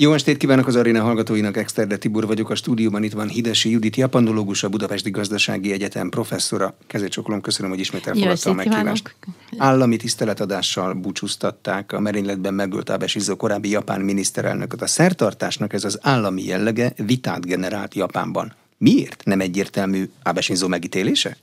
Jó 0.00 0.12
estét 0.12 0.36
kívánok 0.36 0.66
az 0.66 0.76
aréna 0.76 1.02
hallgatóinak, 1.02 1.56
Exterde 1.56 1.96
Tibor 1.96 2.26
vagyok, 2.26 2.50
a 2.50 2.54
stúdióban 2.54 3.02
itt 3.02 3.12
van 3.12 3.28
Hidesi 3.28 3.70
Judit, 3.70 3.96
japandológus, 3.96 4.62
a 4.62 4.68
Budapesti 4.68 5.10
Gazdasági 5.10 5.72
Egyetem 5.72 6.08
professzora. 6.08 6.76
Kezécsokolom, 6.86 7.40
köszönöm, 7.40 7.70
hogy 7.70 7.80
ismét 7.80 8.06
elfogadta 8.06 8.50
a 8.50 8.52
meghívást. 8.52 9.14
Állami 9.56 9.96
tiszteletadással 9.96 10.94
búcsúztatták 10.94 11.92
a 11.92 12.00
merényletben 12.00 12.54
megölt 12.54 12.90
Abe 12.90 13.06
korábbi 13.36 13.68
japán 13.68 14.00
miniszterelnököt. 14.00 14.82
A 14.82 14.86
szertartásnak 14.86 15.72
ez 15.72 15.84
az 15.84 15.98
állami 16.02 16.44
jellege 16.44 16.92
vitát 16.96 17.46
generált 17.46 17.94
Japánban. 17.94 18.54
Miért 18.76 19.24
nem 19.24 19.40
egyértelmű 19.40 20.10
Abe 20.22 20.40
Shinzo 20.40 20.68
megítélése? 20.68 21.36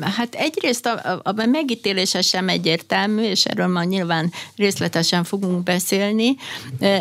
Hát 0.00 0.34
egyrészt 0.34 0.86
a, 0.86 1.20
a 1.22 1.32
megítélése 1.46 2.20
sem 2.20 2.48
egyértelmű, 2.48 3.22
és 3.22 3.44
erről 3.44 3.66
ma 3.66 3.84
nyilván 3.84 4.32
részletesen 4.56 5.24
fogunk 5.24 5.62
beszélni. 5.62 6.36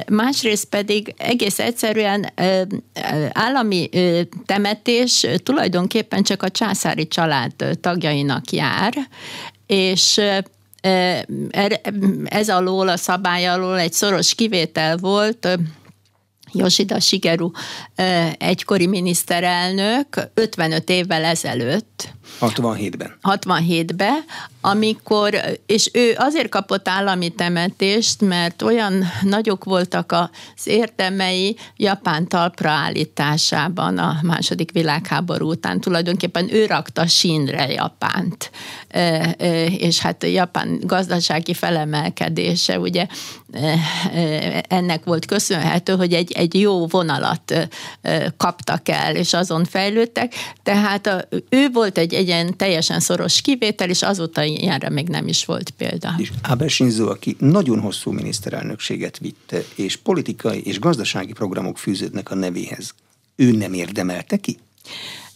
Másrészt 0.07 0.65
pedig 0.65 1.13
egész 1.17 1.59
egyszerűen 1.59 2.33
állami 3.31 3.89
temetés 4.45 5.25
tulajdonképpen 5.43 6.23
csak 6.23 6.43
a 6.43 6.49
császári 6.49 7.07
család 7.07 7.53
tagjainak 7.81 8.51
jár, 8.51 8.93
és 9.67 10.21
ez 12.25 12.49
alól, 12.49 12.89
a 12.89 12.97
szabály 12.97 13.47
alól 13.47 13.79
egy 13.79 13.93
szoros 13.93 14.35
kivétel 14.35 14.97
volt, 14.97 15.47
Yoshida 16.53 16.99
Shigeru 16.99 17.51
egykori 18.37 18.87
miniszterelnök 18.87 20.29
55 20.33 20.89
évvel 20.89 21.23
ezelőtt. 21.23 21.88
67-ben. 22.41 23.17
67-ben, 23.21 24.23
amikor, 24.61 25.35
és 25.65 25.89
ő 25.93 26.15
azért 26.17 26.49
kapott 26.49 26.87
állami 26.87 27.29
temetést, 27.29 28.21
mert 28.21 28.61
olyan 28.61 29.03
nagyok 29.21 29.63
voltak 29.63 30.11
az 30.11 30.67
érdemei 30.67 31.55
Japán 31.75 32.27
talpra 32.27 32.69
állításában 32.69 33.97
a 33.97 34.19
második 34.21 34.71
világháború 34.71 35.49
után. 35.49 35.79
Tulajdonképpen 35.79 36.53
ő 36.53 36.65
rakta 36.65 37.07
sínre 37.07 37.71
Japánt, 37.71 38.51
és 39.77 39.99
hát 39.99 40.23
Japán 40.23 40.79
gazdasági 40.83 41.53
felemelkedése, 41.53 42.79
ugye 42.79 43.05
ennek 44.67 45.03
volt 45.03 45.25
köszönhető, 45.25 45.95
hogy 45.95 46.13
egy, 46.13 46.31
egy 46.31 46.59
jó 46.59 46.87
vonalat 46.87 47.69
kaptak 48.37 48.89
el, 48.89 49.15
és 49.15 49.33
azon 49.33 49.65
fejlődtek. 49.65 50.33
Tehát 50.63 51.07
a, 51.07 51.27
ő 51.49 51.69
volt 51.73 51.88
egy, 51.97 52.13
egy 52.13 52.27
ilyen 52.27 52.57
teljesen 52.57 52.99
szoros 52.99 53.41
kivétel, 53.41 53.89
és 53.89 54.01
azóta 54.01 54.43
ilyenre 54.43 54.89
még 54.89 55.07
nem 55.07 55.27
is 55.27 55.45
volt 55.45 55.69
példa. 55.69 56.13
És 56.17 56.31
Abe 56.43 56.67
Shinzo, 56.67 57.09
aki 57.09 57.35
nagyon 57.39 57.79
hosszú 57.79 58.11
miniszterelnökséget 58.11 59.17
vitte, 59.17 59.63
és 59.75 59.95
politikai 59.95 60.61
és 60.63 60.79
gazdasági 60.79 61.33
programok 61.33 61.77
fűződnek 61.77 62.31
a 62.31 62.35
nevéhez, 62.35 62.93
ő 63.35 63.51
nem 63.51 63.73
érdemelte 63.73 64.37
ki? 64.37 64.57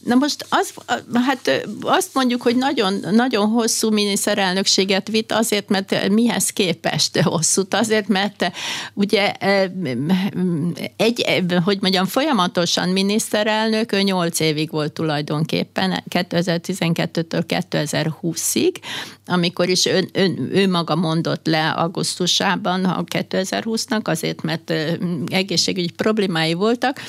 Na 0.03 0.15
most 0.15 0.45
az, 0.49 0.73
hát 1.13 1.67
azt 1.81 2.09
mondjuk, 2.13 2.41
hogy 2.41 2.55
nagyon, 2.55 3.05
nagyon 3.11 3.49
hosszú 3.49 3.91
miniszterelnökséget 3.91 5.07
vitt 5.07 5.31
azért, 5.31 5.69
mert 5.69 6.09
mihez 6.09 6.49
képest 6.49 7.19
hosszút, 7.19 7.73
azért, 7.73 8.07
mert 8.07 8.51
ugye 8.93 9.31
egy, 10.95 11.43
hogy 11.63 11.77
mondjam, 11.81 12.05
folyamatosan 12.05 12.89
miniszterelnök, 12.89 13.91
ő 13.91 14.01
8 14.01 14.39
évig 14.39 14.71
volt 14.71 14.93
tulajdonképpen, 14.93 16.03
2012-től 16.09 17.43
2020-ig, 17.47 18.75
amikor 19.25 19.69
is 19.69 19.85
ön, 19.85 20.09
ön, 20.13 20.49
ő 20.51 20.69
maga 20.69 20.95
mondott 20.95 21.47
le 21.47 21.69
augusztusában 21.69 22.85
a 22.85 23.03
2020-nak, 23.03 24.03
azért, 24.03 24.41
mert 24.41 24.73
egészségügyi 25.27 25.91
problémái 25.91 26.53
voltak, 26.53 27.01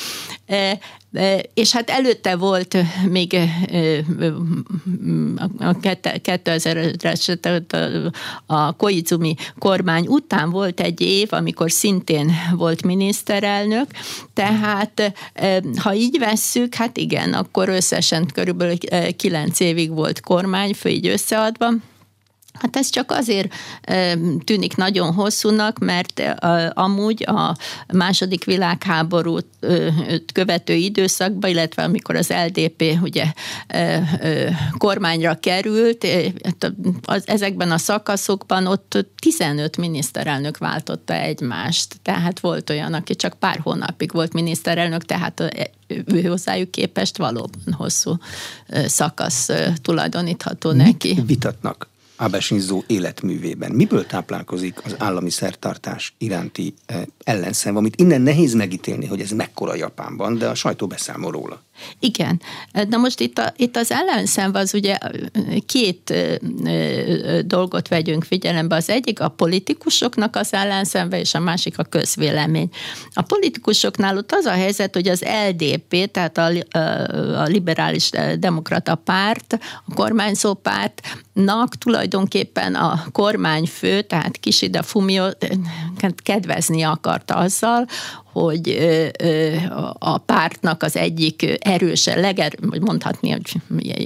és 1.54 1.72
hát 1.72 1.90
előtte 1.90 2.36
volt 2.36 2.76
még 3.08 3.36
a 5.58 5.76
2000-es 5.80 8.12
a 8.46 8.72
Koizumi 8.72 9.34
kormány 9.58 10.06
után 10.06 10.50
volt 10.50 10.80
egy 10.80 11.00
év, 11.00 11.28
amikor 11.30 11.70
szintén 11.70 12.32
volt 12.56 12.84
miniszterelnök, 12.84 13.86
tehát 14.32 15.12
ha 15.76 15.94
így 15.94 16.18
vesszük, 16.18 16.74
hát 16.74 16.96
igen, 16.96 17.32
akkor 17.32 17.68
összesen 17.68 18.26
körülbelül 18.32 18.76
kilenc 19.16 19.60
évig 19.60 19.90
volt 19.90 20.20
kormányfő, 20.20 20.88
így 20.88 21.06
összeadva, 21.06 21.68
Hát 22.60 22.76
ez 22.76 22.88
csak 22.88 23.10
azért 23.10 23.54
tűnik 24.44 24.76
nagyon 24.76 25.12
hosszúnak, 25.12 25.78
mert 25.78 26.22
amúgy 26.74 27.24
a 27.26 27.56
második 27.92 28.44
világháborút 28.44 29.46
követő 30.32 30.74
időszakban, 30.74 31.50
illetve 31.50 31.82
amikor 31.82 32.16
az 32.16 32.32
LDP 32.46 32.98
ugye 33.02 33.24
kormányra 34.78 35.34
került, 35.34 36.06
az, 37.02 37.22
ezekben 37.26 37.70
a 37.70 37.78
szakaszokban 37.78 38.66
ott 38.66 39.06
15 39.20 39.76
miniszterelnök 39.76 40.58
váltotta 40.58 41.14
egymást. 41.14 41.96
Tehát 42.02 42.40
volt 42.40 42.70
olyan, 42.70 42.94
aki 42.94 43.16
csak 43.16 43.34
pár 43.38 43.58
hónapig 43.62 44.12
volt 44.12 44.32
miniszterelnök, 44.32 45.04
tehát 45.04 45.54
ő 46.04 46.22
hozzájuk 46.22 46.70
képest 46.70 47.16
valóban 47.16 47.72
hosszú 47.72 48.16
szakasz 48.86 49.50
tulajdonítható 49.82 50.72
Mit 50.72 50.84
neki. 50.84 51.22
vitatnak 51.26 51.92
Abe 52.16 52.40
Shinzo 52.40 52.82
életművében. 52.86 53.72
Miből 53.72 54.06
táplálkozik 54.06 54.84
az 54.84 54.94
állami 54.98 55.30
szertartás 55.30 56.14
iránti 56.18 56.74
eh, 56.86 57.02
ellenszem, 57.24 57.76
amit 57.76 57.96
innen 57.96 58.20
nehéz 58.20 58.54
megítélni, 58.54 59.06
hogy 59.06 59.20
ez 59.20 59.30
mekkora 59.30 59.74
Japánban, 59.74 60.38
de 60.38 60.48
a 60.48 60.54
sajtó 60.54 60.86
beszámol 60.86 61.30
róla. 61.30 61.62
Igen. 61.98 62.40
Na 62.88 62.96
most 62.96 63.20
itt, 63.20 63.38
a, 63.38 63.52
itt 63.56 63.76
az 63.76 63.90
ellenszem 63.90 64.50
az 64.54 64.74
ugye 64.74 64.98
két 65.66 66.14
dolgot 67.44 67.88
vegyünk 67.88 68.24
figyelembe. 68.24 68.76
Az 68.76 68.88
egyik 68.88 69.20
a 69.20 69.28
politikusoknak 69.28 70.36
az 70.36 70.52
ellenszenve, 70.52 71.20
és 71.20 71.34
a 71.34 71.38
másik 71.40 71.78
a 71.78 71.82
közvélemény. 71.82 72.68
A 73.12 73.22
politikusoknál 73.22 74.16
ott 74.16 74.32
az 74.32 74.44
a 74.44 74.50
helyzet, 74.50 74.94
hogy 74.94 75.08
az 75.08 75.24
LDP, 75.48 76.10
tehát 76.10 76.38
a, 76.38 76.50
a 77.38 77.42
liberális 77.42 78.10
demokrata 78.38 78.94
párt, 78.94 79.58
a 79.86 79.94
kormányzó 79.94 80.54
pártnak 80.54 81.76
tulajdonképpen 81.78 82.74
a 82.74 83.04
kormányfő, 83.12 84.02
tehát 84.02 84.36
Kishida 84.36 84.82
Fumio 84.82 85.28
kedvezni 86.22 86.82
akarta 86.82 87.34
azzal, 87.34 87.86
hogy 88.34 88.78
a 89.98 90.18
pártnak 90.18 90.82
az 90.82 90.96
egyik 90.96 91.58
erőse, 91.58 92.20
leger, 92.20 92.52
mondhatni, 92.80 93.30
hogy 93.30 93.52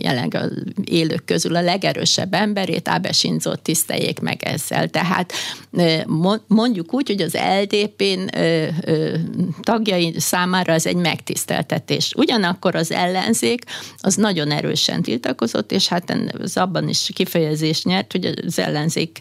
jelenleg 0.03 0.35
az 0.35 0.51
élők 0.85 1.25
közül 1.25 1.57
a 1.57 1.61
legerősebb 1.61 2.35
emberét, 2.35 2.89
Ábe 2.89 3.13
Shinzo 3.13 3.57
tiszteljék 3.57 4.21
meg 4.21 4.43
ezzel. 4.43 4.89
Tehát 4.89 5.33
mondjuk 6.47 6.95
úgy, 6.95 7.09
hogy 7.09 7.23
az 7.23 7.37
LDP-n 7.63 8.29
tagjai 9.61 10.15
számára 10.19 10.73
ez 10.73 10.87
egy 10.87 10.97
megtiszteltetés. 10.97 12.13
Ugyanakkor 12.17 12.75
az 12.75 12.93
ellenzék 12.93 13.65
az 13.99 14.15
nagyon 14.15 14.51
erősen 14.51 15.03
tiltakozott, 15.03 15.73
és 15.73 15.89
hát 15.89 16.17
az 16.39 16.57
abban 16.57 16.89
is 16.89 17.11
kifejezést 17.15 17.85
nyert, 17.85 18.13
hogy 18.13 18.35
az 18.47 18.59
ellenzék 18.59 19.21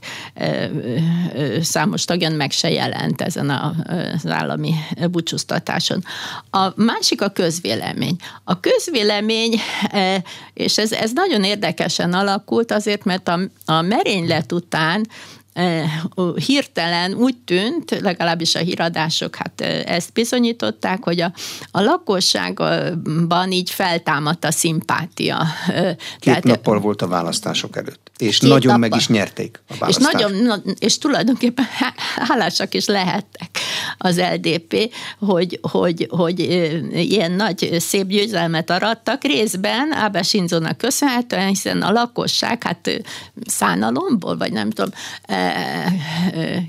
számos 1.61 2.05
tagjan 2.05 2.31
meg 2.31 2.51
se 2.51 2.71
jelent 2.71 3.21
ezen 3.21 3.49
az 3.49 4.27
állami 4.27 4.73
búcsúztatáson. 5.11 6.03
A 6.51 6.67
másik 6.75 7.21
a 7.21 7.29
közvélemény. 7.29 8.15
A 8.43 8.59
közvélemény, 8.59 9.59
e, 9.91 10.23
és 10.53 10.77
ez, 10.77 10.91
ez 10.91 11.11
nagyon 11.13 11.43
érdekesen 11.43 12.13
alakult 12.13 12.71
azért, 12.71 13.03
mert 13.03 13.27
a, 13.27 13.39
a 13.65 13.81
merénylet 13.81 14.51
után 14.51 15.07
hirtelen 16.45 17.13
úgy 17.13 17.37
tűnt, 17.45 17.99
legalábbis 17.99 18.55
a 18.55 18.59
híradások 18.59 19.35
hát 19.35 19.61
ezt 19.85 20.13
bizonyították, 20.13 21.03
hogy 21.03 21.21
a, 21.21 21.33
a 21.71 21.81
lakosságban 21.81 23.51
így 23.51 23.69
feltámadt 23.69 24.45
a 24.45 24.51
szimpátia. 24.51 25.45
Két 25.67 25.97
Tehát, 26.19 26.43
nappal 26.43 26.79
volt 26.79 27.01
a 27.01 27.07
választások 27.07 27.75
előtt, 27.75 28.06
és 28.17 28.39
nagyon 28.39 28.59
nappal. 28.59 28.77
meg 28.77 28.95
is 28.95 29.07
nyerték 29.07 29.61
a 29.67 29.75
választást. 29.79 30.13
És, 30.13 30.31
nagyon, 30.31 30.61
és 30.79 30.97
tulajdonképpen 30.97 31.65
hálásak 32.15 32.73
is 32.73 32.85
lehettek 32.85 33.49
az 33.97 34.19
LDP, 34.19 34.93
hogy, 35.19 35.59
hogy, 35.61 36.07
hogy 36.09 36.39
ilyen 36.93 37.31
nagy, 37.31 37.75
szép 37.79 38.07
győzelmet 38.07 38.69
arattak 38.69 39.23
részben 39.23 39.91
Ábe 39.91 40.21
Sinzónak 40.21 40.77
köszönhetően, 40.77 41.47
hiszen 41.47 41.81
a 41.81 41.91
lakosság 41.91 42.63
hát 42.63 43.03
szánalomból, 43.45 44.37
vagy 44.37 44.51
nem 44.51 44.69
tudom, 44.69 44.91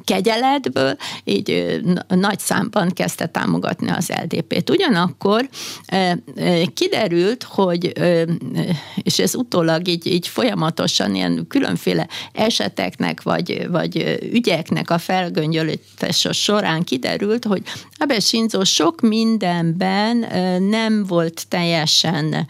kegyeletből, 0.05 0.97
így 1.25 1.81
nagy 2.09 2.39
számban 2.39 2.91
kezdte 2.93 3.27
támogatni 3.27 3.91
az 3.91 4.13
LDP-t. 4.23 4.71
Ugyanakkor 4.71 5.49
kiderült, 6.75 7.43
hogy, 7.43 7.93
és 8.95 9.19
ez 9.19 9.35
utólag 9.35 9.89
így, 9.89 10.07
így 10.07 10.29
folyamatosan 10.29 11.15
ilyen 11.15 11.38
különféle 11.47 12.09
eseteknek, 12.33 13.23
vagy, 13.23 13.67
vagy 13.71 14.19
ügyeknek 14.33 14.91
a 14.91 14.99
felgöngyölítése 14.99 16.33
során 16.33 16.83
kiderült, 16.83 17.45
hogy 17.45 17.63
Abe 17.97 18.21
Shinzo 18.21 18.65
sok 18.65 19.01
mindenben 19.01 20.17
nem 20.63 21.05
volt 21.05 21.49
teljesen 21.49 22.49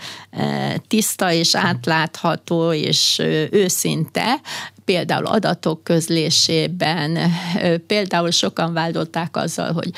tiszta 0.88 1.32
és 1.32 1.54
átlátható 1.54 2.72
és 2.72 3.22
őszinte, 3.50 4.40
például 4.88 5.26
adatok 5.26 5.84
közlésében, 5.84 7.18
például 7.86 8.30
sokan 8.30 8.72
vádolták 8.72 9.36
azzal, 9.36 9.72
hogy 9.72 9.90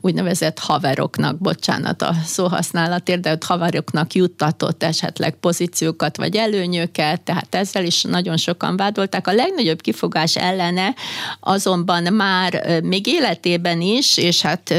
úgynevezett 0.00 0.58
haveroknak, 0.58 1.38
bocsánat 1.38 2.02
a 2.02 2.14
szóhasználatért, 2.24 3.20
de 3.20 3.38
haveroknak 3.46 4.14
juttatott 4.14 4.82
esetleg 4.82 5.34
pozíciókat 5.34 6.16
vagy 6.16 6.36
előnyöket, 6.36 7.20
tehát 7.20 7.54
ezzel 7.54 7.84
is 7.84 8.02
nagyon 8.02 8.36
sokan 8.36 8.76
vádolták. 8.76 9.26
A 9.26 9.32
legnagyobb 9.32 9.80
kifogás 9.80 10.36
ellene 10.36 10.94
azonban 11.40 12.12
már 12.12 12.80
még 12.82 13.06
életében 13.06 13.80
is, 13.80 14.16
és 14.16 14.40
hát 14.40 14.74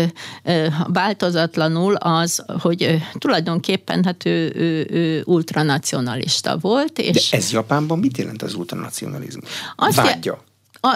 változatlanul 0.88 1.96
az, 1.96 2.46
hogy 2.60 2.98
tulajdonképpen 3.18 4.04
hát 4.04 4.25
ő, 4.25 4.54
ő, 4.56 4.88
ő 4.90 5.24
ultranacionalista 5.25 6.58
volt. 6.58 7.00
És 7.00 7.30
de 7.30 7.38
ez 7.38 7.51
Japánban 7.51 8.00
mit 8.00 8.18
jelent 8.18 8.42
az 8.42 8.54
ultranacionalizmus? 9.01 9.50
Azt 9.75 9.95
Vágya 9.95 10.44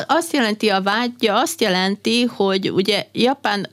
azt 0.08 0.34
jelenti 0.34 0.70
a 0.70 0.82
vágya, 0.82 1.40
azt 1.40 1.62
jelenti, 1.62 2.24
hogy 2.24 2.72
ugye 2.72 3.06
Japán 3.12 3.70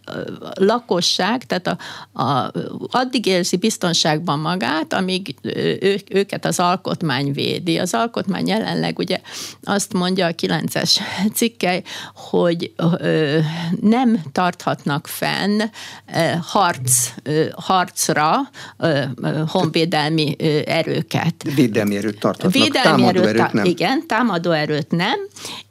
lakosság, 0.55 1.45
tehát 1.45 1.67
a, 1.67 2.23
a, 2.23 2.53
addig 2.91 3.27
érzi 3.27 3.57
biztonságban 3.57 4.39
magát, 4.39 4.93
amíg 4.93 5.35
ő, 5.43 6.01
őket 6.11 6.45
az 6.45 6.61
alkotmány 6.61 7.33
védi. 7.33 7.79
Az 7.79 7.95
alkotmány 7.95 8.47
jelenleg 8.47 8.99
ugye 8.99 9.21
azt 9.63 9.93
mondja 9.93 10.27
a 10.27 10.31
9-es 10.31 10.97
cikke, 11.37 11.83
hogy 12.15 12.73
ö, 12.77 13.39
nem 13.81 14.23
tarthatnak 14.33 15.07
fenn 15.07 15.61
ö, 15.61 16.33
harc, 16.43 17.09
ö, 17.23 17.45
harcra 17.57 18.37
ö, 18.79 19.03
honvédelmi 19.47 20.37
ö, 20.39 20.61
erőket. 20.67 21.35
Védelmi 21.55 21.97
erőt 21.97 22.19
tarthatnak, 22.19 22.53
Védelmi 22.63 23.01
támadó 23.03 23.21
erőt, 23.21 23.39
erőt 23.39 23.53
nem. 23.53 23.65
Igen, 23.65 24.07
támadó 24.07 24.51
erőt 24.51 24.91
nem, 24.91 25.19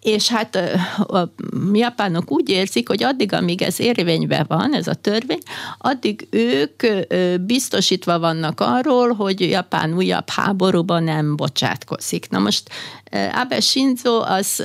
és 0.02 0.30
hát 0.36 0.56
a 0.98 1.34
japánok 1.74 2.32
úgy 2.32 2.50
érzik, 2.50 2.88
hogy 2.88 3.04
addig, 3.04 3.34
amíg 3.34 3.62
ez 3.62 3.80
érvényben 3.80 4.46
van, 4.48 4.76
ez 4.76 4.88
a 4.88 4.94
törvény, 4.94 5.42
addig 5.78 6.28
ők 6.30 6.84
biztosítva 7.42 8.20
vannak 8.20 8.60
arról, 8.60 9.14
hogy 9.14 9.42
Japán 9.42 9.96
újabb 9.96 10.30
háborúban 10.30 11.04
nem 11.04 11.36
bocsátkozik. 11.36 12.30
Na 12.30 12.40
most 12.40 12.70
Abe 13.34 13.60
Shinzo 13.60 14.22
az, 14.22 14.64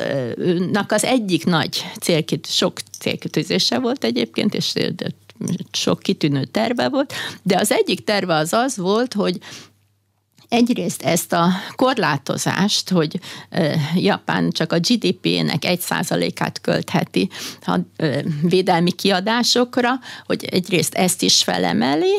az 0.89 1.05
egyik 1.05 1.47
nagy 1.47 1.85
célkit, 2.01 2.47
sok 2.47 2.79
célkitűzése 2.99 3.79
volt 3.79 4.05
egyébként, 4.05 4.55
és 4.55 4.73
sok 5.73 5.99
kitűnő 5.99 6.45
terve 6.45 6.89
volt, 6.89 7.13
de 7.43 7.59
az 7.59 7.73
egyik 7.73 8.05
terve 8.05 8.35
az 8.35 8.53
az 8.53 8.77
volt, 8.77 9.15
hogy 9.15 9.39
egyrészt 10.51 11.03
ezt 11.03 11.33
a 11.33 11.49
korlátozást, 11.77 12.91
hogy 12.91 13.21
Japán 13.95 14.51
csak 14.51 14.73
a 14.73 14.79
GDP-nek 14.79 15.65
egy 15.65 15.81
százalékát 15.81 16.61
költheti 16.61 17.31
a 17.67 17.79
védelmi 18.43 18.91
kiadásokra, 18.91 19.91
hogy 20.27 20.45
egyrészt 20.45 20.95
ezt 20.95 21.23
is 21.23 21.43
felemeli, 21.43 22.15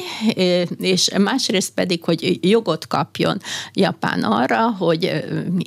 és 0.79 1.09
másrészt 1.17 1.73
pedig, 1.73 2.03
hogy 2.03 2.39
jogot 2.41 2.87
kapjon 2.87 3.41
Japán 3.73 4.23
arra, 4.23 4.69
hogy 4.69 5.23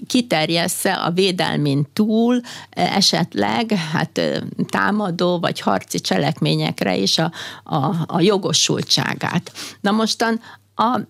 kiterjessze 0.07 0.93
a 0.93 1.11
védelmin 1.11 1.87
túl 1.93 2.41
esetleg 2.71 3.73
hát 3.93 4.21
támadó 4.69 5.39
vagy 5.39 5.61
harci 5.61 6.01
cselekményekre 6.01 6.97
is 6.97 7.19
a, 7.19 7.33
a, 7.65 7.95
a 8.07 8.21
jogosultságát. 8.21 9.53
Na 9.81 9.91
mostan 9.91 10.41
a, 10.75 11.01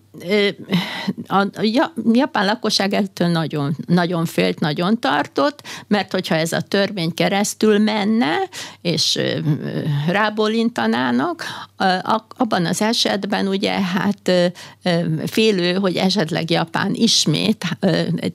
a, 1.27 1.47
japán 2.13 2.45
lakosság 2.45 2.93
ettől 2.93 3.27
nagyon, 3.27 3.75
nagyon 3.87 4.25
félt, 4.25 4.59
nagyon 4.59 4.99
tartott, 4.99 5.61
mert 5.87 6.11
hogyha 6.11 6.35
ez 6.35 6.51
a 6.51 6.61
törvény 6.61 7.13
keresztül 7.13 7.79
menne, 7.79 8.35
és 8.81 9.19
rábólintanának, 10.07 11.43
abban 12.37 12.65
az 12.65 12.81
esetben 12.81 13.47
ugye 13.47 13.71
hát 13.71 14.31
félő, 15.25 15.73
hogy 15.73 15.95
esetleg 15.95 16.49
Japán 16.49 16.93
ismét 16.93 17.65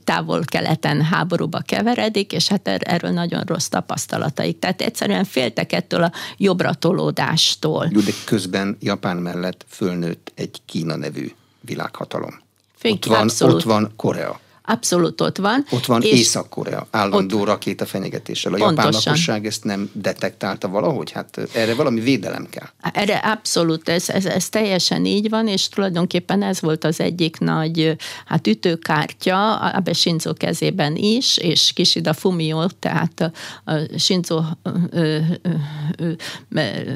távol-keleten 0.04 1.02
háborúba 1.02 1.58
keveredik, 1.58 2.32
és 2.32 2.48
hát 2.48 2.68
er-, 2.68 2.82
erről 2.88 3.10
nagyon 3.10 3.42
rossz 3.46 3.66
tapasztalataik. 3.66 4.58
Tehát 4.58 4.80
egyszerűen 4.82 5.24
féltek 5.24 5.72
ettől 5.72 6.02
a 6.02 6.12
jobbra 6.36 6.74
tolódástól. 6.74 7.88
Jó, 7.90 8.00
de 8.00 8.12
közben 8.24 8.76
Japán 8.80 9.16
mellett 9.16 9.64
fölnőtt 9.68 10.32
egy 10.34 10.60
Kína 10.66 10.96
nevű 10.96 11.30
világhatalom. 11.60 12.40
Fény, 12.76 12.92
ott, 12.92 13.04
van, 13.04 13.30
ott 13.40 13.62
van 13.62 13.92
Korea. 13.96 14.40
Abszolút 14.70 15.20
ott 15.20 15.37
van. 15.37 15.64
Ott 15.70 15.87
van 15.87 16.02
Észak-Korea, 16.02 16.87
állandó 16.90 17.44
rakéta 17.44 17.87
fenyegetéssel. 17.87 18.52
A 18.52 18.56
Pontosan. 18.56 18.84
japán 18.84 19.02
lakosság 19.05 19.46
ezt 19.46 19.64
nem 19.64 19.90
detektálta 19.93 20.69
valahogy? 20.69 21.11
Hát 21.11 21.38
erre 21.55 21.75
valami 21.75 22.00
védelem 22.00 22.46
kell. 22.50 22.69
Erre 22.93 23.17
abszolút, 23.17 23.88
ez, 23.88 24.08
ez, 24.08 24.26
ez 24.26 24.49
teljesen 24.49 25.05
így 25.05 25.28
van, 25.28 25.49
és 25.49 25.69
tulajdonképpen 25.69 26.43
ez 26.43 26.61
volt 26.61 26.84
az 26.84 27.00
egyik 27.00 27.38
nagy 27.38 27.96
hát 28.25 28.46
ütőkártya 28.46 29.56
Abe 29.56 29.93
Shinzo 29.93 30.34
kezében 30.34 30.96
is, 30.96 31.37
és 31.37 31.73
Kishida 31.73 32.12
Fumio, 32.12 32.66
tehát 32.78 33.32
a, 33.64 33.73
Shinzo 33.99 34.43
ö, 34.90 35.19
ö, 35.43 35.58
ö, 35.96 36.12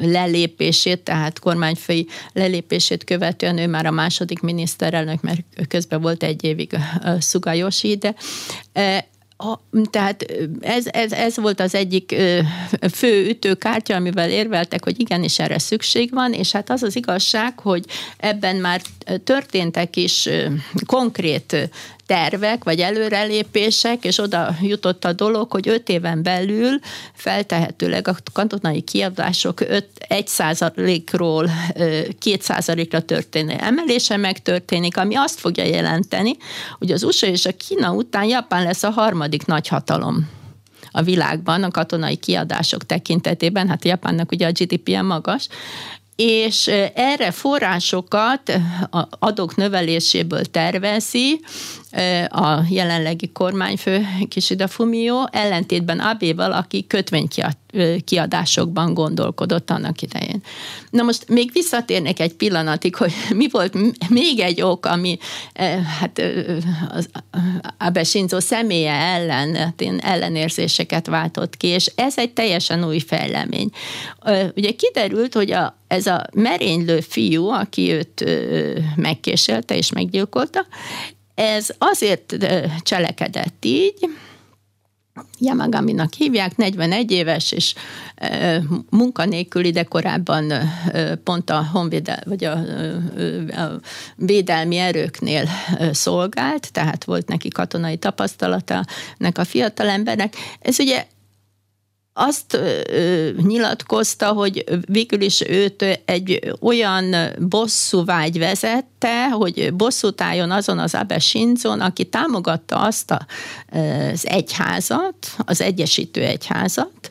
lelépését, 0.03 1.00
tehát 1.00 1.38
kormányfői 1.38 2.06
lelépését 2.32 3.05
követően 3.05 3.59
ő 3.59 3.67
már 3.67 3.87
a 3.87 3.91
második 3.91 4.41
miniszterelnök, 4.41 5.23
mert 5.23 5.41
közben 5.69 6.00
volt 6.00 6.23
egy 6.23 6.44
évig 6.44 6.77
Suga 7.20 7.53
Yoshi, 7.64 7.96
de 7.96 8.14
a, 9.37 9.58
tehát 9.90 10.25
ez, 10.61 10.87
ez, 10.87 11.12
ez 11.12 11.37
volt 11.37 11.61
az 11.61 11.75
egyik 11.75 12.14
fő 12.93 13.28
ütőkártya, 13.28 13.94
amivel 13.94 14.31
érveltek, 14.31 14.84
hogy 14.84 15.00
igenis 15.00 15.38
erre 15.38 15.58
szükség 15.58 16.11
van, 16.12 16.32
és 16.32 16.52
hát 16.52 16.70
az 16.70 16.82
az 16.82 16.96
igazság, 16.96 17.58
hogy 17.58 17.84
ebben 18.16 18.56
már 18.56 18.82
történtek 19.25 19.96
is 19.96 20.28
konkrét 20.87 21.70
tervek, 22.06 22.65
vagy 22.65 22.81
előrelépések, 22.81 24.05
és 24.05 24.19
oda 24.19 24.56
jutott 24.61 25.05
a 25.05 25.12
dolog, 25.12 25.51
hogy 25.51 25.69
öt 25.69 25.89
éven 25.89 26.23
belül 26.23 26.79
feltehetőleg 27.15 28.09
a 28.09 28.17
katonai 28.33 28.81
kiadások 28.81 29.61
1 30.09 30.27
százalékról 30.27 31.51
2 31.75 32.13
százalékra 32.41 33.01
történő 33.01 33.53
emelése 33.53 34.17
megtörténik, 34.17 34.96
ami 34.96 35.15
azt 35.15 35.41
fogja 35.41 35.65
jelenteni, 35.65 36.37
hogy 36.79 36.91
az 36.91 37.03
USA 37.03 37.27
és 37.27 37.46
a 37.46 37.53
Kína 37.53 37.93
után 37.93 38.25
Japán 38.25 38.63
lesz 38.63 38.82
a 38.82 38.91
harmadik 38.91 39.46
nagy 39.46 39.69
hatalom 39.69 40.29
a 40.91 41.03
világban 41.03 41.63
a 41.63 41.70
katonai 41.70 42.17
kiadások 42.17 42.87
tekintetében, 42.87 43.69
hát 43.69 43.84
Japánnak 43.84 44.32
ugye 44.32 44.46
a 44.46 44.53
GDP-je 44.53 45.03
magas, 45.03 45.49
és 46.17 46.67
erre 46.94 47.31
forrásokat 47.31 48.53
adók 49.19 49.56
növeléséből 49.56 50.44
tervezi 50.44 51.41
a 52.29 52.60
jelenlegi 52.69 53.32
kormányfő 53.32 54.06
Kishida 54.29 54.69
Fumio, 54.69 55.24
ellentétben 55.31 55.98
Abéval, 55.98 56.53
aki 56.53 56.86
kötvénykiadásokban 56.86 58.94
gondolkodott 58.94 59.70
annak 59.70 60.03
idején. 60.03 60.43
Na 60.91 61.03
most 61.03 61.29
még 61.29 61.51
visszatérnék 61.53 62.20
egy 62.20 62.34
pillanatig, 62.34 62.94
hogy 62.94 63.13
mi 63.34 63.48
volt 63.51 63.74
még 64.08 64.41
egy 64.41 64.63
ok, 64.63 64.86
ami 64.86 65.19
hát 66.01 66.22
az 66.89 67.08
Abe 67.79 68.05
Shinzo 68.05 68.41
személye 68.41 68.93
ellen, 68.93 69.55
hát 69.55 69.81
én 69.81 69.98
ellenérzéseket 69.98 71.06
váltott 71.06 71.56
ki, 71.56 71.67
és 71.67 71.93
ez 71.94 72.19
egy 72.19 72.31
teljesen 72.31 72.84
új 72.84 72.98
fejlemény. 72.98 73.70
Ugye 74.56 74.70
kiderült, 74.70 75.34
hogy 75.34 75.53
a, 75.53 75.77
ez 75.86 76.06
a 76.06 76.27
merénylő 76.32 77.01
fiú, 77.01 77.48
aki 77.48 77.93
őt 77.93 78.24
megkéselte 78.96 79.77
és 79.77 79.93
meggyilkolta, 79.93 80.67
ez 81.34 81.69
azért 81.79 82.36
cselekedett 82.82 83.64
így, 83.64 84.08
Yamagaminak 85.38 86.12
hívják, 86.14 86.56
41 86.56 87.10
éves, 87.10 87.53
és 87.53 87.74
e, 88.14 88.62
munkanélküli, 88.91 89.70
de 89.70 89.82
korábban 89.82 90.53
pont 91.24 91.50
a 91.50 91.69
honvédel, 91.72 92.22
vagy 92.24 92.44
a, 92.44 92.53
a 93.62 93.81
védelmi 94.17 94.76
erőknél 94.76 95.48
szolgált, 95.93 96.72
tehát 96.72 97.05
volt 97.05 97.29
neki 97.29 97.48
katonai 97.48 97.96
tapasztalata 97.96 98.84
ennek 99.19 99.38
a 99.38 99.44
fiatalembernek. 99.44 100.34
Ez 100.60 100.81
ugye 100.81 101.06
azt 102.17 102.55
ö, 102.55 103.31
nyilatkozta, 103.37 104.33
hogy 104.33 104.65
végül 104.87 105.21
is 105.21 105.41
őt 105.41 105.83
egy 106.05 106.53
olyan 106.61 107.15
bosszúvágy 107.49 108.39
vezette, 108.39 109.29
hogy 109.29 109.75
bosszút 109.75 110.21
álljon 110.21 110.51
azon 110.51 110.79
az 110.79 110.94
Abe 110.94 111.19
Shinzon, 111.19 111.81
aki 111.81 112.05
támogatta 112.05 112.77
azt 112.77 113.11
a, 113.11 113.27
az 114.13 114.27
egyházat, 114.27 115.15
az 115.39 115.61
Egyesítő 115.61 116.23
Egyházat, 116.23 117.11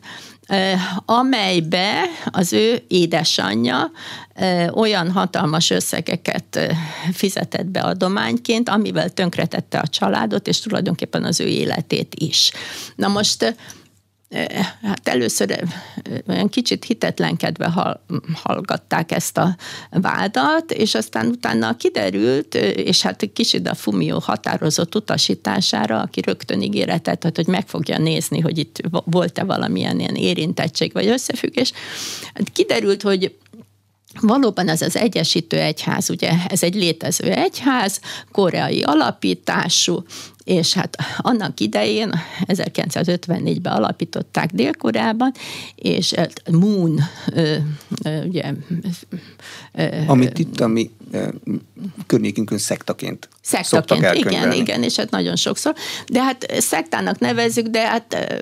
amelybe 1.06 2.04
az 2.26 2.54
ő 2.54 2.84
édesanyja 2.88 3.92
olyan 4.74 5.12
hatalmas 5.12 5.70
összegeket 5.70 6.60
fizetett 7.14 7.66
be 7.66 7.80
adományként, 7.80 8.70
amivel 8.70 9.10
tönkretette 9.10 9.80
a 9.80 9.88
családot, 9.88 10.48
és 10.48 10.60
tulajdonképpen 10.60 11.24
az 11.24 11.40
ő 11.40 11.48
életét 11.48 12.16
is. 12.16 12.52
Na 12.96 13.08
most 13.08 13.56
hát 14.82 15.08
először 15.08 15.64
olyan 16.28 16.50
kicsit 16.50 16.86
hitetlenkedve 16.86 17.74
hallgatták 18.44 19.12
ezt 19.12 19.38
a 19.38 19.56
vádat, 19.90 20.72
és 20.72 20.96
aztán 20.96 21.28
utána 21.28 21.76
kiderült, 21.76 22.56
és 22.56 23.02
hát 23.02 23.30
kicsit 23.34 23.68
a 23.68 23.76
Fumio 23.76 24.20
határozott 24.20 24.96
utasítására, 24.96 26.00
aki 26.00 26.22
rögtön 26.22 26.62
ígéretet 26.62 27.26
ad, 27.26 27.36
hogy 27.36 27.48
meg 27.48 27.68
fogja 27.68 27.98
nézni, 27.98 28.40
hogy 28.40 28.58
itt 28.58 28.82
volt-e 29.06 29.44
valamilyen 29.44 30.00
ilyen 30.00 30.16
érintettség 30.16 30.94
vagy 30.94 31.08
összefüggés. 31.08 31.72
Hát 32.34 32.50
kiderült, 32.52 33.02
hogy 33.02 33.36
Valóban 34.22 34.68
ez 34.68 34.82
az 34.82 34.96
Egyesítő 34.96 35.60
Egyház, 35.60 36.10
ugye 36.10 36.32
ez 36.48 36.64
egy 36.64 36.76
létező 36.76 37.32
egyház, 37.32 38.00
koreai 38.32 38.82
alapítású, 38.84 40.04
és 40.44 40.74
hát 40.74 40.98
annak 41.18 41.60
idején, 41.60 42.12
1954-ben 42.46 43.74
alapították 43.74 44.52
Dél-Koreában, 44.52 45.32
és 45.76 46.14
Moon, 46.52 47.00
ugye... 48.26 48.54
Amit 50.08 50.40
itt 50.40 50.60
a 50.60 50.68
mi 50.68 50.92
környékünkön 52.06 52.58
szektaként 52.58 53.30
Szektaként, 53.42 54.14
igen, 54.14 54.52
igen, 54.52 54.84
és 54.84 54.96
hát 54.96 55.10
nagyon 55.10 55.36
sokszor. 55.36 55.76
De 56.08 56.24
hát 56.24 56.46
szektának 56.58 57.20
nevezzük, 57.20 57.68
de 57.68 57.88
hát 57.88 58.38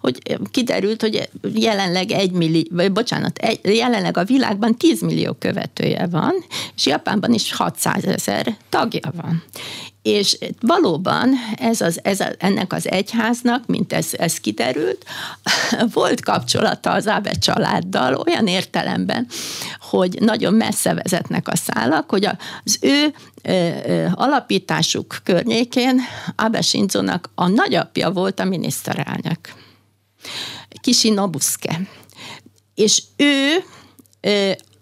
hogy 0.00 0.38
kiderült, 0.50 1.00
hogy 1.00 1.28
jelenleg 1.54 2.10
egy 2.10 2.30
millió, 2.30 2.62
vagy 2.70 2.92
bocsánat, 2.92 3.38
egy, 3.38 3.60
jelenleg 3.62 4.16
a 4.16 4.24
világban 4.24 4.76
10 4.76 5.00
millió 5.00 5.32
követője 5.32 6.06
van, 6.06 6.32
és 6.76 6.86
Japánban 6.86 7.32
is 7.34 7.52
600 7.52 8.04
ezer 8.04 8.56
tagja 8.68 9.12
van. 9.22 9.42
És 10.08 10.38
valóban 10.60 11.34
ez 11.56 11.80
az, 11.80 12.00
ez 12.02 12.20
a, 12.20 12.28
ennek 12.38 12.72
az 12.72 12.90
egyháznak, 12.90 13.66
mint 13.66 13.92
ez, 13.92 14.08
ez 14.12 14.40
kiderült, 14.40 15.04
volt 15.92 16.20
kapcsolata 16.20 16.90
az 16.90 17.06
Abe 17.06 17.32
családdal 17.32 18.14
olyan 18.14 18.46
értelemben, 18.46 19.26
hogy 19.80 20.16
nagyon 20.20 20.54
messze 20.54 20.94
vezetnek 20.94 21.48
a 21.48 21.56
szálak, 21.56 22.10
hogy 22.10 22.24
az 22.64 22.78
ő 22.80 23.14
alapításuk 24.14 25.20
környékén 25.24 26.00
Abe 26.36 26.60
Shinzo-nak 26.60 27.30
a 27.34 27.48
nagyapja 27.48 28.10
volt 28.10 28.40
a 28.40 28.44
miniszterelnök. 28.44 29.38
Kisi 30.80 31.10
Nobusuke. 31.10 31.80
És 32.74 33.02
ő 33.16 33.64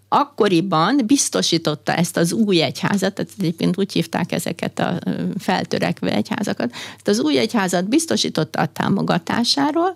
akkoriban 0.09 1.01
biztosította 1.05 1.93
ezt 1.93 2.17
az 2.17 2.33
új 2.33 2.61
egyházat, 2.61 3.13
tehát 3.13 3.31
egyébként 3.37 3.77
úgy 3.77 3.91
hívták 3.91 4.31
ezeket 4.31 4.79
a 4.79 4.99
feltörekvő 5.37 6.07
egyházakat, 6.07 6.71
ezt 6.95 7.07
az 7.07 7.19
új 7.19 7.37
egyházat 7.37 7.89
biztosította 7.89 8.61
a 8.61 8.65
támogatásáról, 8.65 9.95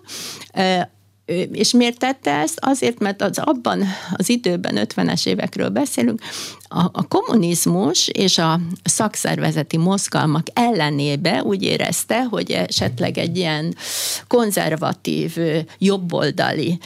és 1.52 1.72
miért 1.72 1.98
tette 1.98 2.30
ezt? 2.30 2.58
Azért, 2.60 2.98
mert 2.98 3.22
az 3.22 3.38
abban 3.38 3.84
az 4.16 4.28
időben, 4.28 4.88
50-es 4.94 5.26
évekről 5.26 5.68
beszélünk, 5.68 6.20
a, 6.68 6.84
a 6.92 7.08
kommunizmus 7.08 8.08
és 8.08 8.38
a 8.38 8.60
szakszervezeti 8.84 9.76
mozgalmak 9.76 10.46
ellenébe 10.52 11.42
úgy 11.42 11.62
érezte, 11.62 12.22
hogy 12.22 12.50
esetleg 12.50 13.18
egy 13.18 13.36
ilyen 13.36 13.74
konzervatív, 14.28 15.36
jobboldali, 15.78 16.78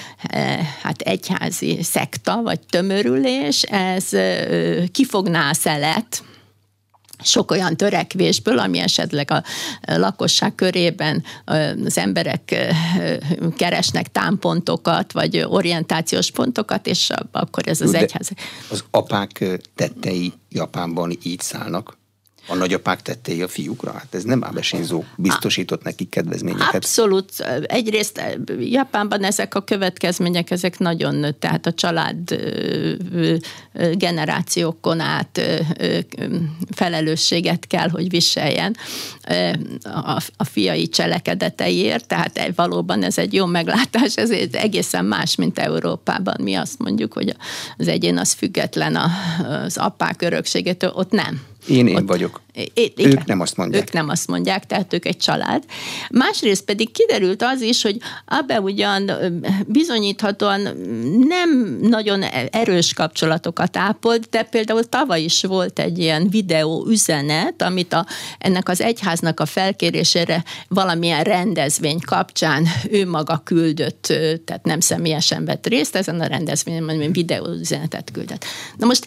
hát 0.82 1.00
egyházi 1.00 1.82
szekta 1.82 2.42
vagy 2.42 2.60
tömörülés, 2.70 3.62
ez 3.62 4.08
kifogná 4.92 5.50
a 5.50 5.54
szelet, 5.54 6.22
sok 7.22 7.50
olyan 7.50 7.76
törekvésből, 7.76 8.58
ami 8.58 8.78
esetleg 8.78 9.30
a 9.30 9.42
lakosság 9.80 10.54
körében 10.54 11.24
az 11.84 11.98
emberek 11.98 12.74
keresnek 13.56 14.12
támpontokat, 14.12 15.12
vagy 15.12 15.44
orientációs 15.48 16.30
pontokat, 16.30 16.86
és 16.86 17.10
akkor 17.32 17.68
ez 17.68 17.80
az 17.80 17.94
egyház. 17.94 18.30
Az 18.70 18.84
apák 18.90 19.44
tettei 19.74 20.32
Japánban 20.48 21.18
így 21.22 21.40
szállnak? 21.40 21.96
A 22.46 22.54
nagyapák 22.54 23.02
tették 23.02 23.42
a 23.42 23.48
fiúkra? 23.48 23.92
Hát 23.92 24.14
ez 24.14 24.22
nem 24.22 24.44
Shinzo 24.60 25.02
biztosított 25.16 25.82
nekik 25.82 26.08
kedvezményeket. 26.08 26.74
Abszolút. 26.74 27.30
Egyrészt 27.62 28.22
Japánban 28.58 29.24
ezek 29.24 29.54
a 29.54 29.60
következmények, 29.60 30.50
ezek 30.50 30.78
nagyon, 30.78 31.36
tehát 31.38 31.66
a 31.66 31.72
család 31.72 32.16
generációkon 33.92 35.00
át 35.00 35.40
felelősséget 36.70 37.66
kell, 37.66 37.88
hogy 37.88 38.08
viseljen 38.08 38.76
a 40.36 40.44
fiai 40.44 40.88
cselekedeteiért, 40.88 42.06
tehát 42.06 42.52
valóban 42.54 43.02
ez 43.02 43.18
egy 43.18 43.34
jó 43.34 43.46
meglátás, 43.46 44.16
ez 44.16 44.30
egészen 44.52 45.04
más, 45.04 45.34
mint 45.34 45.58
Európában. 45.58 46.36
Mi 46.42 46.54
azt 46.54 46.78
mondjuk, 46.78 47.12
hogy 47.12 47.36
az 47.76 47.88
egyén 47.88 48.18
az 48.18 48.32
független 48.32 48.98
az 49.48 49.76
apák 49.76 50.22
örökségétől, 50.22 50.90
ott 50.94 51.10
nem 51.10 51.40
én 51.68 51.86
én 51.86 52.06
vagyok. 52.06 52.40
É, 52.52 52.70
igen, 52.74 53.10
ők 53.10 53.24
nem 53.24 53.40
azt 53.40 53.56
mondják. 53.56 53.82
Ők 53.82 53.92
nem 53.92 54.08
azt 54.08 54.26
mondják, 54.26 54.66
tehát 54.66 54.92
ők 54.92 55.06
egy 55.06 55.16
család. 55.16 55.64
Másrészt 56.10 56.64
pedig 56.64 56.92
kiderült 56.92 57.42
az 57.42 57.60
is, 57.60 57.82
hogy 57.82 57.96
Abe 58.26 58.60
ugyan 58.60 59.10
bizonyíthatóan 59.66 60.60
nem 61.28 61.78
nagyon 61.80 62.22
erős 62.50 62.92
kapcsolatokat 62.92 63.76
ápolt, 63.76 64.28
de 64.30 64.42
például 64.42 64.84
tavaly 64.84 65.22
is 65.22 65.42
volt 65.42 65.78
egy 65.78 65.98
ilyen 65.98 66.28
videó 66.28 66.86
üzenet, 66.88 67.62
amit 67.62 67.92
a, 67.92 68.06
ennek 68.38 68.68
az 68.68 68.80
egyháznak 68.80 69.40
a 69.40 69.46
felkérésére 69.46 70.44
valamilyen 70.68 71.22
rendezvény 71.22 72.00
kapcsán 72.06 72.66
ő 72.90 73.06
maga 73.08 73.40
küldött, 73.44 74.02
tehát 74.44 74.64
nem 74.64 74.80
személyesen 74.80 75.44
vett 75.44 75.66
részt 75.66 75.96
ezen 75.96 76.20
a 76.20 76.26
rendezvényen, 76.26 76.84
hanem 76.84 77.12
videó 77.12 77.46
üzenetet 77.46 78.10
küldött. 78.12 78.44
Na 78.76 78.86
most 78.86 79.06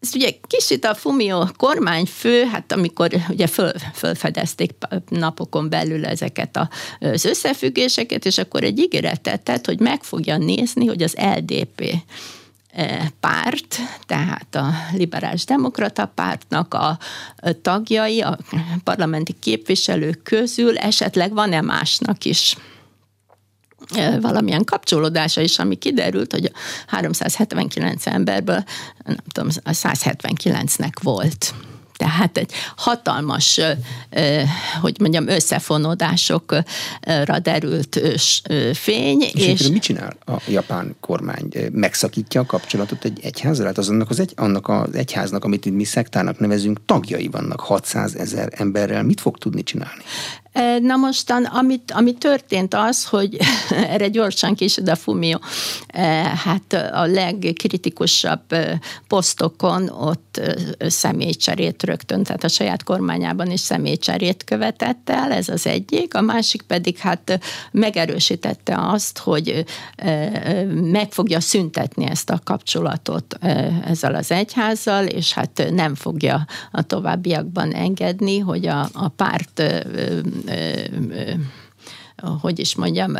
ez 0.00 0.10
ugye 0.14 0.30
kicsit 0.46 0.84
a 0.84 0.94
Fumio 0.94 1.44
kormányfő, 1.56 2.44
hát 2.44 2.72
amikor 2.72 3.10
ugye 3.28 3.46
föl, 3.46 3.72
fölfedezték 3.94 4.72
napokon 5.08 5.68
belül 5.68 6.06
ezeket 6.06 6.68
az 7.00 7.24
összefüggéseket, 7.24 8.24
és 8.24 8.38
akkor 8.38 8.62
egy 8.64 8.78
ígéretet 8.78 9.40
tett, 9.40 9.66
hogy 9.66 9.80
meg 9.80 10.02
fogja 10.02 10.36
nézni, 10.36 10.86
hogy 10.86 11.02
az 11.02 11.16
LDP 11.36 12.02
e, 12.72 13.12
párt, 13.20 13.76
tehát 14.06 14.54
a 14.54 14.70
liberális 14.92 15.44
demokrata 15.44 16.12
pártnak 16.14 16.74
a 16.74 16.98
tagjai, 17.62 18.20
a 18.20 18.38
parlamenti 18.84 19.36
képviselők 19.40 20.22
közül 20.22 20.76
esetleg 20.76 21.32
van-e 21.32 21.60
másnak 21.60 22.24
is 22.24 22.56
valamilyen 24.20 24.64
kapcsolódása 24.64 25.40
is, 25.40 25.58
ami 25.58 25.76
kiderült, 25.76 26.32
hogy 26.32 26.44
a 26.44 26.58
379 26.86 28.06
emberből, 28.06 28.64
nem 29.04 29.16
tudom, 29.32 29.48
179-nek 29.64 30.92
volt. 31.02 31.54
Tehát 31.98 32.38
egy 32.38 32.52
hatalmas, 32.76 33.60
hogy 34.80 34.96
mondjam, 35.00 35.28
összefonódásokra 35.28 37.38
derült 37.42 38.00
fény. 38.72 39.22
És, 39.32 39.46
és 39.46 39.68
mit 39.68 39.82
csinál 39.82 40.16
a 40.26 40.36
japán 40.48 40.96
kormány? 41.00 41.48
Megszakítja 41.72 42.40
a 42.40 42.46
kapcsolatot 42.46 43.04
egy 43.04 43.18
egyházra? 43.22 43.66
Hát 43.66 43.78
az 43.78 43.88
annak 43.88 44.10
az, 44.10 44.20
egy, 44.20 44.32
annak 44.36 44.68
az 44.68 44.94
egyháznak, 44.94 45.44
amit 45.44 45.64
mi 45.64 45.84
szektának 45.84 46.38
nevezünk, 46.38 46.80
tagjai 46.86 47.28
vannak 47.28 47.60
600 47.60 48.14
ezer 48.14 48.52
emberrel. 48.56 49.02
Mit 49.02 49.20
fog 49.20 49.38
tudni 49.38 49.62
csinálni? 49.62 50.02
Na 50.80 50.96
mostan, 50.96 51.44
amit, 51.44 51.90
ami 51.90 52.12
történt 52.12 52.74
az, 52.74 53.04
hogy 53.04 53.36
erre 53.92 54.08
gyorsan 54.08 54.54
később 54.54 54.86
a 54.86 54.96
Fumio, 54.96 55.38
hát 56.44 56.72
a 56.92 57.06
legkritikusabb 57.06 58.54
posztokon 59.08 59.88
ott 59.88 60.40
személycserét 60.78 61.82
rögtön, 61.88 62.22
tehát 62.22 62.44
a 62.44 62.48
saját 62.48 62.82
kormányában 62.82 63.50
is 63.50 63.60
személycserét 63.60 64.44
követett 64.44 65.10
el, 65.10 65.32
ez 65.32 65.48
az 65.48 65.66
egyik, 65.66 66.14
a 66.14 66.20
másik 66.20 66.62
pedig 66.62 66.98
hát 66.98 67.40
megerősítette 67.70 68.76
azt, 68.78 69.18
hogy 69.18 69.64
meg 70.82 71.12
fogja 71.12 71.40
szüntetni 71.40 72.04
ezt 72.04 72.30
a 72.30 72.40
kapcsolatot 72.44 73.38
ezzel 73.84 74.14
az 74.14 74.30
egyházzal, 74.30 75.06
és 75.06 75.32
hát 75.32 75.68
nem 75.70 75.94
fogja 75.94 76.46
a 76.70 76.82
továbbiakban 76.82 77.72
engedni, 77.72 78.38
hogy 78.38 78.66
a, 78.66 78.88
a 78.92 79.08
párt 79.08 79.62
hogy 82.40 82.58
is 82.58 82.74
mondjam, 82.74 83.10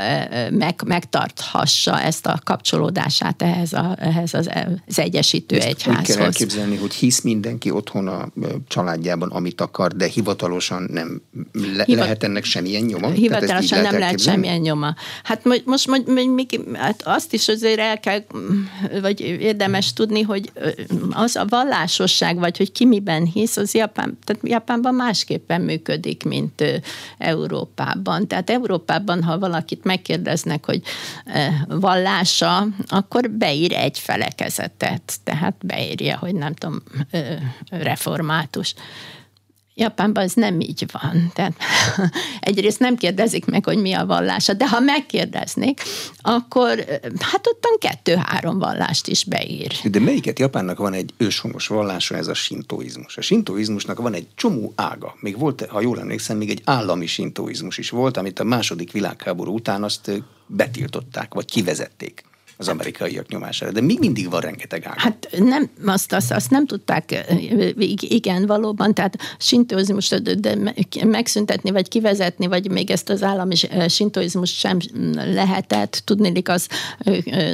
meg, 0.51 0.83
megtarthassa 0.87 2.01
ezt 2.01 2.27
a 2.27 2.41
kapcsolódását 2.45 3.43
ehhez, 3.43 3.73
a, 3.73 3.97
ehhez 3.99 4.35
az, 4.35 4.51
az 4.87 4.99
egyesítő 4.99 5.57
ezt 5.57 5.67
egyházhoz. 5.67 6.09
Úgy 6.09 6.17
kell 6.17 6.25
elképzelni, 6.25 6.77
hogy 6.77 6.95
hisz 6.95 7.21
mindenki 7.21 7.71
otthon 7.71 8.09
a 8.09 8.29
családjában, 8.69 9.31
amit 9.31 9.61
akar, 9.61 9.93
de 9.93 10.07
hivatalosan 10.07 10.89
nem 10.93 11.23
le, 11.53 11.85
Hivat, 11.85 12.05
lehet 12.05 12.25
ennek 12.25 12.45
semmilyen 12.45 12.83
nyoma? 12.83 13.09
Hivatalosan 13.09 13.81
nem 13.81 13.99
lehet 13.99 14.21
semmilyen 14.21 14.61
nyoma. 14.61 14.95
Hát 15.23 15.43
most 15.65 16.05
még, 16.35 16.61
hát 16.73 17.03
azt 17.05 17.33
is 17.33 17.49
azért 17.49 17.79
el 17.79 18.01
kell, 18.01 18.23
vagy 19.01 19.21
érdemes 19.21 19.93
tudni, 19.93 20.23
hogy 20.23 20.53
az 21.11 21.37
a 21.37 21.45
vallásosság, 21.49 22.39
vagy 22.39 22.57
hogy 22.57 22.73
ki 22.73 22.85
miben 22.85 23.25
hisz, 23.25 23.57
az 23.57 23.75
Japán, 23.75 24.19
tehát 24.25 24.43
Japánban 24.45 24.95
másképpen 24.95 25.61
működik, 25.61 26.25
mint 26.25 26.65
Európában. 27.19 28.27
Tehát 28.27 28.51
Európában, 28.51 28.87
ha 29.23 29.39
valakit 29.39 29.85
megkérdeznek, 29.85 30.65
hogy 30.65 30.83
vallása, 31.69 32.67
akkor 32.89 33.31
beír 33.31 33.73
egy 33.73 33.99
felekezetet, 33.99 35.15
tehát 35.25 35.55
beírja, 35.67 36.17
hogy 36.19 36.35
nem 36.35 36.55
tudom, 36.55 36.83
református. 37.71 38.75
Japánban 39.79 40.23
ez 40.23 40.33
nem 40.33 40.61
így 40.61 40.87
van. 40.93 41.31
Tehát 41.35 41.55
egyrészt 42.41 42.79
nem 42.79 42.97
kérdezik 42.97 43.45
meg, 43.45 43.65
hogy 43.65 43.79
mi 43.79 43.93
a 43.93 44.07
vallása, 44.07 44.53
de 44.53 44.69
ha 44.69 44.81
megkérdeznék, 44.81 45.83
akkor 46.21 46.85
hát 47.21 47.47
ottan 47.47 47.79
kettő-három 47.79 48.59
vallást 48.59 49.07
is 49.07 49.25
beír. 49.25 49.73
De 49.85 50.01
melyiket 50.01 50.39
Japánnak 50.39 50.79
van 50.79 50.93
egy 50.93 51.15
őshonos 51.17 51.67
vallása, 51.67 52.17
ez 52.17 52.29
a 52.29 52.35
sintoizmus. 52.35 53.17
A 53.17 53.21
sintoizmusnak 53.21 54.01
van 54.01 54.15
egy 54.15 54.27
csomó 54.35 54.73
ága. 54.77 55.15
Még 55.21 55.39
volt, 55.39 55.67
ha 55.69 55.81
jól 55.81 56.01
emlékszem, 56.01 56.37
még 56.37 56.51
egy 56.51 56.63
állami 56.65 57.07
sintoizmus 57.07 57.79
is 57.79 57.91
volt, 57.91 58.17
amit 58.17 58.39
a 58.39 58.45
második 58.45 58.93
világháború 58.93 59.55
után 59.55 59.83
azt 59.83 60.11
betiltották, 60.47 61.35
vagy 61.35 61.45
kivezették 61.45 62.28
az 62.61 62.69
amerikaiak 62.69 63.29
nyomására, 63.29 63.73
de 63.73 63.81
még 63.81 63.99
mindig 63.99 64.31
van 64.31 64.41
rengeteg 64.41 64.87
ág. 64.87 64.99
Hát 64.99 65.29
nem, 65.39 65.71
azt, 65.87 66.13
azt, 66.13 66.33
azt 66.33 66.51
nem 66.51 66.67
tudták, 66.67 67.25
igen, 67.99 68.47
valóban, 68.47 68.95
tehát 68.95 69.19
sintoizmust 69.39 70.41
de 70.41 70.57
megszüntetni, 71.05 71.71
vagy 71.71 71.89
kivezetni, 71.89 72.47
vagy 72.47 72.71
még 72.71 72.91
ezt 72.91 73.09
az 73.09 73.23
állami 73.23 73.55
sintoizmust 73.89 74.59
sem 74.59 74.79
lehetett, 75.15 76.03
tudni, 76.05 76.43
az 76.45 76.69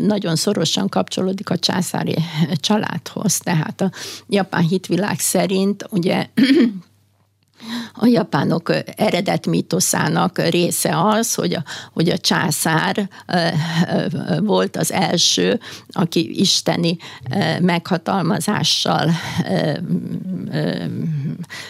nagyon 0.00 0.36
szorosan 0.36 0.88
kapcsolódik 0.88 1.50
a 1.50 1.58
császári 1.58 2.16
családhoz, 2.56 3.38
tehát 3.38 3.80
a 3.80 3.90
japán 4.28 4.62
hitvilág 4.62 5.18
szerint 5.18 5.86
ugye 5.90 6.26
a 7.92 8.06
japánok 8.06 8.72
eredet 8.96 9.46
mítoszának 9.46 10.38
része 10.38 11.00
az, 11.00 11.34
hogy 11.34 11.54
a, 11.54 11.64
hogy 11.92 12.08
a 12.08 12.18
császár 12.18 13.08
volt 14.40 14.76
az 14.76 14.92
első, 14.92 15.60
aki 15.88 16.40
isteni 16.40 16.96
meghatalmazással 17.60 19.10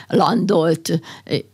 landolt 0.06 1.00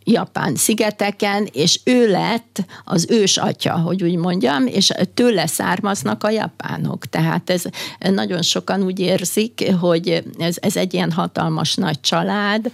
Japán 0.03 0.55
szigeteken, 0.55 1.47
és 1.51 1.79
ő 1.83 2.09
lett 2.09 2.65
az 2.83 3.05
ős 3.09 3.37
atya, 3.37 3.73
hogy 3.73 4.03
úgy 4.03 4.15
mondjam, 4.15 4.67
és 4.67 4.91
tőle 5.13 5.47
származnak 5.47 6.23
a 6.23 6.29
japánok. 6.29 7.05
Tehát 7.05 7.49
ez 7.49 7.63
nagyon 7.99 8.41
sokan 8.41 8.83
úgy 8.83 8.99
érzik, 8.99 9.71
hogy 9.79 10.23
ez, 10.39 10.55
ez 10.59 10.75
egy 10.75 10.93
ilyen 10.93 11.11
hatalmas 11.11 11.75
nagy 11.75 11.99
család, 11.99 12.71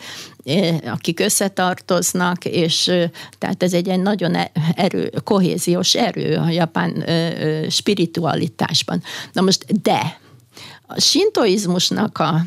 akik 0.85 1.19
összetartoznak, 1.19 2.45
és 2.45 2.83
tehát 3.37 3.63
ez 3.63 3.73
egy 3.73 3.99
nagyon 3.99 4.35
e, 4.35 4.51
erő, 4.75 5.11
kohéziós 5.23 5.95
erő 5.95 6.35
a 6.35 6.49
japán 6.49 7.05
spiritualitásban. 7.69 9.03
Na 9.33 9.41
most, 9.41 9.81
de 9.81 10.19
a 10.87 10.99
sintoizmusnak 11.01 12.17
a 12.17 12.41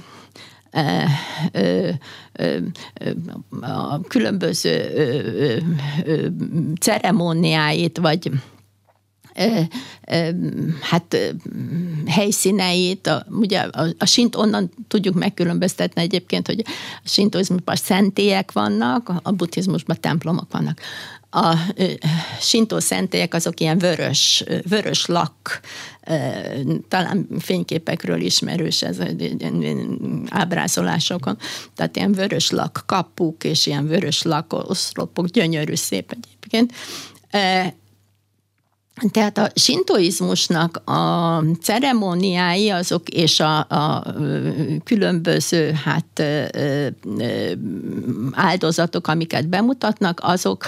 a 3.61 4.01
különböző 4.01 4.91
ceremóniáit, 6.81 7.99
vagy 7.99 8.31
hát 10.81 11.17
helyszíneit, 12.07 13.07
a, 13.07 13.27
ugye 13.31 13.59
a, 13.59 13.87
a 13.99 14.07
sint 14.07 14.37
onnan 14.37 14.71
tudjuk 14.89 15.15
megkülönböztetni 15.15 16.03
egyébként, 16.03 16.47
hogy 16.47 16.65
a 17.05 17.09
sintoizmusban 17.09 17.77
szentélyek 17.77 18.53
vannak, 18.53 19.13
a 19.23 19.31
buddhizmusban 19.31 19.97
templomok 20.01 20.53
vannak. 20.53 20.81
A 21.33 21.57
sintó 22.41 22.79
szentélyek 22.79 23.35
azok 23.35 23.61
ilyen 23.61 23.79
vörös, 23.79 24.45
vörös 24.69 25.07
lak, 25.07 25.61
talán 26.89 27.27
fényképekről 27.39 28.21
ismerős 28.21 28.83
ez 28.83 28.99
ábrázolásokon, 30.29 31.39
tehát 31.75 31.97
ilyen 31.97 32.13
vörös 32.13 32.51
lak 32.51 32.83
kapuk 32.87 33.45
és 33.45 33.67
ilyen 33.67 33.87
vörös 33.87 34.23
lak 34.23 34.53
oszlopok, 34.53 35.27
gyönyörű 35.27 35.75
szép 35.75 36.13
egyébként 36.13 36.73
tehát 39.11 39.39
a 39.39 39.49
sintoizmusnak 39.55 40.77
a 40.85 41.43
ceremóniái 41.63 42.71
azok 42.71 43.09
és 43.09 43.41
a, 43.41 43.59
a 43.59 44.15
különböző 44.85 45.73
hát 45.85 46.23
áldozatok, 48.33 49.07
amiket 49.07 49.49
bemutatnak, 49.49 50.21
azok 50.23 50.67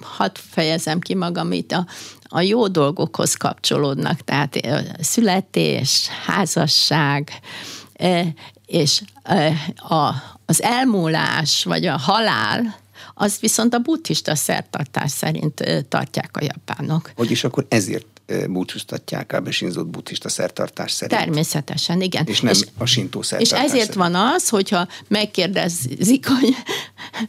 hadd 0.00 0.30
fejezem 0.34 1.00
ki 1.00 1.14
magam 1.14 1.52
itt, 1.52 1.72
a, 1.72 1.86
a 2.28 2.40
jó 2.40 2.68
dolgokhoz 2.68 3.34
kapcsolódnak, 3.34 4.20
tehát 4.20 4.56
születés, 5.00 6.08
házasság, 6.26 7.30
és 8.66 9.02
a, 9.88 10.10
az 10.46 10.62
elmúlás, 10.62 11.64
vagy 11.64 11.86
a 11.86 11.98
halál, 11.98 12.74
azt 13.18 13.40
viszont 13.40 13.74
a 13.74 13.78
buddhista 13.78 14.34
szertartás 14.34 15.10
szerint 15.10 15.84
tartják 15.88 16.36
a 16.36 16.44
japánok. 16.44 17.12
Hogy 17.16 17.30
is 17.30 17.44
akkor 17.44 17.66
ezért 17.68 18.06
búcsúztatják 18.48 19.32
a 19.32 19.40
besinzott 19.40 19.86
buddhista 19.86 20.28
szertartás 20.28 20.92
szerint. 20.92 21.20
Természetesen, 21.20 22.00
igen. 22.00 22.26
És 22.26 22.40
nem 22.40 22.52
és, 22.52 22.66
a 22.78 22.86
sintó 22.86 23.22
szertartás 23.22 23.58
És 23.58 23.64
ezért 23.64 23.92
szerint. 23.92 24.12
van 24.12 24.14
az, 24.14 24.48
hogyha 24.48 24.88
megkérdezik, 25.08 26.26
hogy 26.28 26.54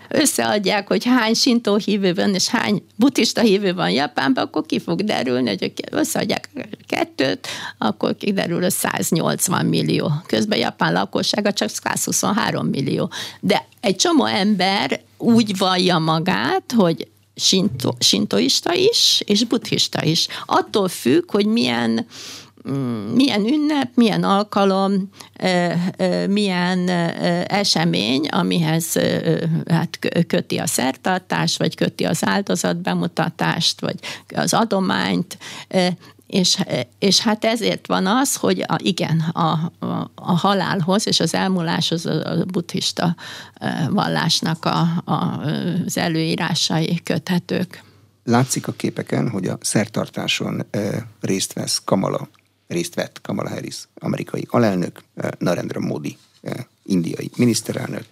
összeadják, 0.10 0.88
hogy 0.88 1.06
hány 1.06 1.34
sintó 1.34 1.76
hívő 1.76 2.14
van, 2.14 2.34
és 2.34 2.48
hány 2.48 2.84
buddhista 2.96 3.42
hívő 3.42 3.74
van 3.74 3.90
Japánban, 3.90 4.44
akkor 4.44 4.66
ki 4.66 4.80
fog 4.80 5.04
derülni, 5.04 5.48
hogy 5.48 5.74
összeadják 5.92 6.50
kettőt, 6.88 7.48
akkor 7.78 8.18
kiderül, 8.18 8.62
hogy 8.62 8.72
180 8.72 9.66
millió. 9.66 10.12
Közben 10.26 10.58
Japán 10.58 10.94
lakossága 10.94 11.54
csak 11.54 11.70
123 11.70 12.66
millió. 12.68 13.12
De 13.40 13.68
egy 13.82 13.96
csomó 13.96 14.26
ember 14.26 15.02
úgy 15.18 15.58
vallja 15.58 15.98
magát, 15.98 16.74
hogy 16.76 17.08
sinto, 17.36 17.92
sintoista 18.00 18.74
is, 18.74 19.22
és 19.26 19.44
buddhista 19.44 20.04
is. 20.04 20.28
Attól 20.46 20.88
függ, 20.88 21.32
hogy 21.32 21.46
milyen 21.46 22.06
milyen 23.14 23.46
ünnep, 23.46 23.90
milyen 23.96 24.24
alkalom, 24.24 25.10
milyen 26.28 26.90
esemény, 27.48 28.28
amihez 28.28 28.94
hát 29.66 30.00
köti 30.28 30.58
a 30.58 30.68
szertartás, 30.68 31.58
vagy 31.58 31.76
köti 31.76 32.04
az 32.04 32.26
áldozatbemutatást, 32.26 33.82
vagy 33.82 34.00
az 34.36 34.54
adományt, 34.54 35.38
és, 36.28 36.58
és 37.00 37.20
hát 37.20 37.46
ezért 37.46 37.88
van 37.88 38.06
az, 38.06 38.36
hogy 38.36 38.64
a, 38.68 38.78
igen, 38.84 39.20
a, 39.20 39.72
a, 39.80 40.12
a 40.16 40.32
halálhoz 40.32 41.08
és 41.08 41.20
az 41.20 41.34
elmúláshoz 41.34 42.06
a, 42.06 42.46
buddhista 42.52 43.16
vallásnak 43.90 44.66
a, 44.66 44.80
a, 45.06 45.42
az 45.86 45.98
előírásai 45.98 47.02
köthetők. 47.04 47.84
Látszik 48.24 48.68
a 48.68 48.72
képeken, 48.72 49.30
hogy 49.30 49.48
a 49.48 49.58
szertartáson 49.62 50.66
részt 51.22 51.54
vesz 51.54 51.82
Kamala, 51.86 52.30
részt 52.68 52.96
vett 52.96 53.22
Kamala 53.22 53.50
Harris, 53.50 53.88
amerikai 54.00 54.48
alelnök, 54.50 55.04
Narendra 55.38 55.80
Modi, 55.80 56.18
indiai 56.84 57.32
miniszterelnök, 57.38 58.06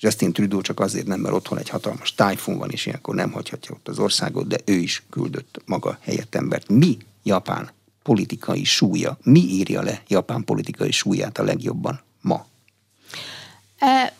Justin 0.00 0.32
Trudeau 0.32 0.60
csak 0.60 0.80
azért 0.80 1.06
nem, 1.06 1.20
mert 1.20 1.34
otthon 1.34 1.58
egy 1.58 1.68
hatalmas 1.68 2.14
tájfun 2.14 2.58
van, 2.58 2.70
és 2.70 2.86
ilyenkor 2.86 3.14
nem 3.14 3.30
hagyhatja 3.30 3.74
ott 3.74 3.88
az 3.88 3.98
országot, 3.98 4.46
de 4.46 4.58
ő 4.64 4.72
is 4.72 5.02
küldött 5.10 5.62
maga 5.64 5.98
helyett 6.00 6.34
embert. 6.34 6.68
Mi 6.68 6.96
Japán 7.22 7.70
politikai 8.02 8.64
súlya? 8.64 9.18
Mi 9.22 9.40
írja 9.40 9.82
le 9.82 10.02
Japán 10.08 10.44
politikai 10.44 10.90
súlyát 10.90 11.38
a 11.38 11.42
legjobban 11.42 12.00
ma? 12.20 12.46
E, 13.78 14.16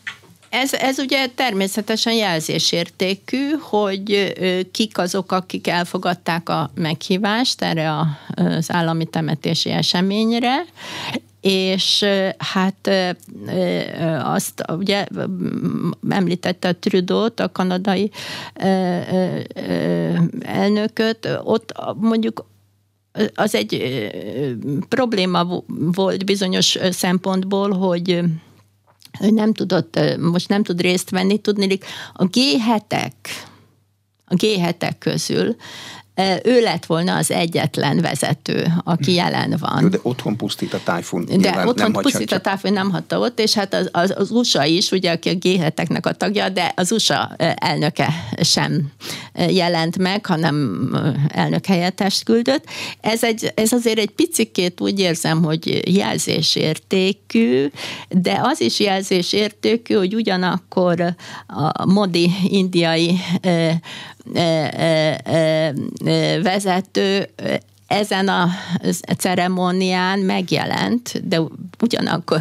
ez, 0.53 0.73
ez 0.73 0.99
ugye 0.99 1.27
természetesen 1.27 2.13
jelzésértékű, 2.13 3.51
hogy 3.61 4.33
kik 4.73 4.99
azok, 4.99 5.33
akik 5.33 5.67
elfogadták 5.67 6.49
a 6.49 6.71
meghívást 6.75 7.63
erre 7.63 7.95
az 8.35 8.73
állami 8.73 9.05
temetési 9.05 9.71
eseményre, 9.71 10.65
és 11.41 12.05
hát 12.39 12.91
azt 14.23 14.65
ugye 14.69 15.07
említette 16.09 16.73
Trudeau-t, 16.73 17.41
a 17.41 17.53
kanadai 17.53 18.11
elnököt, 20.41 21.29
ott 21.43 21.73
mondjuk 21.97 22.45
az 23.35 23.55
egy 23.55 24.07
probléma 24.89 25.63
volt 25.93 26.25
bizonyos 26.25 26.79
szempontból, 26.91 27.71
hogy 27.71 28.23
ő 29.21 29.31
nem 29.31 29.53
tudott, 29.53 30.01
most 30.19 30.49
nem 30.49 30.63
tud 30.63 30.81
részt 30.81 31.11
venni, 31.11 31.39
tudni, 31.39 31.79
a 32.13 32.25
G7-ek, 32.25 33.13
a 34.25 34.35
G7-ek 34.35 34.95
közül 34.99 35.57
ő 36.43 36.61
lett 36.61 36.87
volna 36.87 37.17
az 37.17 37.31
egyetlen 37.31 38.01
vezető, 38.01 38.67
aki 38.85 39.11
hm. 39.11 39.17
jelen 39.17 39.57
van. 39.61 39.83
Jó, 39.83 39.89
de 39.89 39.99
otthon 40.03 40.37
pusztít 40.37 40.75
a 40.75 40.81
tájfun. 40.85 41.25
De 41.25 41.67
otthon 41.67 41.75
nem 41.75 42.03
pusztít 42.03 42.33
a 42.33 42.41
tájfun, 42.41 42.73
nem 42.73 42.91
hagyta 42.91 43.19
ott, 43.19 43.41
és 43.41 43.55
hát 43.55 43.75
az, 43.75 43.89
az, 43.93 44.15
az 44.17 44.31
USA 44.31 44.65
is, 44.65 44.91
ugye, 44.91 45.13
aki 45.13 45.29
a 45.29 45.35
g 45.35 45.73
a 46.03 46.13
tagja, 46.13 46.49
de 46.49 46.73
az 46.77 46.93
USA 46.93 47.35
elnöke 47.55 48.09
sem 48.41 48.93
jelent 49.49 49.99
meg, 49.99 50.27
hanem 50.27 50.89
elnök 51.29 51.67
helyettest 51.67 52.25
küldött. 52.25 52.65
Ez, 53.01 53.25
egy, 53.25 53.53
ez 53.55 53.73
azért 53.73 53.99
egy 53.99 54.11
picikét 54.11 54.81
úgy 54.81 55.01
érzem, 55.01 55.43
hogy 55.43 55.95
jelzésértékű, 55.97 57.71
de 58.09 58.39
az 58.43 58.61
is 58.61 58.81
jelzésértékű, 58.81 59.95
hogy 59.95 60.15
ugyanakkor 60.15 61.15
a 61.47 61.87
Modi 61.87 62.31
indiai 62.45 63.19
vezető 66.43 67.29
ezen 67.87 68.29
a 68.29 68.49
ceremónián 69.19 70.19
megjelent, 70.19 71.29
de 71.29 71.41
ugyanakkor 71.81 72.41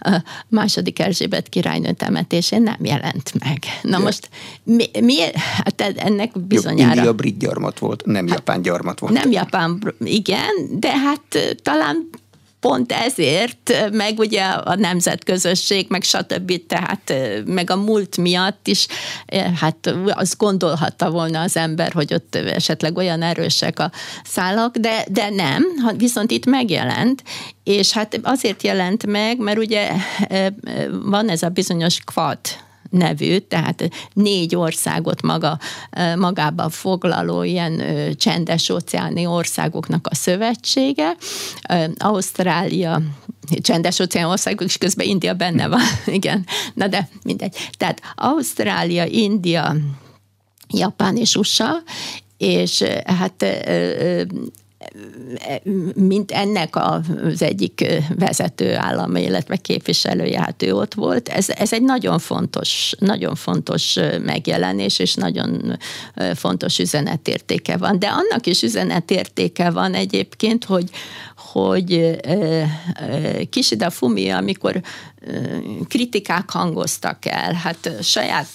a 0.00 0.22
második 0.48 0.98
Erzsébet 0.98 1.48
királynő 1.48 1.92
temetésén 1.92 2.62
nem 2.62 2.84
jelent 2.84 3.32
meg. 3.44 3.58
Na 3.82 3.98
de. 3.98 4.04
most 4.04 4.28
mi, 4.62 4.90
mi 5.00 5.14
hát 5.64 5.80
ennek 5.96 6.40
bizonyára... 6.40 6.94
India 6.94 7.12
brit 7.12 7.38
gyarmat 7.38 7.78
volt, 7.78 8.06
nem 8.06 8.28
hát, 8.28 8.36
japán 8.36 8.62
gyarmat 8.62 8.98
volt. 8.98 9.12
Nem 9.12 9.30
japán, 9.30 9.94
igen, 10.04 10.54
de 10.70 10.98
hát 10.98 11.56
talán 11.62 12.08
pont 12.66 12.92
ezért, 12.92 13.90
meg 13.92 14.18
ugye 14.18 14.42
a 14.42 14.74
nemzetközösség, 14.74 15.86
meg 15.88 16.02
stb. 16.02 16.66
Tehát 16.66 17.14
meg 17.44 17.70
a 17.70 17.76
múlt 17.76 18.16
miatt 18.16 18.66
is, 18.66 18.86
hát 19.60 19.94
azt 20.06 20.36
gondolhatta 20.36 21.10
volna 21.10 21.40
az 21.40 21.56
ember, 21.56 21.92
hogy 21.92 22.14
ott 22.14 22.34
esetleg 22.34 22.96
olyan 22.96 23.22
erősek 23.22 23.78
a 23.78 23.90
szálak, 24.24 24.76
de, 24.76 25.04
de 25.10 25.30
nem, 25.30 25.64
viszont 25.96 26.30
itt 26.30 26.46
megjelent, 26.46 27.22
és 27.64 27.92
hát 27.92 28.20
azért 28.22 28.62
jelent 28.62 29.06
meg, 29.06 29.38
mert 29.38 29.58
ugye 29.58 29.90
van 31.02 31.28
ez 31.28 31.42
a 31.42 31.48
bizonyos 31.48 31.98
quad 32.04 32.38
nevű, 32.96 33.38
tehát 33.38 33.90
négy 34.12 34.56
országot 34.56 35.22
maga, 35.22 35.58
magába 36.16 36.68
foglaló 36.68 37.42
ilyen 37.42 37.82
csendes 38.16 38.68
óceáni 38.68 39.26
országoknak 39.26 40.06
a 40.10 40.14
szövetsége. 40.14 41.16
Ausztrália, 41.96 43.02
csendes 43.60 44.00
óceán 44.00 44.28
országok, 44.28 44.64
és 44.64 44.78
közben 44.78 45.06
India 45.06 45.34
benne 45.34 45.68
van, 45.68 45.84
igen. 46.06 46.46
Na 46.74 46.86
de 46.86 47.08
mindegy. 47.22 47.56
Tehát 47.76 48.00
Ausztrália, 48.14 49.04
India, 49.04 49.76
Japán 50.68 51.16
és 51.16 51.34
USA, 51.34 51.82
és 52.38 52.84
hát 53.04 53.44
mint 55.94 56.30
ennek 56.30 56.76
az 56.76 57.42
egyik 57.42 57.86
vezető 58.18 58.74
állam, 58.74 59.16
illetve 59.16 59.56
képviselője, 59.56 60.40
hát 60.40 60.62
ő 60.62 60.74
ott 60.74 60.94
volt. 60.94 61.28
Ez, 61.28 61.48
ez 61.48 61.72
egy 61.72 61.82
nagyon 61.82 62.18
fontos, 62.18 62.94
nagyon 62.98 63.34
fontos 63.34 63.98
megjelenés, 64.24 64.98
és 64.98 65.14
nagyon 65.14 65.78
fontos 66.34 66.78
üzenetértéke 66.78 67.76
van. 67.76 67.98
De 67.98 68.06
annak 68.06 68.46
is 68.46 68.62
üzenetértéke 68.62 69.70
van 69.70 69.94
egyébként, 69.94 70.64
hogy, 70.64 70.90
hogy 71.52 72.16
Kishida 73.50 73.90
Fumi, 73.90 74.30
amikor 74.30 74.80
kritikák 75.88 76.50
hangoztak 76.50 77.26
el, 77.26 77.52
hát 77.52 77.90
saját 78.02 78.48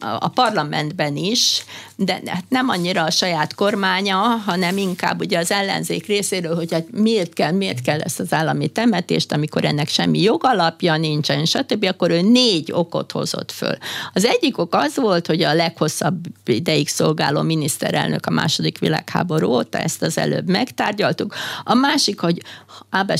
a 0.00 0.28
parlamentben 0.28 1.16
is, 1.16 1.64
de 1.96 2.20
hát 2.26 2.44
nem 2.48 2.68
annyira 2.68 3.04
a 3.04 3.10
saját 3.10 3.54
kormánya, 3.54 4.16
hanem 4.16 4.76
inkább 4.76 5.20
ugye 5.20 5.38
az 5.38 5.50
ellenzék 5.50 6.06
részéről, 6.06 6.54
hogy 6.54 6.72
hát 6.72 6.86
miért 6.92 7.32
kell, 7.32 7.52
miért 7.52 7.80
kell 7.80 8.00
ezt 8.00 8.20
az 8.20 8.32
állami 8.32 8.68
temetést, 8.68 9.32
amikor 9.32 9.64
ennek 9.64 9.88
semmi 9.88 10.20
jogalapja 10.20 10.96
nincsen, 10.96 11.44
stb., 11.44 11.84
akkor 11.84 12.10
ő 12.10 12.20
négy 12.20 12.72
okot 12.72 13.12
hozott 13.12 13.52
föl. 13.52 13.76
Az 14.12 14.24
egyik 14.24 14.58
ok 14.58 14.74
az 14.74 14.96
volt, 14.96 15.26
hogy 15.26 15.42
a 15.42 15.54
leghosszabb 15.54 16.18
ideig 16.44 16.88
szolgáló 16.88 17.42
miniszterelnök 17.42 18.26
a 18.26 18.30
második 18.30 18.78
világháború 18.78 19.48
óta, 19.48 19.78
ezt 19.78 20.02
az 20.02 20.18
előbb 20.18 20.48
megtárgyaltuk. 21.10 21.34
A 21.64 21.74
másik, 21.74 22.20
hogy 22.20 22.42
Ábe 22.90 23.16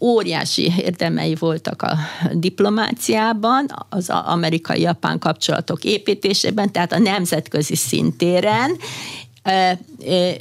óriási 0.00 0.72
érdemei 0.76 1.34
voltak 1.34 1.82
a 1.82 1.96
diplomáciában, 2.32 3.66
az 3.88 4.10
amerikai-japán 4.10 5.18
kapcsolatok 5.18 5.84
építésében, 5.84 6.72
tehát 6.72 6.92
a 6.92 6.98
nemzetközi 6.98 7.76
szintéren, 7.76 8.76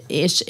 és, 0.08 0.44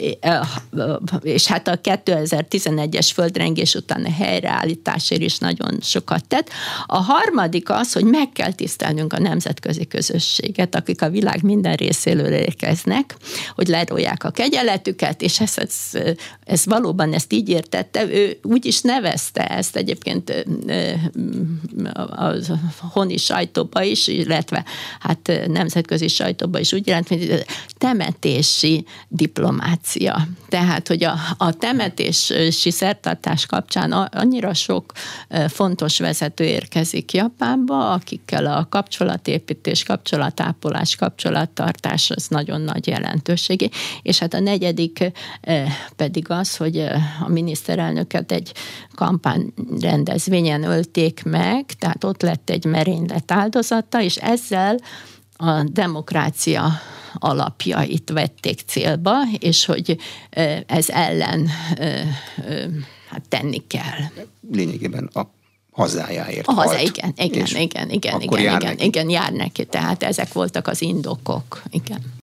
és 1.22 1.48
hát 1.48 1.68
a 1.68 1.80
2011-es 1.80 3.10
földrengés 3.14 3.76
után 3.76 4.06
a 4.06 4.12
helyreállításért 4.12 5.22
is 5.22 5.38
nagyon 5.38 5.78
sokat 5.82 6.28
tett. 6.28 6.50
A 6.86 6.98
harmadik 6.98 7.70
az, 7.70 7.94
hogy 7.94 8.04
meg 8.04 8.32
kell 8.32 8.54
tisztelnünk 8.54 9.14
a 9.14 9.20
nemzetközi 9.20 9.88
közösséget, 9.88 10.76
akik 10.76 11.02
a 11.02 11.10
világ 11.10 11.44
minden 11.44 11.76
részéről 11.76 12.34
érkeznek, 12.34 13.16
hogy 13.56 13.68
lerolják 13.68 14.24
a 14.24 14.30
kegyeletüket, 14.30 15.22
és 15.22 15.40
ez, 15.40 15.54
ez, 15.58 16.02
ez 16.44 16.66
valóban 16.66 17.14
ezt 17.14 17.34
így 17.34 17.50
értette. 17.50 18.04
Ő 18.04 18.40
úgy 18.44 18.66
is 18.66 18.82
nevezte 18.82 19.48
ezt 19.48 19.76
egyébként 19.76 20.46
a 21.94 22.34
honi 22.78 23.18
sajtóba 23.18 23.84
is, 23.84 24.08
illetve 24.08 24.66
hát 25.00 25.32
nemzetközi 25.48 26.08
sajtóba 26.08 26.60
is 26.60 26.74
úgy 26.74 26.88
jelent, 26.88 27.08
hogy 27.08 27.46
temetés 27.78 28.47
temetési 28.48 28.86
diplomácia. 29.08 30.28
Tehát, 30.50 30.88
hogy 30.88 31.04
a, 31.04 31.16
a 31.38 31.54
temetési 31.54 32.72
szertartás 32.72 33.46
kapcsán 33.46 33.92
annyira 33.92 34.54
sok 34.54 34.92
fontos 35.48 36.00
vezető 36.00 36.44
érkezik 36.44 37.14
Japánba, 37.14 37.92
akikkel 37.92 38.46
a 38.46 38.68
kapcsolatépítés, 38.70 39.84
kapcsolatápolás, 39.84 40.96
kapcsolattartás 40.96 42.10
az 42.10 42.28
nagyon 42.28 42.62
nagy 42.62 42.88
jelentőségi. 42.88 43.70
És 44.02 44.20
hát 44.20 44.34
a 44.34 44.40
negyedik 44.40 45.12
pedig 45.96 46.30
az, 46.30 46.58
hogy 46.58 46.78
a 47.20 47.30
miniszterelnöket 47.30 48.32
egy 48.32 48.52
kampányrendezvényen 48.96 50.64
ölték 50.64 51.24
meg, 51.24 51.66
tehát 51.66 52.04
ott 52.04 52.22
lett 52.22 52.50
egy 52.50 52.66
merénylet 52.66 53.32
áldozata, 53.32 54.02
és 54.02 54.16
ezzel 54.16 54.78
a 55.38 55.64
demokrácia 55.64 56.72
alapjait 57.20 58.10
vették 58.10 58.60
célba, 58.66 59.14
és 59.40 59.66
hogy 59.66 59.98
ez 60.66 60.90
ellen 60.90 61.48
hát 63.10 63.22
tenni 63.30 63.68
kell. 63.68 64.26
Lényegében 64.52 65.10
a 65.14 65.22
hazájáért. 65.72 66.48
A 66.48 66.52
haza, 66.52 66.80
igen, 66.80 67.14
igen, 67.16 67.46
igen, 67.46 67.90
igen, 67.90 68.22
igen, 68.22 68.42
jár 68.42 68.62
igen, 68.62 68.72
neki. 68.72 68.86
igen, 68.86 69.10
jár 69.10 69.32
neki. 69.32 69.66
Tehát 69.66 70.04
ezek 70.04 70.34
voltak 70.34 70.68
az 70.68 70.82
indokok, 70.82 71.64
igen. 71.70 72.16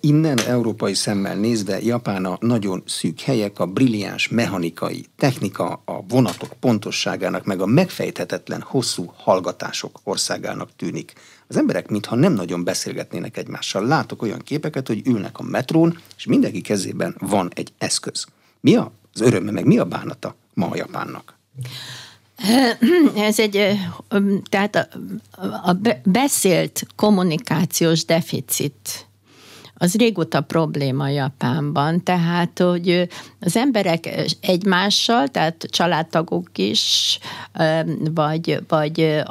Innen 0.00 0.38
európai 0.38 0.94
szemmel 0.94 1.36
nézve 1.36 1.82
Japán 1.82 2.24
a 2.24 2.36
nagyon 2.40 2.82
szűk 2.86 3.20
helyek, 3.20 3.58
a 3.58 3.66
brilliáns 3.66 4.28
mechanikai 4.28 5.06
technika, 5.16 5.82
a 5.84 6.02
vonatok 6.08 6.52
pontosságának, 6.60 7.44
meg 7.44 7.60
a 7.60 7.66
megfejthetetlen 7.66 8.60
hosszú 8.60 9.12
hallgatások 9.16 10.00
országának 10.04 10.68
tűnik. 10.76 11.12
Az 11.48 11.56
emberek 11.56 11.88
mintha 11.88 12.14
nem 12.14 12.32
nagyon 12.32 12.64
beszélgetnének 12.64 13.36
egymással. 13.36 13.86
Látok 13.86 14.22
olyan 14.22 14.38
képeket, 14.38 14.86
hogy 14.86 15.06
ülnek 15.06 15.38
a 15.38 15.42
metrón, 15.42 15.98
és 16.16 16.26
mindenki 16.26 16.60
kezében 16.60 17.16
van 17.18 17.50
egy 17.54 17.72
eszköz. 17.78 18.26
Mi 18.60 18.76
az 18.76 19.20
öröme, 19.20 19.50
meg 19.50 19.64
mi 19.64 19.78
a 19.78 19.84
bánata 19.84 20.34
ma 20.54 20.66
a 20.66 20.76
Japánnak? 20.76 21.34
Ez 23.16 23.38
egy, 23.38 23.78
tehát 24.48 24.76
a, 24.76 24.88
a 25.70 25.76
beszélt 26.04 26.86
kommunikációs 26.96 28.04
deficit 28.04 29.05
az 29.78 29.94
régóta 29.94 30.40
probléma 30.40 31.08
Japánban, 31.08 32.02
tehát, 32.02 32.58
hogy 32.58 33.08
az 33.40 33.56
emberek 33.56 34.08
egymással, 34.40 35.28
tehát 35.28 35.66
családtagok 35.70 36.58
is, 36.58 37.18
vagy, 38.14 38.58
vagy 38.68 39.22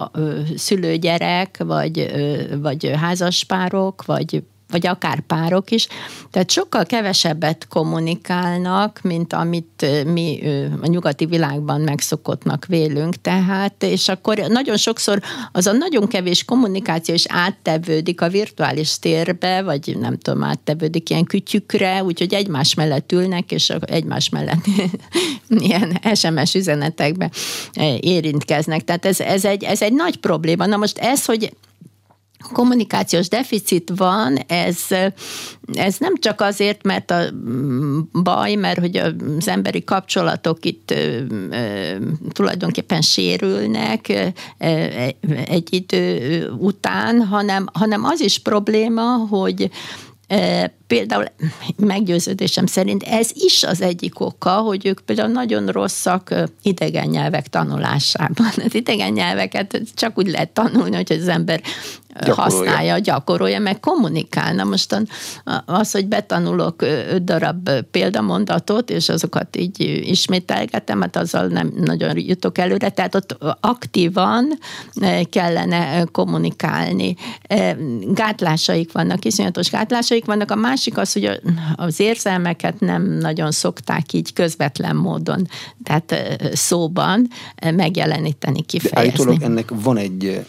szülőgyerek, 0.56 1.64
vagy, 1.64 2.12
vagy 2.62 2.92
házaspárok, 2.96 4.06
vagy 4.06 4.44
vagy 4.70 4.88
akár 4.88 5.20
párok 5.20 5.72
is, 5.72 5.88
tehát 6.32 6.52
sokkal 6.52 6.86
kevesebbet 6.86 7.68
kommunikálnak, 7.68 9.00
mint 9.04 9.34
amit 9.34 9.86
mi 10.06 10.40
a 10.82 10.88
nyugati 10.88 11.26
világban 11.26 11.82
megszokottnak 11.82 12.66
vélünk, 12.66 13.22
tehát, 13.22 13.84
és 13.84 14.08
akkor 14.08 14.38
nagyon 14.38 14.78
sokszor 14.78 15.20
az 15.52 15.68
a 15.68 15.72
nagyon 15.72 16.08
kevés 16.08 16.44
kommunikáció 16.44 17.14
is 17.14 17.26
áttevődik 17.28 18.22
a 18.22 18.30
virtuális 18.30 19.00
térbe, 19.00 19.62
vagy 19.62 19.98
nem 20.00 20.18
tudom, 20.18 20.44
áttevődik 20.44 21.10
ilyen 21.10 21.24
kütyükre, 21.24 22.04
úgyhogy 22.04 22.34
egymás 22.34 22.74
mellett 22.74 23.12
ülnek, 23.12 23.52
és 23.52 23.70
egymás 23.70 24.30
mellett 24.30 24.66
ilyen 25.48 26.00
SMS 26.14 26.56
üzenetekbe 26.56 27.32
érintkeznek. 28.00 28.84
Tehát 28.84 29.06
ez, 29.06 29.20
ez, 29.20 29.46
egy, 29.46 29.64
ez 29.64 29.82
egy 29.82 29.94
nagy 29.94 30.18
probléma. 30.18 30.66
Na 30.66 30.78
most 30.78 30.98
ez, 30.98 31.26
hogy 31.26 31.52
kommunikációs 32.54 33.28
deficit 33.28 33.92
van, 33.96 34.38
ez, 34.48 34.78
ez 35.74 35.96
nem 35.98 36.14
csak 36.20 36.42
azért, 36.42 36.84
mert 36.84 37.12
a 37.12 37.22
baj, 38.24 38.56
mert 38.56 38.80
hogy 38.80 38.98
az 38.98 39.48
emberi 39.48 39.84
kapcsolatok 39.84 40.66
itt 40.66 40.94
tulajdonképpen 42.32 43.02
sérülnek 43.02 44.34
egy 45.46 45.68
idő 45.70 46.50
után, 46.58 47.26
hanem, 47.26 47.66
hanem 47.74 48.04
az 48.04 48.20
is 48.20 48.40
probléma, 48.40 49.16
hogy 49.16 49.72
Például 50.88 51.26
meggyőződésem 51.76 52.66
szerint 52.66 53.04
ez 53.04 53.30
is 53.34 53.64
az 53.64 53.82
egyik 53.82 54.20
oka, 54.20 54.52
hogy 54.52 54.86
ők 54.86 55.00
például 55.00 55.32
nagyon 55.32 55.68
rosszak 55.68 56.34
idegen 56.62 57.08
nyelvek 57.08 57.48
tanulásában. 57.48 58.52
Az 58.66 58.76
idegen 58.76 59.12
nyelveket 59.12 59.82
csak 59.96 60.18
úgy 60.18 60.28
lehet 60.28 60.50
tanulni, 60.50 60.96
hogy 60.96 61.12
az 61.12 61.28
ember 61.28 61.62
gyakorolja. 62.24 62.42
használja, 62.42 62.98
gyakorolja, 62.98 63.60
meg 63.60 63.80
kommunikálna. 63.80 64.64
Most 64.64 65.04
az, 65.66 65.92
hogy 65.92 66.08
betanulok 66.08 66.82
öt 66.82 67.24
darab 67.24 67.70
példamondatot, 67.92 68.90
és 68.90 69.10
azokat 69.10 69.56
így 69.56 70.02
ismételgetem, 70.04 71.02
hát 71.02 71.16
azzal 71.16 71.48
nem 71.48 71.74
nagyon 71.76 72.18
jutok 72.18 72.58
előre, 72.58 72.90
tehát 72.90 73.16
ott 73.16 73.38
aktívan 73.60 74.60
kellene 75.30 76.04
kommunikálni. 76.12 77.16
Gátlásaik 78.02 78.92
vannak, 78.92 79.26
iszonyatos 79.26 79.70
gátlásaik 79.70 80.26
vannak. 80.26 80.52
A 80.52 80.56
másik 80.56 80.98
az, 80.98 81.14
hogy 81.14 81.42
az 81.76 82.00
érzelmeket 82.00 82.80
nem 82.80 83.04
nagyon 83.04 83.52
szokták 83.52 84.14
így 84.14 84.34
közvetlen 84.34 84.96
módon, 84.96 85.48
tehát 85.84 86.40
szóban 86.54 87.28
megjeleníteni, 87.76 88.62
kifejezni. 88.62 89.02
De 89.02 89.08
állítólag 89.08 89.42
ennek 89.42 89.70
van 89.74 89.98
egy 89.98 90.46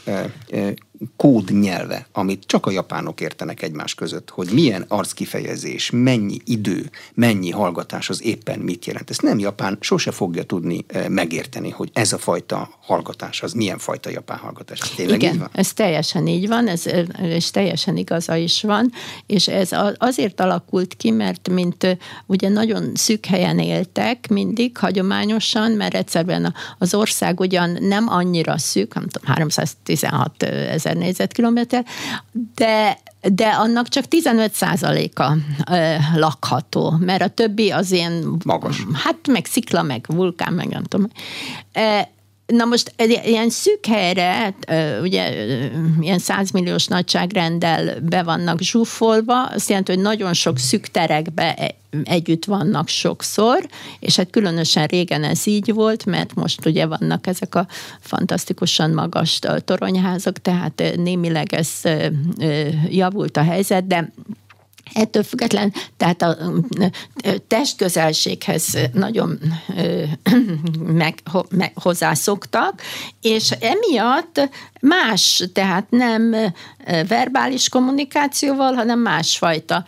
kódnyelve, 1.17 2.07
amit 2.13 2.45
csak 2.47 2.67
a 2.67 2.71
japánok 2.71 3.21
értenek 3.21 3.63
egymás 3.63 3.95
között, 3.95 4.31
hogy 4.31 4.49
milyen 4.53 4.85
arckifejezés, 4.89 5.91
mennyi 5.93 6.37
idő, 6.45 6.91
mennyi 7.15 7.51
hallgatás 7.51 8.09
az 8.09 8.23
éppen 8.23 8.59
mit 8.59 8.87
jelent. 8.87 9.11
Ezt 9.11 9.23
nem 9.23 9.39
Japán 9.39 9.77
sose 9.81 10.11
fogja 10.11 10.43
tudni 10.43 10.85
eh, 10.87 11.09
megérteni, 11.09 11.71
hogy 11.71 11.91
ez 11.93 12.13
a 12.13 12.19
fajta 12.19 12.71
hallgatás, 12.81 13.43
az 13.43 13.53
milyen 13.53 13.79
fajta 13.79 14.11
japán 14.11 14.39
hallgatás. 14.39 14.81
Ez 14.81 14.91
tényleg 14.97 15.23
Igen, 15.23 15.33
így 15.35 15.39
van? 15.39 15.49
ez 15.53 15.73
teljesen 15.73 16.27
így 16.27 16.49
van, 16.49 16.69
ez, 16.69 16.85
és 17.23 17.51
teljesen 17.51 17.97
igaza 17.97 18.37
is 18.37 18.63
van, 18.63 18.93
és 19.27 19.49
ez 19.49 19.71
azért 19.97 20.41
alakult 20.41 20.95
ki, 20.95 21.11
mert 21.11 21.49
mint 21.49 21.99
ugye 22.27 22.49
nagyon 22.49 22.91
szűk 22.95 23.27
helyen 23.27 23.59
éltek 23.59 24.29
mindig 24.29 24.77
hagyományosan, 24.77 25.71
mert 25.71 25.95
egyszerűen 25.95 26.55
az 26.79 26.95
ország 26.95 27.41
ugyan 27.41 27.77
nem 27.81 28.09
annyira 28.09 28.59
szűk, 28.59 28.95
nem 28.95 29.09
tudom, 29.09 29.35
316 29.35 30.43
ezer 30.43 30.86
négyzetkilométer, 30.95 31.85
de 32.55 32.99
de 33.33 33.49
annak 33.49 33.89
csak 33.89 34.05
15 34.05 34.55
a 35.19 35.37
lakható, 36.15 36.97
mert 37.01 37.23
a 37.23 37.29
többi 37.29 37.71
az 37.71 37.93
ilyen... 37.93 38.41
Magas. 38.45 38.87
Hát 38.93 39.17
meg 39.29 39.45
szikla, 39.45 39.83
meg 39.83 40.05
vulkán, 40.09 40.53
meg 40.53 40.69
nem 40.69 40.83
tudom. 40.83 41.11
Na 42.47 42.65
most 42.65 42.93
ilyen 43.25 43.51
szűk 43.51 43.87
helyre, 43.87 44.55
ugye 45.03 45.47
ilyen 46.01 46.19
százmilliós 46.19 46.87
nagyságrendel 46.87 48.01
be 48.01 48.23
vannak 48.23 48.61
zsúfolva, 48.61 49.45
azt 49.45 49.69
jelenti, 49.69 49.93
hogy 49.93 50.03
nagyon 50.03 50.33
sok 50.33 50.59
szűk 50.59 50.87
terekbe 50.87 51.55
e, 51.55 51.75
együtt 52.05 52.45
vannak 52.45 52.89
sokszor, 52.89 53.69
és 54.01 54.17
hát 54.17 54.31
különösen 54.31 54.87
régen 54.87 55.25
ez 55.25 55.47
így 55.47 55.73
volt, 55.73 56.05
mert 56.05 56.35
most 56.35 56.67
ugye 56.67 56.87
vannak 56.87 57.27
ezek 57.27 57.55
a 57.55 57.67
fantasztikusan 58.01 58.91
magas 58.91 59.39
toronyházak, 59.65 60.39
tehát 60.39 60.83
némileg 60.97 61.53
ez 61.53 61.69
javult 62.89 63.37
a 63.37 63.43
helyzet, 63.43 63.87
de 63.87 64.13
Ettől 64.97 65.23
független, 65.23 65.73
tehát 65.97 66.23
a 66.23 66.37
testközelséghez 67.49 68.79
nagyon 68.93 69.39
meg, 71.03 71.15
meg, 71.49 71.73
hozzászoktak, 71.75 72.83
és 73.21 73.51
emiatt 73.51 74.49
más, 74.89 75.49
tehát 75.53 75.91
nem 75.91 76.35
verbális 77.09 77.69
kommunikációval, 77.69 78.73
hanem 78.73 78.99
másfajta 78.99 79.85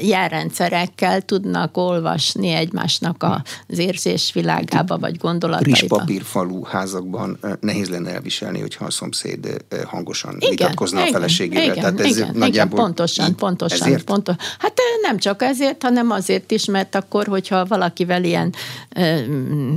jelrendszerekkel 0.00 1.22
tudnak 1.22 1.76
olvasni 1.76 2.50
egymásnak 2.50 3.26
az 3.66 3.78
érzésvilágába, 3.78 4.98
vagy 4.98 5.16
gondolataiba. 5.16 5.78
Rizspapírfalú 5.78 6.64
házakban 6.64 7.38
nehéz 7.60 7.88
lenne 7.88 8.10
elviselni, 8.10 8.60
hogyha 8.60 8.84
a 8.84 8.90
szomszéd 8.90 9.64
hangosan 9.86 10.34
igen, 10.36 10.50
vitatkozna 10.50 11.00
igen, 11.00 11.10
a 11.10 11.16
feleségével. 11.16 11.64
Igen, 11.64 11.74
Tehát 11.74 12.00
ez 12.00 12.16
igen, 12.16 12.30
nagyjából 12.34 12.78
igen, 12.78 12.84
pontosan, 12.84 13.36
pontosan, 13.36 13.86
ezért? 13.86 14.04
pontosan. 14.04 14.40
Hát 14.58 14.74
nem 15.02 15.18
csak 15.18 15.42
ezért, 15.42 15.82
hanem 15.82 16.10
azért 16.10 16.50
is, 16.50 16.64
mert 16.64 16.94
akkor, 16.94 17.26
hogyha 17.26 17.66
valakivel 17.66 18.24
ilyen 18.24 18.54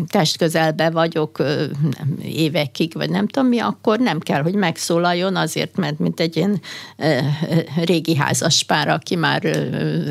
testközelbe 0.07 0.89
vagyok 0.89 1.43
évekig, 2.21 2.93
vagy 2.93 3.09
nem 3.09 3.27
tudom 3.27 3.49
mi, 3.49 3.59
akkor 3.59 3.99
nem 3.99 4.19
kell, 4.19 4.41
hogy 4.41 4.55
megszólaljon 4.63 5.35
azért, 5.35 5.77
mert 5.77 5.99
mint 5.99 6.19
egy 6.19 6.35
ilyen 6.35 6.61
régi 7.85 8.15
házaspár, 8.15 8.87
aki 8.87 9.15
már 9.15 9.45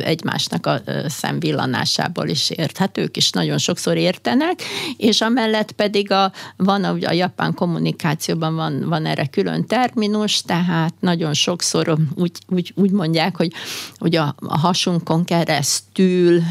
egymásnak 0.05 0.67
a 0.67 0.81
szemvillanásából 1.07 2.29
is 2.29 2.51
ért. 2.51 2.79
Hát 2.79 2.99
ők 2.99 3.17
is 3.17 3.31
nagyon 3.31 3.59
sokszor 3.59 3.97
értenek, 3.97 4.63
és 4.97 5.21
amellett 5.21 5.73
pedig 5.73 6.11
a, 6.11 6.33
van 6.57 6.85
a, 6.85 6.97
a 7.01 7.13
japán 7.13 7.55
kommunikációban 7.55 8.55
van, 8.55 8.89
van 8.89 9.07
erre 9.07 9.27
külön 9.27 9.67
terminus, 9.67 10.43
tehát 10.43 10.95
nagyon 11.01 11.35
sokszor 11.35 11.97
úgy, 12.15 12.33
úgy, 12.49 12.73
úgy 12.77 12.91
mondják, 12.91 13.37
hogy, 13.37 13.53
hogy 13.97 14.17
a, 14.17 14.35
a 14.39 14.59
hasunkon 14.59 15.25
keresztül, 15.25 16.43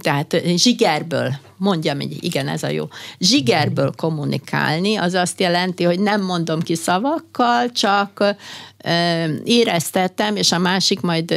tehát 0.00 0.42
zsigerből 0.56 1.34
mondjam, 1.62 1.96
hogy 1.96 2.24
igen, 2.24 2.48
ez 2.48 2.62
a 2.62 2.68
jó. 2.68 2.88
Zsigerből 3.18 3.92
kommunikálni, 3.96 4.96
az 4.96 5.14
azt 5.14 5.40
jelenti, 5.40 5.84
hogy 5.84 6.00
nem 6.00 6.22
mondom 6.22 6.60
ki 6.60 6.74
szavakkal, 6.74 7.70
csak 7.70 8.34
éreztettem, 9.44 10.36
és 10.36 10.52
a 10.52 10.58
másik 10.58 11.00
majd 11.00 11.34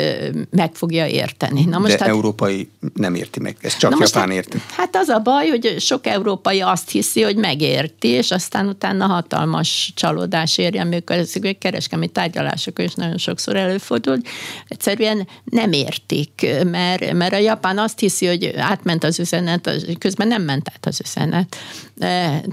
meg 0.50 0.76
fogja 0.76 1.08
érteni. 1.08 1.66
Na 1.66 1.78
most 1.78 1.92
De 1.92 2.00
hát, 2.00 2.08
európai 2.08 2.70
nem 2.94 3.16
érti 3.16 3.40
meg, 3.40 3.58
ez 3.62 3.78
csak 3.78 3.98
Japán 4.00 4.32
érti. 4.32 4.62
Hát 4.72 4.96
az 4.96 5.08
a 5.08 5.20
baj, 5.20 5.48
hogy 5.48 5.76
sok 5.80 6.08
európai 6.08 6.62
azt 6.62 6.90
hiszi, 6.90 7.22
hogy 7.22 7.36
megérti, 7.36 8.08
és 8.08 8.32
aztán 8.32 8.68
utána 8.68 9.06
hatalmas 9.06 9.92
csalódás 9.96 10.58
érje, 10.58 10.82
amikor 10.82 11.16
ezek 11.16 11.58
kereskedelmi 11.58 12.08
tárgyalások 12.08 12.80
is 12.80 12.94
nagyon 12.94 13.18
sokszor 13.18 13.56
előfordul, 13.56 14.18
egyszerűen 14.68 15.28
nem 15.44 15.72
értik, 15.72 16.46
mert, 16.72 17.14
mert 17.14 17.34
a 17.34 17.38
Japán 17.38 17.78
azt 17.78 18.00
hiszi, 18.00 18.26
hogy 18.26 18.54
átment 18.58 19.04
az 19.04 19.20
üzenet, 19.20 19.70
közben 20.00 20.28
nem 20.28 20.42
ment 20.42 20.72
át 20.74 20.86
az 20.86 21.00
üzenet. 21.04 21.56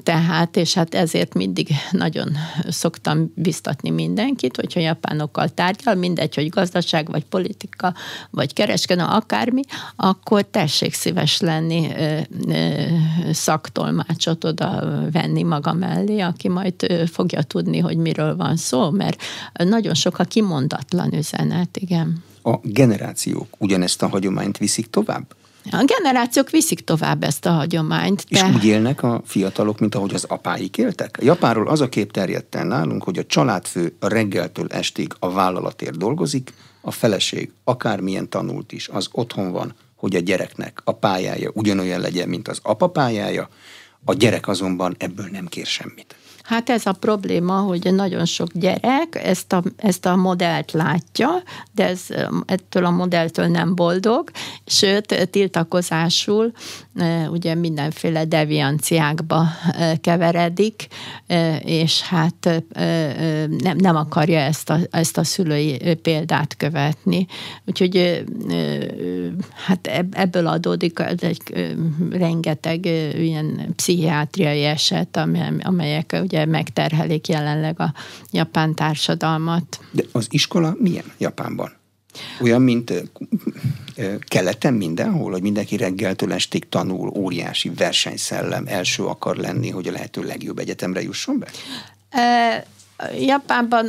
Tehát, 0.02 0.56
és 0.56 0.74
hát 0.74 0.94
ezért 0.94 1.34
mindig 1.34 1.68
nagyon 1.90 2.36
szoktam 2.68 3.32
biztatni 3.34 3.90
mindenkit, 3.90 4.56
hogyha 4.56 4.80
japánokkal 4.82 5.48
tárgyal, 5.48 5.94
mindegy, 5.94 6.34
hogy 6.34 6.48
gazdaság, 6.48 7.10
vagy 7.10 7.24
politika, 7.24 7.94
vagy 8.30 8.52
kereskedő, 8.52 9.02
akármi, 9.02 9.62
akkor 9.96 10.42
tessék 10.42 10.94
szíves 10.94 11.40
lenni 11.40 11.88
szaktolmácsot 13.32 14.44
oda 14.44 15.00
venni 15.12 15.42
maga 15.42 15.72
mellé, 15.72 16.20
aki 16.20 16.48
majd 16.48 17.06
fogja 17.12 17.42
tudni, 17.42 17.78
hogy 17.78 17.96
miről 17.96 18.36
van 18.36 18.56
szó, 18.56 18.90
mert 18.90 19.22
nagyon 19.52 19.94
sok 19.94 20.18
a 20.18 20.24
kimondatlan 20.24 21.14
üzenet, 21.14 21.76
igen. 21.76 22.24
A 22.42 22.56
generációk 22.62 23.48
ugyanezt 23.58 24.02
a 24.02 24.08
hagyományt 24.08 24.58
viszik 24.58 24.90
tovább? 24.90 25.24
A 25.70 25.84
generációk 25.84 26.50
viszik 26.50 26.80
tovább 26.80 27.22
ezt 27.22 27.46
a 27.46 27.50
hagyományt. 27.50 28.24
De... 28.28 28.38
És 28.38 28.54
úgy 28.54 28.64
élnek 28.64 29.02
a 29.02 29.22
fiatalok, 29.24 29.78
mint 29.78 29.94
ahogy 29.94 30.14
az 30.14 30.24
apáik 30.24 30.76
éltek? 30.76 31.18
Japánról 31.22 31.68
az 31.68 31.80
a 31.80 31.88
kép 31.88 32.12
terjedt 32.12 32.54
el 32.54 32.64
nálunk, 32.64 33.04
hogy 33.04 33.18
a 33.18 33.26
családfő 33.26 33.96
a 34.00 34.08
reggeltől 34.08 34.66
estig 34.68 35.12
a 35.18 35.30
vállalatért 35.30 35.96
dolgozik, 35.96 36.52
a 36.80 36.90
feleség 36.90 37.52
akármilyen 37.64 38.28
tanult 38.28 38.72
is, 38.72 38.88
az 38.88 39.08
otthon 39.12 39.52
van, 39.52 39.74
hogy 39.96 40.16
a 40.16 40.20
gyereknek 40.20 40.80
a 40.84 40.92
pályája 40.92 41.50
ugyanolyan 41.54 42.00
legyen, 42.00 42.28
mint 42.28 42.48
az 42.48 42.58
apa 42.62 42.86
pályája, 42.86 43.48
a 44.04 44.14
gyerek 44.14 44.48
azonban 44.48 44.94
ebből 44.98 45.28
nem 45.32 45.46
kér 45.46 45.66
semmit. 45.66 46.16
Hát 46.42 46.70
ez 46.70 46.86
a 46.86 46.92
probléma, 46.92 47.54
hogy 47.54 47.94
nagyon 47.94 48.24
sok 48.24 48.48
gyerek 48.52 49.20
ezt 49.24 49.52
a, 49.52 49.62
ezt 49.76 50.06
a 50.06 50.16
modellt 50.16 50.72
látja, 50.72 51.28
de 51.74 51.88
ez, 51.88 52.06
ettől 52.46 52.84
a 52.84 52.90
modelltől 52.90 53.46
nem 53.46 53.74
boldog, 53.74 54.30
sőt, 54.66 55.28
tiltakozásul 55.30 56.52
ugye 57.30 57.54
mindenféle 57.54 58.24
devianciákba 58.24 59.46
keveredik, 60.00 60.86
és 61.58 62.02
hát 62.02 62.62
nem, 63.58 63.76
nem 63.76 63.96
akarja 63.96 64.38
ezt 64.38 64.70
a, 64.70 64.78
ezt 64.90 65.18
a 65.18 65.24
szülői 65.24 65.94
példát 66.02 66.56
követni. 66.56 67.26
Úgyhogy 67.66 68.24
hát 69.66 69.86
ebből 70.12 70.46
adódik 70.46 70.98
egy 70.98 71.42
rengeteg 72.10 72.84
ilyen 73.14 73.72
pszichiátriai 73.76 74.64
eset, 74.64 75.20
amelyek 75.62 76.16
ugye 76.32 76.46
megterhelik 76.46 77.28
jelenleg 77.28 77.80
a 77.80 77.94
japán 78.30 78.74
társadalmat. 78.74 79.80
De 79.90 80.02
az 80.12 80.26
iskola 80.30 80.76
milyen 80.78 81.04
Japánban? 81.18 81.72
Olyan, 82.40 82.62
mint 82.62 82.92
keleten 84.28 84.74
mindenhol, 84.74 85.30
hogy 85.30 85.42
mindenki 85.42 85.76
reggeltől 85.76 86.32
estig 86.32 86.68
tanul, 86.68 87.12
óriási 87.16 87.70
versenyszellem, 87.70 88.64
első 88.66 89.04
akar 89.04 89.36
lenni, 89.36 89.70
hogy 89.70 89.88
a 89.88 89.92
lehető 89.92 90.22
legjobb 90.22 90.58
egyetemre 90.58 91.02
jusson 91.02 91.38
be? 91.38 91.48
Japánban 93.18 93.88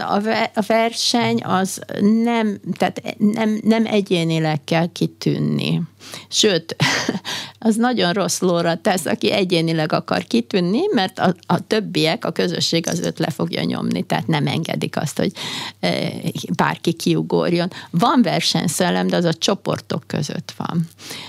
a 0.54 0.62
verseny 0.68 1.42
az 1.44 1.82
nem, 2.24 2.60
tehát 2.78 3.16
nem, 3.18 3.60
nem 3.64 3.86
egyénileg 3.86 4.64
kell 4.64 4.88
kitűnni. 4.92 5.82
Sőt, 6.30 6.76
az 7.66 7.76
nagyon 7.76 8.14
rossz 8.14 8.40
lóra 8.40 8.76
tesz, 8.76 9.06
aki 9.06 9.32
egyénileg 9.32 9.92
akar 9.92 10.24
kitűnni, 10.24 10.82
mert 10.94 11.20
a, 11.20 11.36
a 11.46 11.68
többiek, 11.68 12.26
a 12.26 12.32
közösség 12.32 12.88
az 12.88 13.00
őt 13.00 13.20
le 13.20 13.30
fogja 13.30 13.64
nyomni, 13.64 14.04
tehát 14.04 14.28
nem 14.28 14.48
engedik 14.48 14.98
azt, 14.98 15.18
hogy 15.18 15.32
e, 15.80 16.12
bárki 16.56 16.94
kiugorjon. 16.94 17.72
Van 17.90 18.22
versenyszellem, 18.22 19.08
de 19.08 19.16
az 19.16 19.26
a 19.26 19.34
csoportok 19.34 20.04
között 20.08 20.54
van. 20.58 20.88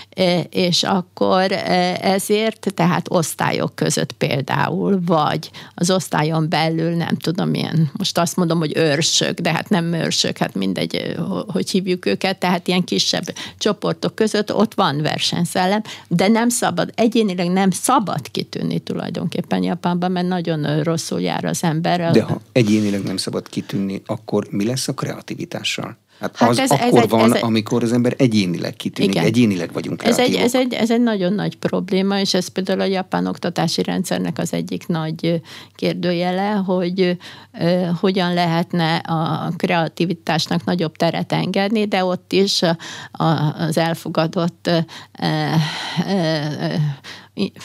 E, 0.09 0.39
és 0.39 0.83
akkor 0.83 1.51
e, 1.51 1.97
ezért, 2.01 2.73
tehát 2.73 3.05
osztályok 3.09 3.75
között 3.75 4.11
például, 4.11 4.99
vagy 5.05 5.49
az 5.75 5.91
osztályon 5.91 6.49
belül, 6.49 6.95
nem 6.95 7.15
tudom 7.15 7.49
milyen, 7.49 7.89
most 7.97 8.17
azt 8.17 8.35
mondom, 8.35 8.57
hogy 8.57 8.77
őrsök, 8.77 9.39
de 9.39 9.51
hát 9.51 9.69
nem 9.69 9.93
őrsök, 9.93 10.37
hát 10.37 10.55
mindegy, 10.55 11.15
hogy 11.47 11.69
hívjuk 11.69 12.05
őket, 12.05 12.37
tehát 12.39 12.67
ilyen 12.67 12.83
kisebb 12.83 13.23
csoportok 13.57 14.15
között 14.15 14.51
ott 14.65 14.73
van 14.73 15.01
versenyszellem, 15.01 15.81
de 16.07 16.27
nem 16.27 16.49
szabad, 16.49 16.91
egyénileg 16.95 17.51
nem 17.51 17.71
szabad 17.71 18.31
kitűnni 18.31 18.79
tulajdonképpen 18.79 19.63
Japánban, 19.63 20.11
mert 20.11 20.27
nagyon 20.27 20.83
rosszul 20.83 21.21
jár 21.21 21.45
az 21.45 21.63
ember. 21.63 22.11
De 22.11 22.23
ha 22.23 22.41
egyénileg 22.51 23.03
nem 23.03 23.17
szabad 23.17 23.49
kitűnni, 23.49 24.01
akkor 24.05 24.47
mi 24.49 24.65
lesz 24.65 24.87
a 24.87 24.93
kreativitással? 24.93 25.97
Hát, 26.19 26.37
hát 26.37 26.49
az 26.49 26.59
ez, 26.59 26.71
akkor 26.71 27.03
ez 27.03 27.09
van, 27.09 27.35
egy, 27.35 27.43
amikor 27.43 27.83
az 27.83 27.93
ember 27.93 28.13
egyénileg 28.17 28.75
kitűnik, 28.75 29.11
igen. 29.11 29.25
egyénileg 29.25 29.73
vagyunk 29.73 30.03
ez 30.03 30.19
egy, 30.19 30.35
ez, 30.35 30.55
egy, 30.55 30.73
ez 30.73 30.91
egy 30.91 31.01
nagyon 31.01 31.33
nagy 31.33 31.55
probléma, 31.55 32.19
és 32.19 32.33
ez 32.33 32.47
például 32.47 32.79
a 32.79 32.85
japán 32.85 33.27
oktatási 33.27 33.83
rendszernek 33.83 34.37
az 34.37 34.53
egyik 34.53 34.87
nagy 34.87 35.41
kérdőjele, 35.75 36.49
hogy 36.51 37.17
uh, 37.53 37.87
hogyan 37.99 38.33
lehetne 38.33 38.95
a 38.95 39.51
kreativitásnak 39.57 40.63
nagyobb 40.63 40.95
teret 40.95 41.33
engedni, 41.33 41.85
de 41.85 42.03
ott 42.03 42.33
is 42.33 42.61
a, 42.61 42.77
a, 43.11 43.55
az 43.57 43.77
elfogadott 43.77 44.69
uh, 44.69 45.55
uh, 45.99 46.73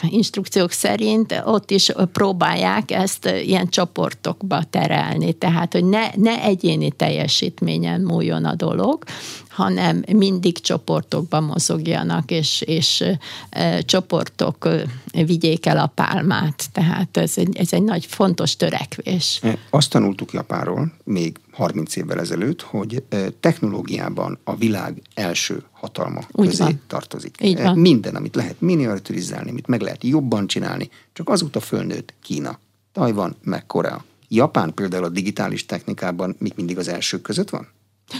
instrukciók 0.09 0.71
szerint 0.71 1.43
ott 1.45 1.71
is 1.71 1.91
próbálják 2.13 2.91
ezt 2.91 3.27
ilyen 3.45 3.69
csoportokba 3.69 4.63
terelni, 4.71 5.33
tehát 5.33 5.73
hogy 5.73 5.85
ne, 5.85 6.09
ne 6.15 6.43
egyéni 6.43 6.91
teljesítményen 6.91 8.01
múljon 8.01 8.45
a 8.45 8.55
dolog, 8.55 9.05
hanem 9.49 10.05
mindig 10.13 10.61
csoportokban 10.61 11.43
mozogjanak, 11.43 12.31
és, 12.31 12.61
és 12.61 13.05
e, 13.51 13.83
csoportok 13.83 14.69
vigyék 15.13 15.67
el 15.67 15.79
a 15.79 15.93
pálmát. 15.95 16.65
Tehát 16.73 17.17
ez 17.17 17.33
egy, 17.37 17.57
ez 17.57 17.73
egy 17.73 17.83
nagy 17.83 18.07
fontos 18.07 18.57
törekvés. 18.57 19.41
Azt 19.71 19.91
tanultuk 19.91 20.33
Japánról 20.33 20.93
még 21.05 21.39
30 21.61 21.97
évvel 21.97 22.21
ezelőtt, 22.21 22.63
hogy 22.63 23.03
technológiában 23.41 24.39
a 24.45 24.57
világ 24.57 25.03
első 25.15 25.63
hatalma 25.73 26.21
Úgy 26.33 26.49
közé 26.49 26.63
van. 26.63 26.81
tartozik. 26.87 27.37
Így 27.43 27.63
van. 27.63 27.79
Minden, 27.79 28.15
amit 28.15 28.35
lehet 28.35 28.61
miniaturizálni, 28.61 29.51
amit 29.51 29.67
meg 29.67 29.81
lehet 29.81 30.05
jobban 30.05 30.47
csinálni, 30.47 30.91
csak 31.13 31.29
azóta 31.29 31.61
fölnőtt 31.61 32.15
Kína, 32.23 32.59
Tajvan, 32.93 33.37
meg 33.43 33.67
Korea. 33.67 34.05
Japán 34.29 34.75
például 34.75 35.05
a 35.05 35.09
digitális 35.09 35.67
technikában 35.67 36.37
még 36.39 36.53
mindig 36.57 36.79
az 36.79 36.89
elsők 36.89 37.23
között 37.23 37.51
van? 37.51 37.69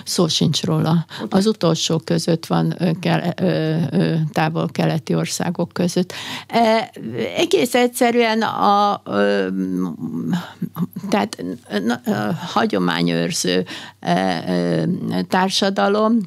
Szó 0.05 0.29
sincs 0.29 0.63
róla. 0.63 1.07
Az 1.29 1.47
utolsó 1.47 1.99
között 1.99 2.47
van 2.47 2.77
távol-keleti 4.33 5.15
országok 5.15 5.73
között. 5.73 6.13
E, 6.47 6.91
egész 7.37 7.75
egyszerűen 7.75 8.43
a, 8.43 9.03
tehát 11.11 11.45
a 12.05 12.35
hagyományőrző 12.53 13.67
társadalom 15.29 16.19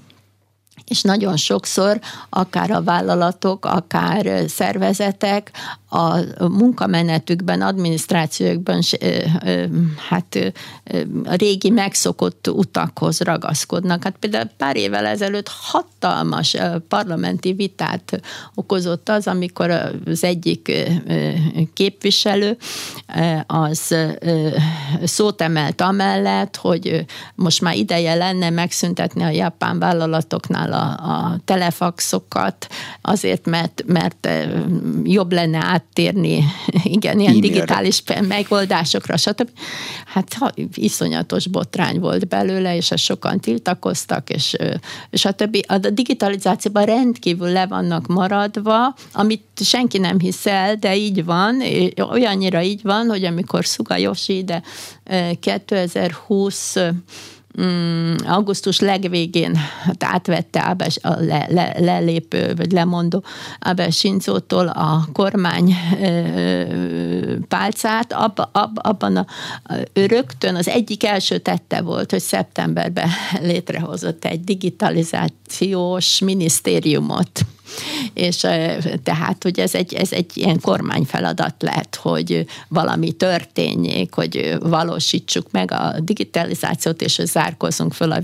és 0.88 1.02
nagyon 1.02 1.38
sokszor 1.38 2.00
akár 2.30 2.72
a 2.72 2.84
vállalatok, 2.84 3.66
akár 3.66 4.50
szervezetek 4.50 5.52
a 5.94 6.20
munkamenetükben, 6.40 7.62
adminisztrációkban 7.62 8.82
hát 10.10 10.54
a 11.24 11.34
régi 11.36 11.70
megszokott 11.70 12.48
utakhoz 12.50 13.20
ragaszkodnak. 13.20 14.04
Hát 14.04 14.16
például 14.20 14.50
pár 14.58 14.76
évvel 14.76 15.06
ezelőtt 15.06 15.48
hatalmas 15.48 16.58
parlamenti 16.88 17.54
vitát 17.54 18.22
okozott 18.56 19.10
az, 19.10 19.28
amikor 19.28 19.70
az 20.06 20.24
egyik 20.24 20.72
képviselő 21.74 22.58
az 23.48 23.96
szót 25.04 25.42
emelt 25.42 25.82
amellett, 25.82 26.56
hogy 26.56 27.06
most 27.36 27.62
már 27.62 27.76
ideje 27.76 28.16
lenne 28.16 28.50
megszüntetni 28.50 29.24
a 29.24 29.30
japán 29.30 29.80
vállalatoknál 29.80 30.74
a, 30.74 31.12
a 31.12 31.38
telefaxokat, 31.46 32.68
azért, 33.02 33.46
mert, 33.46 33.84
mert 33.86 34.30
jobb 35.04 35.32
lenne 35.32 35.58
áttérni 35.94 36.44
igen, 36.84 37.20
ilyen 37.20 37.40
digitális 37.40 38.04
megoldásokra, 38.28 39.18
stb. 39.18 39.50
Hát 40.06 40.34
ha, 40.34 40.52
iszonyatos 40.74 41.48
botrány 41.48 42.00
volt 42.00 42.28
belőle, 42.28 42.76
és 42.76 42.92
ezt 42.92 43.04
sokan 43.04 43.40
tiltakoztak, 43.40 44.30
és, 44.30 44.56
és 45.10 45.26
a 45.26 45.32
többi. 45.32 45.64
A 45.68 45.78
digitalizációban 45.78 46.86
rendkívül 46.86 47.50
le 47.50 47.68
vannak 47.68 48.08
maradva, 48.08 48.96
amit 49.14 49.44
senki 49.56 49.98
nem 49.98 50.20
hisz 50.20 50.46
el, 50.46 50.76
de 50.76 50.96
így 50.96 51.26
van, 51.26 51.62
olyannyira 52.12 52.62
így 52.62 52.82
van, 52.84 53.08
hogy 53.08 53.24
amikor 53.24 53.66
Szuga 53.66 53.96
Yoshi 53.96 54.44
de 54.44 54.64
2020 55.40 56.76
mm, 57.62 58.16
augusztus 58.26 58.80
legvégén 58.80 59.56
hát 59.56 60.04
átvette 60.04 60.62
Abe, 60.62 60.88
a 61.02 61.10
le, 61.10 61.48
le, 61.50 61.76
lelépő, 61.80 62.54
vagy 62.56 62.72
lemondó 62.72 63.24
Abe 63.60 63.90
Shinzótól 63.90 64.68
a 64.68 65.08
kormány 65.14 65.74
ö, 66.02 67.38
pálcát, 67.48 68.14
abba, 68.14 68.50
ab, 68.54 68.80
abban 68.82 69.16
a, 69.16 69.26
ő 69.94 70.06
rögtön 70.06 70.56
az 70.56 70.68
egyik 70.68 71.04
első 71.04 71.38
tette 71.38 71.82
volt, 71.82 72.12
hogy 72.12 72.22
szeptemberben 72.22 73.10
létrehozott 73.42 74.26
egy 74.26 74.44
digitalizációs 74.44 76.20
minisztériumot 76.20 77.46
és 78.14 78.38
tehát, 79.04 79.44
hogy 79.44 79.60
ez 79.60 79.76
egy, 79.76 79.94
ez 79.94 80.12
egy 80.12 80.38
ilyen 80.38 80.60
kormányfeladat 80.62 81.56
lett, 81.60 81.96
hogy 81.96 82.46
valami 82.68 83.12
történjék, 83.12 84.14
hogy 84.14 84.58
valósítsuk 84.62 85.52
meg 85.52 85.72
a 85.72 85.96
digitalizációt, 86.00 87.02
és 87.02 87.22
zárkozunk 87.24 87.94
föl 87.94 88.12
a 88.12 88.22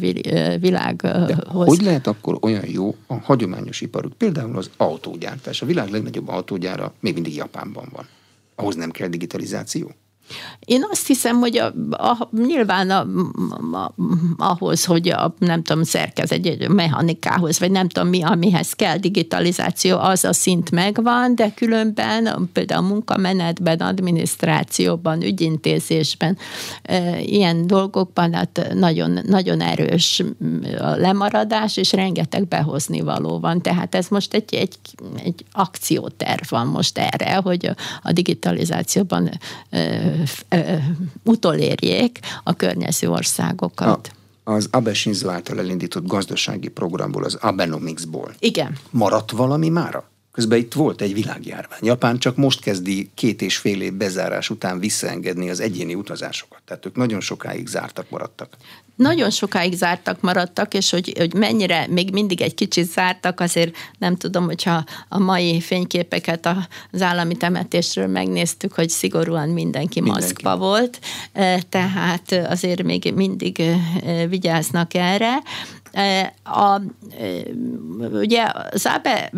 világhoz. 0.59 1.67
hogy 1.67 1.81
lehet 1.81 2.07
akkor 2.07 2.37
olyan 2.41 2.65
jó 2.67 2.95
a 3.07 3.13
hagyományos 3.13 3.81
iparuk? 3.81 4.13
Például 4.13 4.57
az 4.57 4.69
autógyártás. 4.77 5.61
A 5.61 5.65
világ 5.65 5.89
legnagyobb 5.89 6.27
autógyára 6.27 6.93
még 6.99 7.13
mindig 7.13 7.35
Japánban 7.35 7.89
van. 7.91 8.07
Ahhoz 8.55 8.75
nem 8.75 8.91
kell 8.91 9.07
digitalizáció? 9.07 9.91
Én 10.65 10.85
azt 10.91 11.07
hiszem, 11.07 11.39
hogy 11.39 11.57
a, 11.57 11.73
a, 11.89 12.29
nyilván 12.31 12.89
a, 12.89 12.99
a, 13.77 13.93
ahhoz, 14.37 14.85
hogy 14.85 15.09
a, 15.09 15.33
nem 15.39 15.63
tudom, 15.63 15.83
szerkez 15.83 16.31
egy 16.31 16.67
mechanikához, 16.69 17.59
vagy 17.59 17.71
nem 17.71 17.87
tudom 17.89 18.09
mi, 18.09 18.23
amihez 18.23 18.73
kell 18.73 18.97
digitalizáció, 18.97 19.97
az 19.97 20.23
a 20.23 20.33
szint 20.33 20.71
megvan, 20.71 21.35
de 21.35 21.51
különben 21.55 22.49
például 22.53 22.83
a 22.83 22.87
munkamenetben, 22.87 23.77
adminisztrációban, 23.77 25.21
ügyintézésben, 25.21 26.37
e, 26.81 27.19
ilyen 27.21 27.67
dolgokban 27.67 28.33
hát 28.33 28.73
nagyon, 28.73 29.19
nagyon 29.27 29.61
erős 29.61 30.23
a 30.79 30.89
lemaradás, 30.89 31.77
és 31.77 31.91
rengeteg 31.91 32.47
behozni 32.47 33.01
való 33.01 33.39
van. 33.39 33.61
Tehát 33.61 33.95
ez 33.95 34.07
most 34.07 34.33
egy, 34.33 34.53
egy, 34.53 34.77
egy 35.23 35.45
akcióterv 35.51 36.41
van 36.49 36.67
most 36.67 36.97
erre, 36.97 37.35
hogy 37.35 37.65
a, 37.65 37.75
a 38.03 38.11
digitalizációban 38.11 39.29
e, 39.69 40.18
utolérjék 41.23 42.19
a 42.43 42.53
környező 42.53 43.09
országokat. 43.09 44.11
A, 44.43 44.51
az 44.51 44.67
Abe 44.71 44.93
Shinzo 44.93 45.29
által 45.29 45.59
elindított 45.59 46.07
gazdasági 46.07 46.67
programból, 46.67 47.23
az 47.23 47.35
Abenomicsból. 47.35 48.33
Igen. 48.39 48.77
Maradt 48.89 49.31
valami 49.31 49.69
mára? 49.69 50.09
Közben 50.39 50.59
itt 50.59 50.73
volt 50.73 51.01
egy 51.01 51.13
világjárvány. 51.13 51.79
Japán 51.81 52.17
csak 52.17 52.35
most 52.35 52.59
kezdi 52.61 53.09
két 53.13 53.41
és 53.41 53.57
fél 53.57 53.81
év 53.81 53.93
bezárás 53.93 54.49
után 54.49 54.79
visszaengedni 54.79 55.49
az 55.49 55.59
egyéni 55.59 55.95
utazásokat. 55.95 56.61
Tehát 56.65 56.85
ők 56.85 56.95
nagyon 56.95 57.19
sokáig 57.19 57.67
zártak 57.67 58.09
maradtak. 58.09 58.57
Nagyon 58.95 59.29
sokáig 59.29 59.73
zártak 59.73 60.21
maradtak, 60.21 60.73
és 60.73 60.89
hogy, 60.89 61.13
hogy 61.17 61.33
mennyire 61.33 61.87
még 61.89 62.11
mindig 62.11 62.41
egy 62.41 62.53
kicsit 62.53 62.91
zártak, 62.91 63.39
azért 63.39 63.75
nem 63.97 64.15
tudom, 64.15 64.45
hogyha 64.45 64.83
a 65.09 65.19
mai 65.19 65.61
fényképeket 65.61 66.49
az 66.91 67.01
állami 67.01 67.37
temetésről 67.37 68.07
megnéztük, 68.07 68.73
hogy 68.73 68.89
szigorúan 68.89 69.49
mindenki, 69.49 70.01
mindenki. 70.01 70.25
maszkba 70.25 70.57
volt, 70.57 70.99
e, 71.33 71.61
tehát 71.69 72.31
azért 72.31 72.83
még 72.83 73.13
mindig 73.15 73.59
e, 73.59 74.27
vigyáznak 74.27 74.93
erre. 74.93 75.41
A, 76.43 76.81
ugye 78.11 78.51
az 78.71 78.85
ABE 78.95 79.31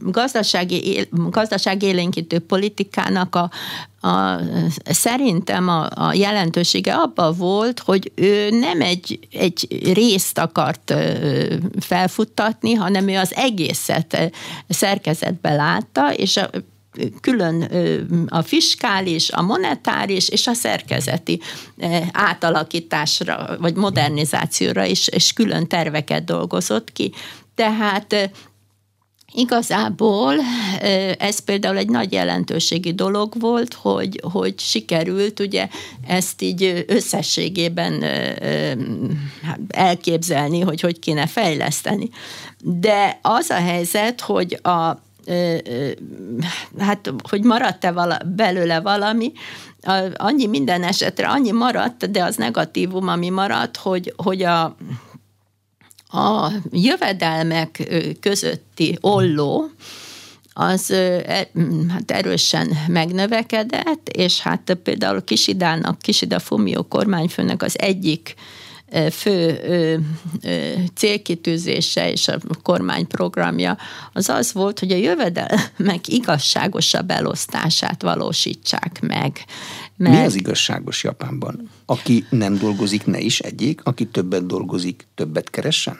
gazdasági, 0.00 1.08
gazdasági 1.10 1.86
élénkítő 1.86 2.38
politikának 2.38 3.34
a, 3.34 3.50
a, 4.08 4.40
szerintem 4.84 5.68
a, 5.68 5.88
a 5.94 6.12
jelentősége 6.14 6.94
abban 6.94 7.34
volt, 7.36 7.80
hogy 7.80 8.12
ő 8.14 8.50
nem 8.50 8.80
egy, 8.80 9.18
egy 9.32 9.66
részt 9.94 10.38
akart 10.38 10.94
felfuttatni, 11.80 12.74
hanem 12.74 13.08
ő 13.08 13.16
az 13.16 13.34
egészet 13.34 14.32
szerkezetbe 14.68 15.54
látta, 15.54 16.14
és 16.14 16.36
a 16.36 16.50
külön 17.20 17.62
a 18.28 18.42
fiskális, 18.42 19.30
a 19.30 19.42
monetáris 19.42 20.28
és 20.28 20.46
a 20.46 20.52
szerkezeti 20.52 21.40
átalakításra 22.12 23.56
vagy 23.60 23.74
modernizációra 23.74 24.84
is, 24.84 25.08
és 25.08 25.32
külön 25.32 25.66
terveket 25.66 26.24
dolgozott 26.24 26.92
ki. 26.92 27.12
Tehát 27.54 28.30
Igazából 29.34 30.34
ez 31.18 31.38
például 31.38 31.76
egy 31.76 31.88
nagy 31.88 32.12
jelentőségi 32.12 32.92
dolog 32.92 33.40
volt, 33.40 33.74
hogy, 33.74 34.20
hogy 34.32 34.58
sikerült 34.58 35.40
ugye 35.40 35.68
ezt 36.06 36.42
így 36.42 36.84
összességében 36.86 38.04
elképzelni, 39.68 40.60
hogy 40.60 40.80
hogy 40.80 40.98
kéne 40.98 41.26
fejleszteni. 41.26 42.08
De 42.58 43.18
az 43.22 43.50
a 43.50 43.54
helyzet, 43.54 44.20
hogy 44.20 44.58
a 44.62 45.02
hát, 46.78 47.12
hogy 47.28 47.42
maradt-e 47.42 47.92
vala, 47.92 48.18
belőle 48.36 48.80
valami, 48.80 49.32
annyi 50.14 50.46
minden 50.46 50.82
esetre, 50.82 51.28
annyi 51.28 51.50
maradt, 51.50 52.10
de 52.10 52.24
az 52.24 52.36
negatívum, 52.36 53.08
ami 53.08 53.30
maradt, 53.30 53.76
hogy, 53.76 54.14
hogy 54.16 54.42
a, 54.42 54.64
a 56.08 56.52
jövedelmek 56.70 57.88
közötti 58.20 58.98
olló, 59.00 59.70
az 60.54 60.90
e, 60.90 61.48
hát 61.88 62.10
erősen 62.10 62.68
megnövekedett, 62.86 64.08
és 64.08 64.40
hát 64.40 64.76
például 64.82 65.24
Kisidának, 65.24 65.98
Kisida 65.98 66.38
Fumio 66.38 66.82
kormányfőnek 66.82 67.62
az 67.62 67.78
egyik 67.78 68.34
fő 69.10 69.60
célkitűzése 70.94 72.10
és 72.10 72.28
a 72.28 72.38
kormány 72.62 73.06
programja 73.06 73.78
az 74.12 74.28
az 74.28 74.52
volt, 74.52 74.78
hogy 74.78 74.92
a 74.92 74.96
jövedelmek 74.96 76.08
igazságosabb 76.08 77.10
elosztását 77.10 78.02
valósítsák 78.02 79.00
meg. 79.00 79.44
Mert... 79.96 80.16
Mi 80.16 80.24
az 80.24 80.34
igazságos 80.34 81.04
Japánban? 81.04 81.70
Aki 81.86 82.26
nem 82.30 82.58
dolgozik, 82.58 83.06
ne 83.06 83.18
is 83.18 83.40
egyik, 83.40 83.80
aki 83.84 84.06
többet 84.06 84.46
dolgozik, 84.46 85.06
többet 85.14 85.50
keressen? 85.50 85.98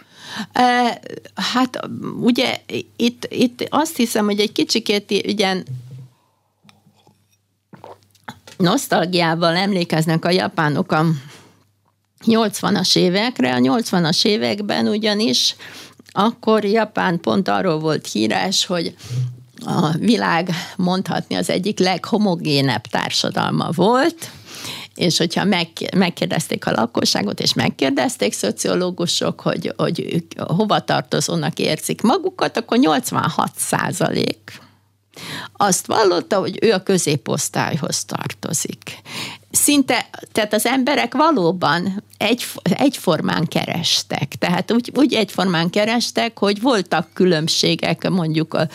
Hát 1.34 1.88
ugye 2.20 2.60
itt, 2.96 3.26
itt 3.30 3.66
azt 3.68 3.96
hiszem, 3.96 4.24
hogy 4.24 4.40
egy 4.40 4.52
kicsikét 4.52 5.24
ugyan 5.26 5.64
nosztalgiával 8.56 9.56
emlékeznek 9.56 10.24
a 10.24 10.30
japánok 10.30 10.92
a 10.92 11.04
80-as 12.26 12.96
évekre. 12.96 13.54
A 13.54 13.58
80-as 13.58 14.24
években 14.24 14.88
ugyanis 14.88 15.56
akkor 16.12 16.64
Japán 16.64 17.20
pont 17.20 17.48
arról 17.48 17.78
volt 17.78 18.06
híres, 18.06 18.66
hogy 18.66 18.94
a 19.64 19.90
világ 19.98 20.50
mondhatni 20.76 21.34
az 21.34 21.50
egyik 21.50 21.78
leghomogénebb 21.78 22.86
társadalma 22.86 23.70
volt, 23.70 24.30
és 24.94 25.18
hogyha 25.18 25.44
meg, 25.44 25.68
megkérdezték 25.96 26.66
a 26.66 26.70
lakosságot, 26.70 27.40
és 27.40 27.54
megkérdezték 27.54 28.32
szociológusok, 28.32 29.40
hogy, 29.40 29.72
hogy 29.76 30.06
ők 30.12 30.40
hova 30.40 30.80
tartozónak 30.80 31.58
érzik 31.58 32.00
magukat, 32.00 32.56
akkor 32.56 32.78
86 32.78 33.52
százalék 33.56 34.60
azt 35.52 35.86
vallotta, 35.86 36.38
hogy 36.38 36.58
ő 36.60 36.72
a 36.72 36.82
középosztályhoz 36.82 38.04
tartozik 38.04 39.02
szinte, 39.52 40.08
tehát 40.32 40.54
az 40.54 40.66
emberek 40.66 41.14
valóban 41.14 42.02
egy, 42.22 42.44
egyformán 42.62 43.46
kerestek. 43.46 44.34
Tehát 44.38 44.72
úgy, 44.72 44.92
úgy 44.94 45.14
egyformán 45.14 45.70
kerestek, 45.70 46.38
hogy 46.38 46.60
voltak 46.60 47.08
különbségek 47.12 48.08
mondjuk 48.08 48.54
a 48.54 48.68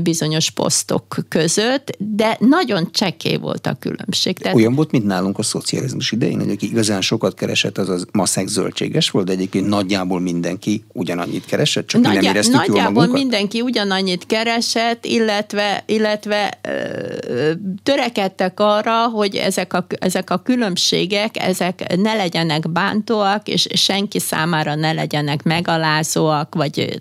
bizonyos 0.00 0.50
posztok 0.50 1.16
között, 1.28 1.96
de 1.98 2.36
nagyon 2.40 2.88
cseké 2.92 3.36
volt 3.36 3.66
a 3.66 3.76
különbség. 3.80 4.38
Tehát... 4.38 4.56
Olyan 4.56 4.74
volt, 4.74 4.90
mint 4.90 5.04
nálunk 5.04 5.38
a 5.38 5.42
szocializmus 5.42 6.12
idején, 6.12 6.38
hogy 6.38 6.50
aki 6.50 6.66
igazán 6.66 7.00
sokat 7.00 7.34
keresett, 7.34 7.78
az 7.78 7.88
az 7.88 8.06
maszek 8.12 8.46
zöldséges 8.46 9.10
volt, 9.10 9.26
de 9.26 9.32
egyébként 9.32 9.68
nagyjából 9.68 10.20
mindenki 10.20 10.84
ugyanannyit 10.92 11.44
keresett, 11.44 11.86
csak 11.86 12.00
Nagyjá, 12.00 12.20
nem 12.20 12.30
éreztük 12.30 12.56
Nagyjából 12.56 13.04
jól 13.04 13.12
mindenki 13.12 13.60
ugyanannyit 13.60 14.26
keresett, 14.26 15.04
illetve, 15.04 15.82
illetve 15.86 16.58
ö, 16.62 17.52
törekedtek 17.82 18.60
arra, 18.60 19.06
hogy 19.06 19.36
ezek 19.36 19.72
a, 19.72 19.86
ezek 20.08 20.30
a 20.30 20.42
különbségek, 20.42 21.42
ezek 21.42 21.96
ne 21.96 22.14
legyenek 22.14 22.70
bántóak, 22.70 23.48
és 23.48 23.66
senki 23.74 24.18
számára 24.18 24.74
ne 24.74 24.92
legyenek 24.92 25.42
megalázóak, 25.42 26.54
vagy, 26.54 26.98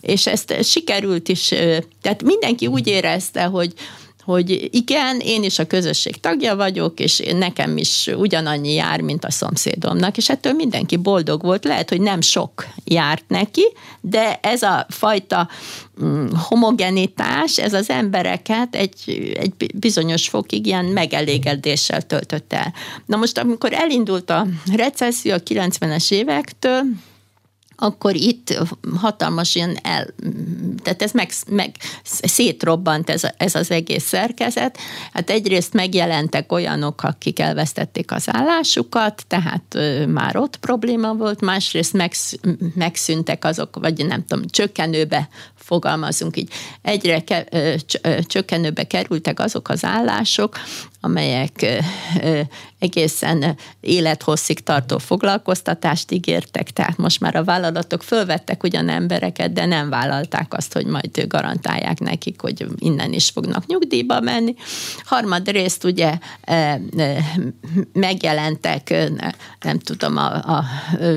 és 0.00 0.26
ezt 0.26 0.64
sikerült 0.64 1.28
is, 1.28 1.48
tehát 2.02 2.22
mindenki 2.22 2.66
úgy 2.66 2.86
érezte, 2.86 3.44
hogy 3.44 3.72
hogy 4.30 4.68
igen, 4.72 5.20
én 5.24 5.42
is 5.42 5.58
a 5.58 5.66
közösség 5.66 6.20
tagja 6.20 6.56
vagyok, 6.56 7.00
és 7.00 7.22
nekem 7.32 7.76
is 7.76 8.10
ugyanannyi 8.16 8.72
jár, 8.72 9.00
mint 9.00 9.24
a 9.24 9.30
szomszédomnak, 9.30 10.16
és 10.16 10.28
ettől 10.28 10.52
mindenki 10.52 10.96
boldog 10.96 11.42
volt. 11.42 11.64
Lehet, 11.64 11.88
hogy 11.88 12.00
nem 12.00 12.20
sok 12.20 12.66
járt 12.84 13.24
neki, 13.28 13.64
de 14.00 14.38
ez 14.42 14.62
a 14.62 14.86
fajta 14.88 15.48
mm, 16.04 16.26
homogenitás, 16.34 17.58
ez 17.58 17.72
az 17.72 17.90
embereket 17.90 18.74
egy, 18.74 18.94
egy 19.38 19.52
bizonyos 19.74 20.28
fokig 20.28 20.66
ilyen 20.66 20.84
megelégedéssel 20.84 22.02
töltött 22.02 22.52
el. 22.52 22.72
Na 23.06 23.16
most, 23.16 23.38
amikor 23.38 23.72
elindult 23.72 24.30
a 24.30 24.46
recesszió 24.76 25.32
a 25.32 25.42
90-es 25.42 26.12
évektől, 26.12 26.82
akkor 27.82 28.14
itt 28.14 28.58
hatalmas 28.96 29.54
ilyen 29.54 29.78
el, 29.82 30.06
tehát 30.82 31.02
ez 31.02 31.12
meg, 31.12 31.30
meg 31.48 31.76
szétrobbant 32.04 33.10
ez, 33.10 33.22
ez 33.36 33.54
az 33.54 33.70
egész 33.70 34.04
szerkezet. 34.04 34.78
Hát 35.12 35.30
egyrészt 35.30 35.72
megjelentek 35.72 36.52
olyanok, 36.52 37.02
akik 37.02 37.38
elvesztették 37.38 38.12
az 38.12 38.24
állásukat, 38.26 39.24
tehát 39.26 39.78
már 40.06 40.36
ott 40.36 40.56
probléma 40.56 41.14
volt, 41.14 41.40
másrészt 41.40 41.92
megsz, 41.92 42.34
megszűntek 42.74 43.44
azok, 43.44 43.76
vagy 43.76 44.06
nem 44.06 44.24
tudom, 44.26 44.44
csökkenőbe 44.46 45.28
fogalmazunk 45.54 46.36
így, 46.36 46.50
egyre 46.82 47.24
ke, 47.24 47.46
csökkenőbe 48.26 48.84
kerültek 48.86 49.40
azok 49.40 49.68
az 49.68 49.84
állások, 49.84 50.58
amelyek 51.00 51.82
egészen 52.78 53.56
élethosszig 53.80 54.60
tartó 54.60 54.98
foglalkoztatást 54.98 56.10
ígértek, 56.10 56.70
tehát 56.70 56.96
most 56.96 57.20
már 57.20 57.36
a 57.36 57.44
vállalatok 57.44 58.02
fölvettek 58.02 58.62
ugyan 58.62 58.88
embereket, 58.88 59.52
de 59.52 59.66
nem 59.66 59.88
vállalták 59.88 60.54
azt, 60.54 60.72
hogy 60.72 60.86
majd 60.86 61.24
garantálják 61.28 61.98
nekik, 61.98 62.40
hogy 62.40 62.66
innen 62.76 63.12
is 63.12 63.30
fognak 63.30 63.66
nyugdíjba 63.66 64.20
menni. 64.20 64.54
Harmadrészt 65.04 65.84
ugye 65.84 66.18
megjelentek, 67.92 68.94
nem 69.60 69.78
tudom, 69.78 70.16
a, 70.16 70.34
a 70.34 70.64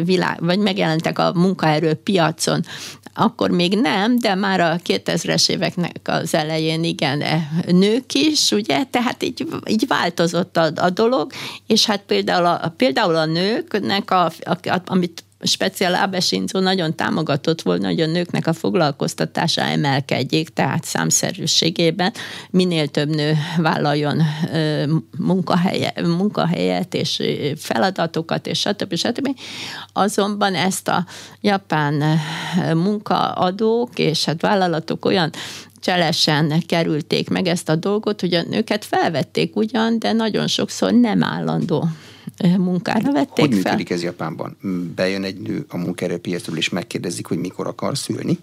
világ, 0.03 0.37
vagy 0.39 0.59
megjelentek 0.59 1.19
a 1.19 1.31
munkaerőpiacon 1.33 2.65
akkor 3.13 3.49
még 3.49 3.79
nem, 3.79 4.19
de 4.19 4.35
már 4.35 4.59
a 4.59 4.75
2000-es 4.87 5.49
éveknek 5.49 5.99
az 6.03 6.33
elején 6.33 6.83
igen, 6.83 7.23
nők 7.67 8.13
is, 8.13 8.51
ugye, 8.51 8.83
tehát 8.83 9.23
így, 9.23 9.47
így 9.67 9.87
változott 9.87 10.57
a, 10.57 10.71
a 10.75 10.89
dolog, 10.89 11.31
és 11.67 11.85
hát 11.85 12.01
például 12.07 12.45
a, 12.45 12.73
például 12.77 13.15
a 13.15 13.25
nőknek, 13.25 14.11
a, 14.11 14.25
a, 14.25 14.81
amit 14.85 15.23
speciál 15.43 15.93
Abesinzo 15.93 16.59
nagyon 16.59 16.95
támogatott 16.95 17.61
volna, 17.61 17.87
hogy 17.87 18.01
a 18.01 18.05
nőknek 18.05 18.47
a 18.47 18.53
foglalkoztatása 18.53 19.61
emelkedjék, 19.61 20.49
tehát 20.49 20.83
számszerűségében 20.83 22.13
minél 22.49 22.87
több 22.87 23.09
nő 23.09 23.33
vállaljon 23.57 24.21
munkahelye, 25.17 25.93
munkahelyet 26.03 26.93
és 26.93 27.21
feladatokat, 27.57 28.47
és 28.47 28.59
stb. 28.59 28.95
stb. 28.95 29.39
Azonban 29.93 30.55
ezt 30.55 30.87
a 30.87 31.05
japán 31.41 32.19
munkaadók 32.73 33.99
és 33.99 34.25
hát 34.25 34.41
vállalatok 34.41 35.05
olyan 35.05 35.29
cselesen 35.79 36.63
kerülték 36.65 37.29
meg 37.29 37.47
ezt 37.47 37.69
a 37.69 37.75
dolgot, 37.75 38.21
hogy 38.21 38.33
a 38.33 38.43
nőket 38.49 38.85
felvették 38.85 39.55
ugyan, 39.55 39.99
de 39.99 40.11
nagyon 40.11 40.47
sokszor 40.47 40.91
nem 40.91 41.23
állandó 41.23 41.87
munkára 42.57 43.11
vették 43.11 43.45
hogy 43.45 43.59
fel. 43.59 43.71
Működik 43.71 43.89
ez 43.89 44.03
Japánban? 44.03 44.57
Bejön 44.95 45.23
egy 45.23 45.39
nő 45.39 45.65
a 45.69 45.77
munkaerőpiacról, 45.77 46.57
és 46.57 46.69
megkérdezik, 46.69 47.27
hogy 47.27 47.37
mikor 47.37 47.67
akar 47.67 47.97
szülni? 47.97 48.39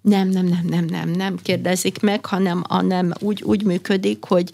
Nem, 0.00 0.28
nem, 0.28 0.46
nem, 0.46 0.64
nem, 0.68 0.84
nem, 0.84 1.08
nem 1.08 1.36
kérdezik 1.42 2.00
meg, 2.00 2.26
hanem, 2.26 2.62
hanem 2.68 3.12
úgy, 3.20 3.42
úgy 3.42 3.64
működik, 3.64 4.24
hogy 4.24 4.50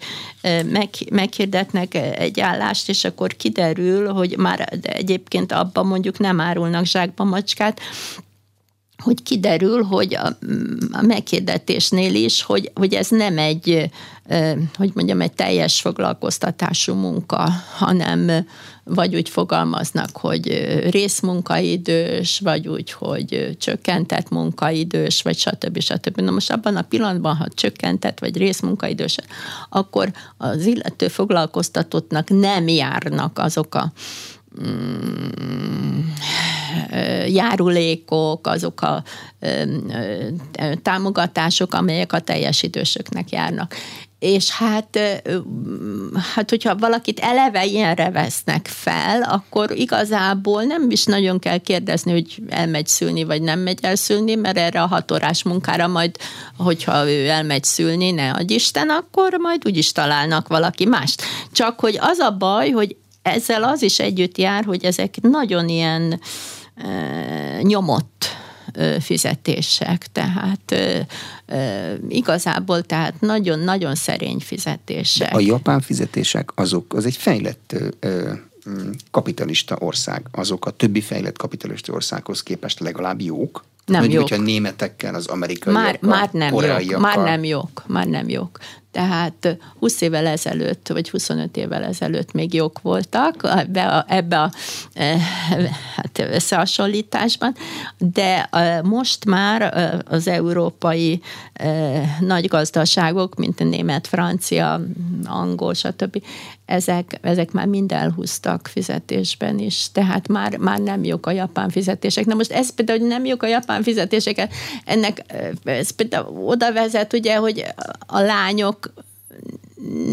meg, 0.71 0.89
meghirdetnek 1.11 1.93
egy 1.95 2.39
állást, 2.39 2.89
és 2.89 3.03
akkor 3.03 3.35
kiderül, 3.35 4.07
hogy 4.07 4.37
már 4.37 4.79
egyébként 4.81 5.51
abban 5.51 5.87
mondjuk 5.87 6.19
nem 6.19 6.39
árulnak 6.39 6.85
zsákba 6.85 7.23
macskát, 7.23 7.79
hogy 9.01 9.23
kiderül, 9.23 9.83
hogy 9.83 10.15
a, 10.15 10.27
a 10.91 11.01
meghirdetésnél 11.01 12.15
is, 12.15 12.41
hogy, 12.41 12.71
hogy 12.75 12.93
ez 12.93 13.07
nem 13.09 13.37
egy, 13.37 13.89
hogy 14.77 14.91
mondjam, 14.93 15.21
egy 15.21 15.33
teljes 15.33 15.81
foglalkoztatású 15.81 16.93
munka, 16.93 17.49
hanem 17.77 18.45
vagy 18.83 19.15
úgy 19.15 19.29
fogalmaznak, 19.29 20.09
hogy 20.17 20.47
részmunkaidős, 20.89 22.39
vagy 22.39 22.67
úgy, 22.67 22.91
hogy 22.91 23.57
csökkentett 23.59 24.29
munkaidős, 24.29 25.21
vagy 25.21 25.37
stb. 25.37 25.79
stb. 25.79 26.21
Na 26.21 26.31
most 26.31 26.51
abban 26.51 26.75
a 26.75 26.81
pillanatban, 26.81 27.35
ha 27.35 27.47
csökkentett, 27.53 28.19
vagy 28.19 28.37
részmunkaidős, 28.37 29.17
akkor 29.69 30.11
az 30.37 30.65
illető 30.65 31.07
foglalkoztatottnak 31.07 32.29
nem 32.29 32.67
járnak 32.67 33.39
azok 33.39 33.75
a 33.75 33.91
járulékok, 37.27 38.47
azok 38.47 38.81
a 38.81 39.03
támogatások, 40.81 41.73
amelyek 41.73 42.13
a 42.13 42.19
teljes 42.19 42.63
idősöknek 42.63 43.31
járnak. 43.31 43.75
És 44.19 44.51
hát, 44.51 44.99
hát, 46.35 46.49
hogyha 46.49 46.75
valakit 46.75 47.19
eleve 47.19 47.65
ilyenre 47.65 48.11
vesznek 48.11 48.67
fel, 48.67 49.21
akkor 49.21 49.71
igazából 49.71 50.63
nem 50.63 50.89
is 50.89 51.03
nagyon 51.03 51.39
kell 51.39 51.57
kérdezni, 51.57 52.11
hogy 52.11 52.43
elmegy 52.49 52.87
szülni, 52.87 53.23
vagy 53.23 53.41
nem 53.41 53.59
megy 53.59 53.79
el 53.81 53.95
szülni, 53.95 54.35
mert 54.35 54.57
erre 54.57 54.81
a 54.81 54.87
hatórás 54.87 55.43
munkára 55.43 55.87
majd, 55.87 56.15
hogyha 56.57 57.09
ő 57.09 57.27
elmegy 57.27 57.63
szülni, 57.63 58.11
ne 58.11 58.31
adj 58.31 58.53
Isten, 58.53 58.89
akkor 58.89 59.37
majd 59.39 59.61
úgyis 59.65 59.91
találnak 59.91 60.47
valaki 60.47 60.85
mást. 60.85 61.21
Csak 61.51 61.79
hogy 61.79 61.97
az 62.01 62.19
a 62.19 62.37
baj, 62.37 62.69
hogy 62.69 62.95
ezzel 63.21 63.63
az 63.63 63.81
is 63.81 63.99
együtt 63.99 64.37
jár, 64.37 64.63
hogy 64.63 64.85
ezek 64.85 65.21
nagyon 65.21 65.69
ilyen 65.69 66.19
e, 66.75 67.61
nyomott 67.61 68.25
fizetések, 68.99 70.07
tehát 70.11 70.71
e, 70.71 71.07
igazából 72.09 72.81
tehát 72.81 73.21
nagyon-nagyon 73.21 73.95
szerény 73.95 74.39
fizetések. 74.39 75.29
De 75.29 75.35
a 75.35 75.39
japán 75.39 75.81
fizetések 75.81 76.49
azok, 76.55 76.93
az 76.93 77.05
egy 77.05 77.15
fejlett 77.15 77.75
kapitalista 79.11 79.75
ország, 79.79 80.25
azok 80.31 80.65
a 80.65 80.71
többi 80.71 81.01
fejlett 81.01 81.37
kapitalista 81.37 81.93
országhoz 81.93 82.43
képest 82.43 82.79
legalább 82.79 83.21
jók? 83.21 83.63
Nem 83.85 83.99
Mondjuk, 83.99 84.21
jók. 84.21 84.29
hogyha 84.29 84.43
németekkel, 84.43 85.15
az 85.15 85.27
amerikai 85.27 85.73
már, 85.73 85.97
már 86.01 86.29
nem 86.31 86.53
jók, 86.53 86.99
már 86.99 87.17
nem 87.17 87.43
jók, 87.43 87.83
már 87.87 88.07
nem 88.07 88.29
jók. 88.29 88.59
Tehát 88.91 89.57
20 89.79 90.01
évvel 90.01 90.27
ezelőtt, 90.27 90.87
vagy 90.87 91.09
25 91.09 91.57
évvel 91.57 91.83
ezelőtt 91.83 92.31
még 92.31 92.53
jók 92.53 92.81
voltak 92.81 93.35
ebbe 93.43 93.87
a, 93.87 94.05
ebbe 94.07 94.41
a 94.41 94.51
e, 94.93 95.17
hát 95.95 96.19
összehasonlításban, 96.19 97.55
de 97.97 98.43
e, 98.51 98.81
most 98.81 99.25
már 99.25 99.61
e, 99.61 100.01
az 100.07 100.27
európai 100.27 101.21
nagy 102.19 102.47
gazdaságok, 102.47 103.35
mint 103.35 103.59
a 103.59 103.63
német, 103.63 104.07
francia, 104.07 104.81
angol, 105.25 105.73
stb., 105.73 106.23
ezek, 106.71 107.19
ezek 107.21 107.51
már 107.51 107.65
mind 107.65 107.91
elhúztak 107.91 108.67
fizetésben 108.67 109.59
is, 109.59 109.91
tehát 109.91 110.27
már, 110.27 110.57
már 110.57 110.79
nem 110.79 111.03
jók 111.03 111.25
a 111.25 111.31
japán 111.31 111.69
fizetések. 111.69 112.25
Na 112.25 112.33
most 112.35 112.51
ez 112.51 112.69
például, 112.69 112.99
hogy 112.99 113.07
nem 113.07 113.25
jók 113.25 113.43
a 113.43 113.47
japán 113.47 113.83
fizetések, 113.83 114.47
ennek 114.85 115.23
ez 115.63 115.89
például 115.89 116.45
oda 116.45 116.73
vezet, 116.73 117.13
ugye, 117.13 117.35
hogy 117.35 117.65
a 118.05 118.19
lányok 118.19 118.93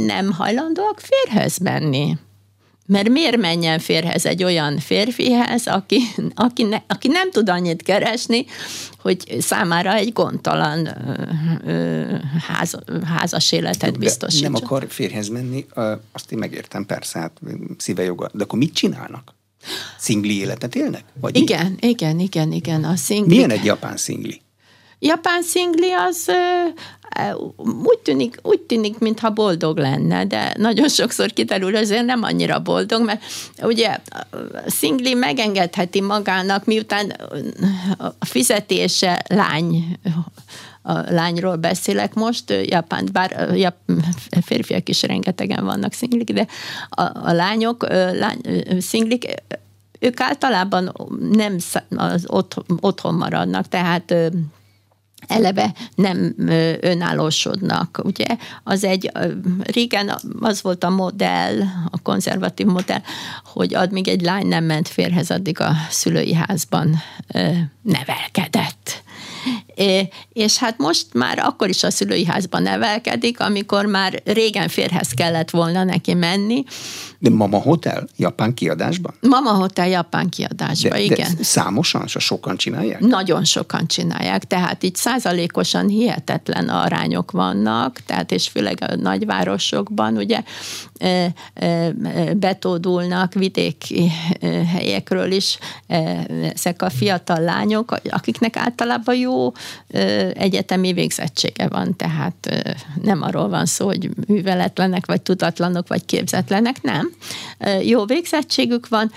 nem 0.06 0.32
hajlandóak 0.32 1.00
férhez 1.00 1.58
menni. 1.58 2.16
Mert 2.86 3.08
miért 3.08 3.36
menjen 3.36 3.78
férhez 3.78 4.26
egy 4.26 4.44
olyan 4.44 4.78
férfihez, 4.78 5.66
aki, 5.66 6.00
aki, 6.34 6.62
ne, 6.62 6.76
aki 6.86 7.08
nem 7.08 7.30
tud 7.30 7.48
annyit 7.48 7.82
keresni, 7.82 8.46
hogy 9.08 9.40
számára 9.40 9.94
egy 9.94 10.12
gondtalan 10.12 10.86
ö, 10.86 11.70
ö, 11.70 12.16
ház, 12.48 12.78
házas 13.04 13.52
életet 13.52 13.98
biztosítson. 13.98 14.52
Nem 14.52 14.62
akar 14.64 14.86
férhez 14.88 15.28
menni, 15.28 15.66
azt 16.12 16.32
én 16.32 16.38
megértem, 16.38 16.86
persze, 16.86 17.18
hát 17.18 17.40
szíve 17.78 18.02
joga. 18.02 18.30
De 18.32 18.42
akkor 18.42 18.58
mit 18.58 18.74
csinálnak? 18.74 19.34
Szingli 19.98 20.38
életet 20.38 20.74
élnek? 20.74 21.04
Vagy 21.20 21.36
igen, 21.36 21.76
mi? 21.80 21.88
igen, 21.88 22.18
igen, 22.18 22.52
igen. 22.52 22.84
A 22.84 22.96
szingli... 22.96 23.34
Milyen 23.34 23.50
egy 23.50 23.64
japán 23.64 23.96
szingli? 23.96 24.40
Japán 24.98 25.42
szingli 25.42 25.92
az 25.92 26.30
úgy 27.84 27.98
tűnik, 27.98 28.38
úgy 28.42 28.60
tűnik, 28.60 28.98
mintha 28.98 29.30
boldog 29.30 29.78
lenne, 29.78 30.26
de 30.26 30.54
nagyon 30.56 30.88
sokszor 30.88 31.32
kiderül, 31.32 31.76
azért 31.76 32.04
nem 32.04 32.22
annyira 32.22 32.60
boldog, 32.60 33.04
mert 33.04 33.22
ugye 33.62 33.98
szingli 34.66 35.14
megengedheti 35.14 36.00
magának, 36.00 36.64
miután 36.64 37.10
a 37.98 38.24
fizetése 38.24 39.24
lány 39.28 39.98
a 40.82 41.12
lányról 41.12 41.56
beszélek 41.56 42.14
most, 42.14 42.54
Japán, 42.62 43.08
bár 43.12 43.56
jap, 43.56 43.74
férfiak 44.40 44.88
is 44.88 45.02
rengetegen 45.02 45.64
vannak 45.64 45.92
szinglik, 45.92 46.32
de 46.32 46.46
a, 46.88 47.02
a 47.02 47.32
lányok, 47.32 47.88
lány, 48.12 48.40
szinglik, 48.78 49.34
ők 49.98 50.20
általában 50.20 50.92
nem 51.30 51.56
az 51.88 52.26
otthon 52.80 53.14
maradnak, 53.14 53.68
tehát 53.68 54.14
eleve 55.26 55.74
nem 55.94 56.34
önállósodnak. 56.80 58.00
Ugye 58.04 58.26
az 58.64 58.84
egy, 58.84 59.10
régen 59.62 60.14
az 60.40 60.62
volt 60.62 60.84
a 60.84 60.90
modell, 60.90 61.60
a 61.90 62.02
konzervatív 62.02 62.66
modell, 62.66 63.02
hogy 63.44 63.74
addig 63.74 64.08
egy 64.08 64.20
lány 64.20 64.46
nem 64.46 64.64
ment 64.64 64.88
férhez, 64.88 65.30
addig 65.30 65.60
a 65.60 65.72
szülői 65.90 66.34
házban 66.34 66.96
nevelkedett. 67.82 69.02
És 70.32 70.56
hát 70.56 70.78
most 70.78 71.06
már 71.14 71.38
akkor 71.38 71.68
is 71.68 71.82
a 71.82 71.90
szülői 71.90 72.24
házban 72.24 72.62
nevelkedik, 72.62 73.40
amikor 73.40 73.86
már 73.86 74.22
régen 74.24 74.68
férhez 74.68 75.08
kellett 75.08 75.50
volna 75.50 75.84
neki 75.84 76.14
menni. 76.14 76.64
De 77.18 77.30
Mama 77.30 77.58
Hotel 77.58 78.08
japán 78.16 78.54
kiadásban? 78.54 79.14
Mama 79.20 79.50
Hotel 79.50 79.88
japán 79.88 80.28
kiadásban, 80.28 80.90
de, 80.90 81.00
igen. 81.00 81.34
De 81.36 81.44
számosan, 81.44 82.06
sokan 82.06 82.56
csinálják? 82.56 83.00
Nagyon 83.00 83.44
sokan 83.44 83.86
csinálják, 83.86 84.44
tehát 84.44 84.84
így 84.84 84.94
százalékosan 84.94 85.88
hihetetlen 85.88 86.68
arányok 86.68 87.30
vannak, 87.30 87.98
tehát 88.06 88.32
és 88.32 88.48
főleg 88.48 88.78
a 88.80 88.96
nagyvárosokban 88.96 90.16
ugye 90.16 90.42
betódulnak 92.36 93.34
vidéki 93.34 94.10
helyekről 94.72 95.32
is 95.32 95.58
ezek 96.54 96.82
a 96.82 96.90
fiatal 96.90 97.40
lányok, 97.40 98.00
akiknek 98.10 98.56
általában 98.56 99.16
jó 99.16 99.52
egyetemi 100.34 100.92
végzettsége 100.92 101.68
van, 101.68 101.96
tehát 101.96 102.64
nem 103.02 103.22
arról 103.22 103.48
van 103.48 103.66
szó, 103.66 103.86
hogy 103.86 104.10
műveletlenek, 104.26 105.06
vagy 105.06 105.22
tudatlanok, 105.22 105.88
vagy 105.88 106.04
képzetlenek, 106.04 106.82
nem. 106.82 107.12
Jó 107.82 108.04
végzettségük 108.04 108.88
van, 108.88 109.12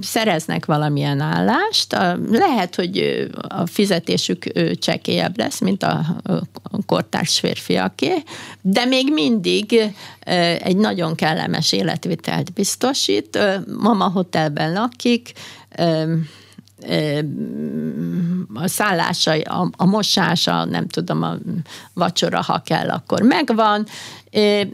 szereznek 0.00 0.66
valamilyen 0.66 1.20
állást, 1.20 1.92
lehet, 2.30 2.74
hogy 2.74 3.26
a 3.48 3.66
fizetésük 3.66 4.44
csekélyebb 4.78 5.38
lesz, 5.38 5.60
mint 5.60 5.82
a 5.82 6.22
kortárs 6.86 7.38
férfiaké, 7.38 8.22
de 8.60 8.84
még 8.84 9.12
mindig 9.12 9.92
egy 10.58 10.76
nagyon 10.76 11.14
kellemes 11.14 11.72
életvitelt 11.72 12.52
biztosít. 12.52 13.38
Mama 13.78 14.08
hotelben 14.08 14.72
lakik, 14.72 15.32
a 18.54 18.68
szállása, 18.68 19.32
a, 19.32 19.70
a 19.76 19.84
mosása, 19.84 20.64
nem 20.64 20.88
tudom, 20.88 21.22
a 21.22 21.36
vacsora, 21.94 22.42
ha 22.42 22.62
kell, 22.64 22.88
akkor 22.88 23.22
megvan, 23.22 23.86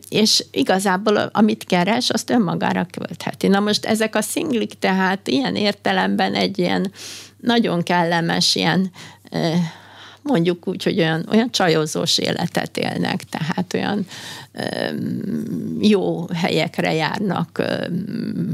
és 0.08 0.44
igazából 0.50 1.16
amit 1.16 1.64
keres, 1.64 2.10
azt 2.10 2.30
önmagára 2.30 2.86
költheti. 2.90 3.48
Na 3.48 3.60
most 3.60 3.84
ezek 3.84 4.14
a 4.14 4.22
szinglik 4.22 4.78
tehát 4.78 5.28
ilyen 5.28 5.56
értelemben 5.56 6.34
egy 6.34 6.58
ilyen 6.58 6.92
nagyon 7.40 7.82
kellemes 7.82 8.54
ilyen 8.54 8.90
mondjuk 10.26 10.68
úgy, 10.68 10.82
hogy 10.82 10.98
olyan, 10.98 11.26
olyan 11.32 11.50
csajozós 11.50 12.18
életet 12.18 12.76
élnek, 12.76 13.22
tehát 13.22 13.74
olyan 13.74 14.06
jó 15.80 16.26
helyekre 16.26 16.92
járnak, 16.94 17.62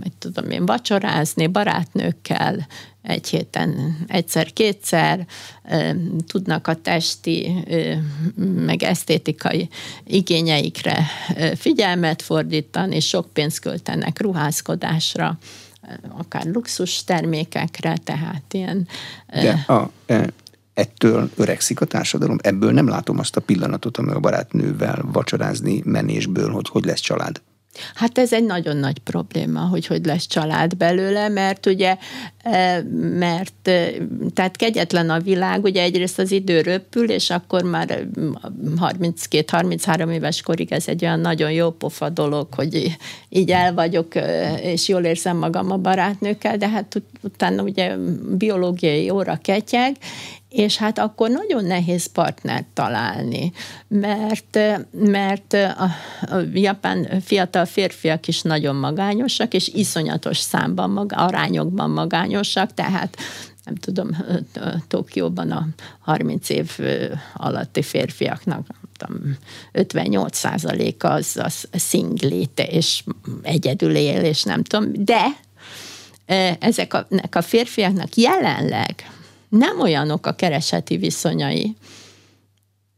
hogy 0.03 0.13
tudom 0.19 0.51
én, 0.51 0.67
vacsorázni 0.67 1.47
barátnőkkel, 1.47 2.67
egy 3.03 3.29
héten 3.29 3.99
egyszer-kétszer, 4.09 5.27
tudnak 6.27 6.67
a 6.67 6.75
testi, 6.75 7.65
meg 8.55 8.83
esztétikai 8.83 9.69
igényeikre 10.05 11.07
figyelmet 11.57 12.23
fordítani, 12.23 13.01
sok 13.01 13.33
pénzt 13.33 13.61
költenek 13.61 14.21
ruházkodásra, 14.21 15.39
akár 16.19 16.45
luxus 16.45 17.05
termékekre, 17.05 17.97
tehát 18.05 18.43
ilyen... 18.51 18.89
De 19.27 19.65
a, 19.67 19.91
e, 20.07 20.27
ettől 20.75 21.31
öregszik 21.37 21.81
a 21.81 21.85
társadalom. 21.85 22.37
Ebből 22.43 22.73
nem 22.73 22.89
látom 22.89 23.19
azt 23.19 23.37
a 23.37 23.41
pillanatot, 23.41 23.97
ami 23.97 24.11
a 24.11 24.21
barátnővel 24.21 25.05
vacsorázni 25.13 25.83
menésből, 25.85 26.51
hogy 26.51 26.69
hogy 26.69 26.85
lesz 26.85 27.01
család. 27.01 27.41
Hát 27.95 28.19
ez 28.19 28.33
egy 28.33 28.45
nagyon 28.45 28.77
nagy 28.77 28.99
probléma, 28.99 29.61
hogy 29.61 29.87
hogy 29.87 30.07
lesz 30.07 30.27
család 30.27 30.77
belőle, 30.77 31.29
mert 31.29 31.67
ugye, 31.67 31.97
e, 32.43 32.83
mert 33.19 33.69
e, 33.69 33.91
tehát 34.35 34.57
kegyetlen 34.57 35.11
a 35.11 35.21
világ, 35.21 35.65
ugye 35.65 35.83
egyrészt 35.83 36.19
az 36.19 36.31
idő 36.31 36.61
röpül, 36.61 37.11
és 37.11 37.31
akkor 37.31 37.63
már 37.63 38.07
32-33 38.77 40.13
éves 40.13 40.43
korig 40.43 40.73
ez 40.73 40.89
egy 40.89 41.05
olyan 41.05 41.21
nagyon 41.21 41.53
jó 41.53 41.71
pofa 41.71 42.09
dolog, 42.09 42.55
hogy 42.55 42.97
így 43.29 43.51
el 43.51 43.75
vagyok, 43.75 44.15
e, 44.15 44.55
és 44.55 44.89
jól 44.89 45.05
érzem 45.05 45.37
magam 45.37 45.71
a 45.71 45.77
barátnőkkel, 45.77 46.57
de 46.57 46.69
hát 46.69 47.03
utána 47.23 47.63
ugye 47.63 47.97
biológiai 48.37 49.11
óra 49.11 49.39
ketyeg, 49.43 49.97
és 50.53 50.77
hát 50.77 50.99
akkor 50.99 51.31
nagyon 51.31 51.65
nehéz 51.65 52.07
partnert 52.07 52.67
találni, 52.73 53.53
mert, 53.89 54.59
mert 54.91 55.53
a, 55.53 55.91
a 56.21 56.37
japán 56.55 57.21
fiatal 57.25 57.65
férfiak 57.65 58.29
is 58.29 58.43
nagyon 58.43 58.77
magányosak, 58.77 59.55
és 59.55 59.69
iszonyatos 59.69 60.39
számban, 60.39 60.91
maga, 60.91 61.17
arányokban 61.17 61.91
magányosak, 61.91 62.75
tehát 62.75 63.17
nem 63.65 63.75
tudom, 63.75 64.09
Tokióban 64.89 65.51
a 65.51 65.67
30 66.01 66.49
év 66.49 66.79
alatti 67.35 67.83
férfiaknak 67.83 68.67
tudom, 68.97 69.37
58 69.73 70.37
százaléka 70.37 71.11
az, 71.11 71.41
az 71.43 71.69
szingléte, 71.73 72.67
és 72.67 73.05
egyedül 73.43 73.97
él, 73.97 74.25
és 74.25 74.43
nem 74.43 74.63
tudom, 74.63 74.93
de 75.05 75.27
ezek 76.59 76.95
a, 76.95 77.07
a 77.31 77.41
férfiaknak 77.41 78.17
jelenleg 78.17 79.11
nem 79.59 79.81
olyanok 79.81 80.27
a 80.27 80.33
kereseti 80.33 80.97
viszonyai, 80.97 81.77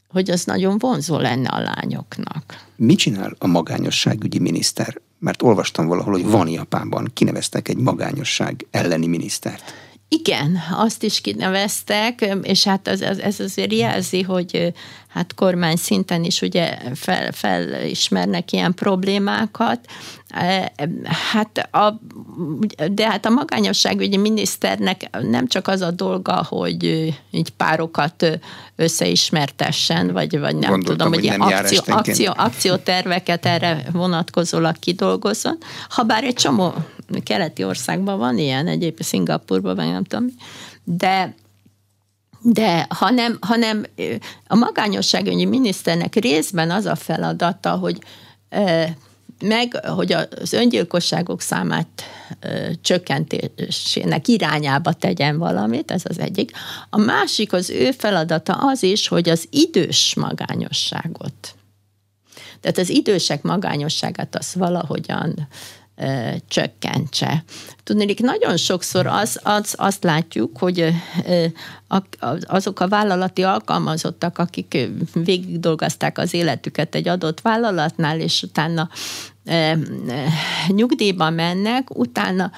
hogy 0.07 0.29
az 0.29 0.43
nagyon 0.43 0.77
vonzó 0.77 1.17
lenne 1.17 1.49
a 1.49 1.59
lányoknak. 1.59 2.65
Mit 2.75 2.97
csinál 2.97 3.35
a 3.37 3.47
magányosságügyi 3.47 4.39
miniszter? 4.39 5.01
Mert 5.19 5.41
olvastam 5.41 5.87
valahol, 5.87 6.13
hogy 6.13 6.25
van 6.25 6.47
Japánban, 6.47 7.11
kineveztek 7.13 7.67
egy 7.67 7.77
magányosság 7.77 8.67
elleni 8.71 9.07
minisztert. 9.07 9.73
Igen, 10.07 10.59
azt 10.71 11.03
is 11.03 11.21
kineveztek, 11.21 12.37
és 12.41 12.63
hát 12.63 12.87
ez, 12.87 13.01
ez, 13.01 13.17
ez 13.17 13.39
azért 13.39 13.73
jelzi, 13.73 14.21
hogy 14.21 14.73
hát 15.15 15.33
kormány 15.33 15.75
szinten 15.75 16.23
is 16.23 16.41
ugye 16.41 16.77
fel, 16.93 17.31
felismernek 17.31 18.51
ilyen 18.51 18.73
problémákat. 18.73 19.79
Hát 21.31 21.69
a, 21.71 21.99
de 22.91 23.09
hát 23.09 23.25
a 23.25 23.29
magányosságügyi 23.29 24.17
miniszternek 24.17 25.09
nem 25.21 25.47
csak 25.47 25.67
az 25.67 25.81
a 25.81 25.91
dolga, 25.91 26.45
hogy 26.49 26.83
így 27.31 27.49
párokat 27.49 28.39
összeismertessen, 28.75 30.11
vagy, 30.11 30.39
vagy 30.39 30.55
nem 30.55 30.69
Gondoltam, 30.69 31.11
tudom, 31.11 31.23
hogy, 31.23 31.41
hogy 31.43 31.53
akció, 31.53 31.81
akció, 31.87 32.33
akcióterveket 32.35 33.45
erre 33.45 33.83
vonatkozólag 33.91 34.79
kidolgozzon, 34.79 35.57
ha 35.89 36.03
bár 36.03 36.23
egy 36.23 36.33
csomó 36.33 36.73
keleti 37.23 37.63
országban 37.63 38.17
van 38.17 38.37
ilyen, 38.37 38.67
egyébként 38.67 39.07
Szingapurban, 39.07 39.75
meg 39.75 39.87
nem 39.87 40.03
tudom, 40.03 40.27
de 40.83 41.35
de 42.47 42.85
hanem, 42.89 43.37
hanem 43.41 43.85
a 44.47 44.55
magányosságügyi 44.55 45.45
miniszternek 45.45 46.15
részben 46.15 46.71
az 46.71 46.85
a 46.85 46.95
feladata, 46.95 47.71
hogy 47.71 47.97
meg, 49.43 49.85
hogy 49.85 50.13
az 50.13 50.53
öngyilkosságok 50.53 51.41
számát 51.41 51.87
ö, 52.39 52.69
csökkentésének 52.81 54.27
irányába 54.27 54.93
tegyen 54.93 55.37
valamit, 55.37 55.91
ez 55.91 56.01
az 56.05 56.19
egyik. 56.19 56.51
A 56.89 56.97
másik 56.97 57.53
az 57.53 57.69
ő 57.69 57.91
feladata 57.91 58.53
az 58.53 58.83
is, 58.83 59.07
hogy 59.07 59.29
az 59.29 59.47
idős 59.49 60.15
magányosságot, 60.15 61.55
tehát 62.61 62.77
az 62.77 62.89
idősek 62.89 63.41
magányosságát 63.41 64.35
az 64.35 64.55
valahogyan 64.55 65.47
csökkentse. 66.47 67.43
Tudnék, 67.83 68.19
nagyon 68.19 68.57
sokszor 68.57 69.07
az, 69.07 69.39
az, 69.43 69.73
azt 69.77 70.03
látjuk, 70.03 70.57
hogy 70.57 70.93
azok 72.41 72.79
a 72.79 72.87
vállalati 72.87 73.43
alkalmazottak, 73.43 74.37
akik 74.37 74.89
végig 75.13 75.59
dolgozták 75.59 76.17
az 76.17 76.33
életüket 76.33 76.95
egy 76.95 77.07
adott 77.07 77.41
vállalatnál, 77.41 78.19
és 78.19 78.43
utána 78.43 78.89
nyugdíjba 80.67 81.29
mennek, 81.29 81.97
utána 81.97 82.51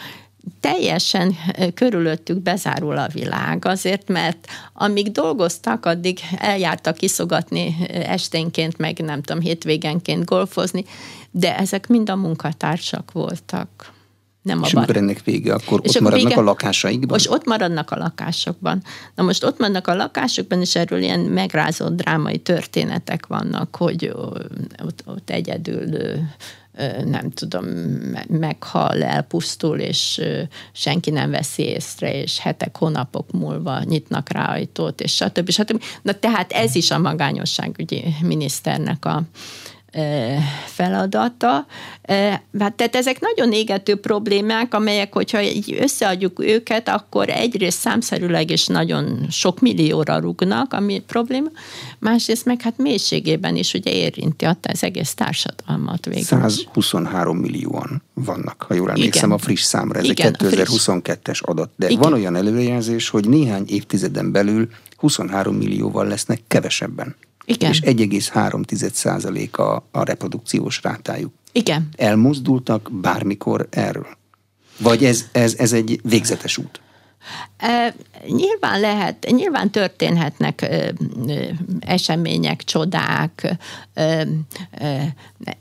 teljesen 0.60 1.36
körülöttük 1.74 2.42
bezárul 2.42 2.98
a 2.98 3.08
világ, 3.14 3.66
azért, 3.66 4.08
mert 4.08 4.48
amíg 4.74 5.12
dolgoztak, 5.12 5.86
addig 5.86 6.20
eljártak 6.38 6.96
kiszogatni 6.96 7.76
esténként, 7.90 8.78
meg 8.78 9.00
nem 9.00 9.22
tudom, 9.22 9.42
hétvégenként 9.42 10.26
golfozni, 10.26 10.86
de 11.32 11.58
ezek 11.58 11.88
mind 11.88 12.10
a 12.10 12.16
munkatársak 12.16 13.12
voltak. 13.12 13.96
Nem 14.42 14.64
és 14.64 14.74
a 14.74 14.78
amikor 14.78 14.98
ennek 14.98 15.24
vége, 15.24 15.54
akkor 15.54 15.80
és 15.84 15.96
ott 15.96 16.02
maradnak 16.02 16.30
vége, 16.30 16.42
a 16.42 16.44
lakásaikban? 16.44 17.10
Most 17.10 17.30
ott 17.30 17.46
maradnak 17.46 17.92
a 17.92 17.98
lakásokban. 17.98 18.84
Na 19.16 19.24
most 19.24 19.44
ott 19.44 19.58
maradnak 19.58 19.88
a 19.88 19.96
lakásokban, 19.96 20.62
és 20.62 20.76
erről 20.76 21.02
ilyen 21.02 21.20
megrázott 21.20 21.96
drámai 21.96 22.38
történetek 22.38 23.26
vannak, 23.26 23.76
hogy 23.76 24.14
ott, 24.84 25.04
ott 25.06 25.30
egyedül 25.30 25.98
nem 27.06 27.32
tudom, 27.32 27.66
meghal, 28.28 29.04
elpusztul, 29.04 29.80
és 29.80 30.22
senki 30.72 31.10
nem 31.10 31.32
veszi 31.32 31.64
észre, 31.64 32.22
és 32.22 32.40
hetek, 32.40 32.78
hónapok 32.78 33.32
múlva 33.32 33.84
nyitnak 33.84 34.30
rá 34.30 34.52
ajtót, 34.52 35.02
és 35.02 35.16
stb. 35.16 35.50
stb. 35.50 35.84
Na 36.02 36.14
tehát 36.14 36.52
ez 36.52 36.76
is 36.76 36.92
a 36.92 37.00
magányosságügyi 37.00 38.04
miniszternek 38.22 39.06
a, 39.06 39.22
feladata. 40.66 41.66
Hát, 42.60 42.74
tehát 42.76 42.96
ezek 42.96 43.20
nagyon 43.20 43.52
égető 43.52 43.96
problémák, 43.96 44.74
amelyek, 44.74 45.14
hogyha 45.14 45.42
így 45.42 45.78
összeadjuk 45.80 46.44
őket, 46.44 46.90
akkor 46.90 47.30
egyrészt 47.30 47.80
számszerűleg 47.80 48.52
is 48.52 48.68
nagyon 48.68 49.26
sok 49.30 49.60
millióra 49.60 50.20
rugnak, 50.20 50.74
ami 50.74 51.00
probléma, 51.08 51.50
másrészt 52.00 52.46
meg 52.46 52.62
hát 52.62 52.78
mélységében 52.78 53.56
is 53.56 53.74
ugye 53.74 53.92
érinti 53.92 54.46
az 54.46 54.84
egész 54.84 55.14
társadalmat 55.14 56.06
végül. 56.06 56.24
123 56.24 57.38
millióan 57.38 58.02
vannak, 58.14 58.66
ha 58.68 58.74
jól 58.74 58.90
emlékszem 58.90 59.30
Igen. 59.30 59.40
a 59.40 59.42
friss 59.42 59.62
számra, 59.62 60.00
ez 60.00 60.06
Igen, 60.06 60.36
egy 60.40 60.58
2022-es 60.58 61.42
adat. 61.42 61.72
De 61.76 61.90
Igen. 61.90 62.02
van 62.02 62.14
olyan 62.14 62.36
előrejelzés, 62.36 63.10
hogy 63.10 63.28
néhány 63.28 63.64
évtizeden 63.68 64.32
belül 64.32 64.70
23 64.98 65.56
millióval 65.56 66.08
lesznek 66.08 66.42
kevesebben. 66.48 67.16
Igen. 67.50 67.72
És 67.72 67.82
1,3% 67.82 69.52
a, 69.52 69.84
a 69.92 70.04
reprodukciós 70.04 70.80
rátájuk. 70.84 71.34
Igen. 71.52 71.90
Elmozdultak 71.96 72.90
bármikor 72.92 73.68
erről? 73.70 74.18
Vagy 74.80 75.06
ez, 75.06 75.26
ez, 75.32 75.56
ez 75.58 75.74
egy 75.74 76.00
végzetes 76.04 76.58
út? 76.58 76.82
Nyilván 78.28 78.80
lehet, 78.80 79.28
nyilván 79.30 79.70
történhetnek 79.70 80.70
események, 81.80 82.64
csodák, 82.64 83.56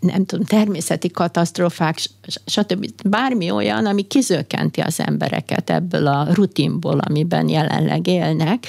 nem 0.01 0.25
tudom, 0.27 0.45
természeti 0.45 1.11
katasztrófák, 1.11 1.99
stb. 2.47 2.87
Bármi 3.05 3.51
olyan, 3.51 3.87
ami 3.87 4.03
kizökkenti 4.03 4.81
az 4.81 5.01
embereket 5.01 5.71
ebből 5.71 6.07
a 6.07 6.35
rutinból, 6.35 6.99
amiben 6.99 7.49
jelenleg 7.49 8.07
élnek. 8.07 8.67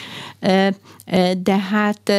De 1.37 1.57
hát... 1.57 2.11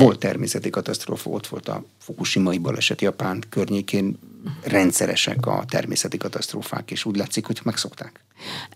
Volt 0.00 0.18
természeti 0.18 0.70
katasztrófa, 0.70 1.30
ott 1.30 1.46
volt 1.46 1.68
a 1.68 1.84
Fukushima-i 1.98 2.58
baleset 2.58 3.00
Japán 3.00 3.42
környékén, 3.48 4.18
rendszeresek 4.62 5.46
a 5.46 5.64
természeti 5.68 6.16
katasztrófák, 6.16 6.90
és 6.90 7.04
úgy 7.04 7.16
látszik, 7.16 7.46
hogy 7.46 7.60
megszokták. 7.62 8.20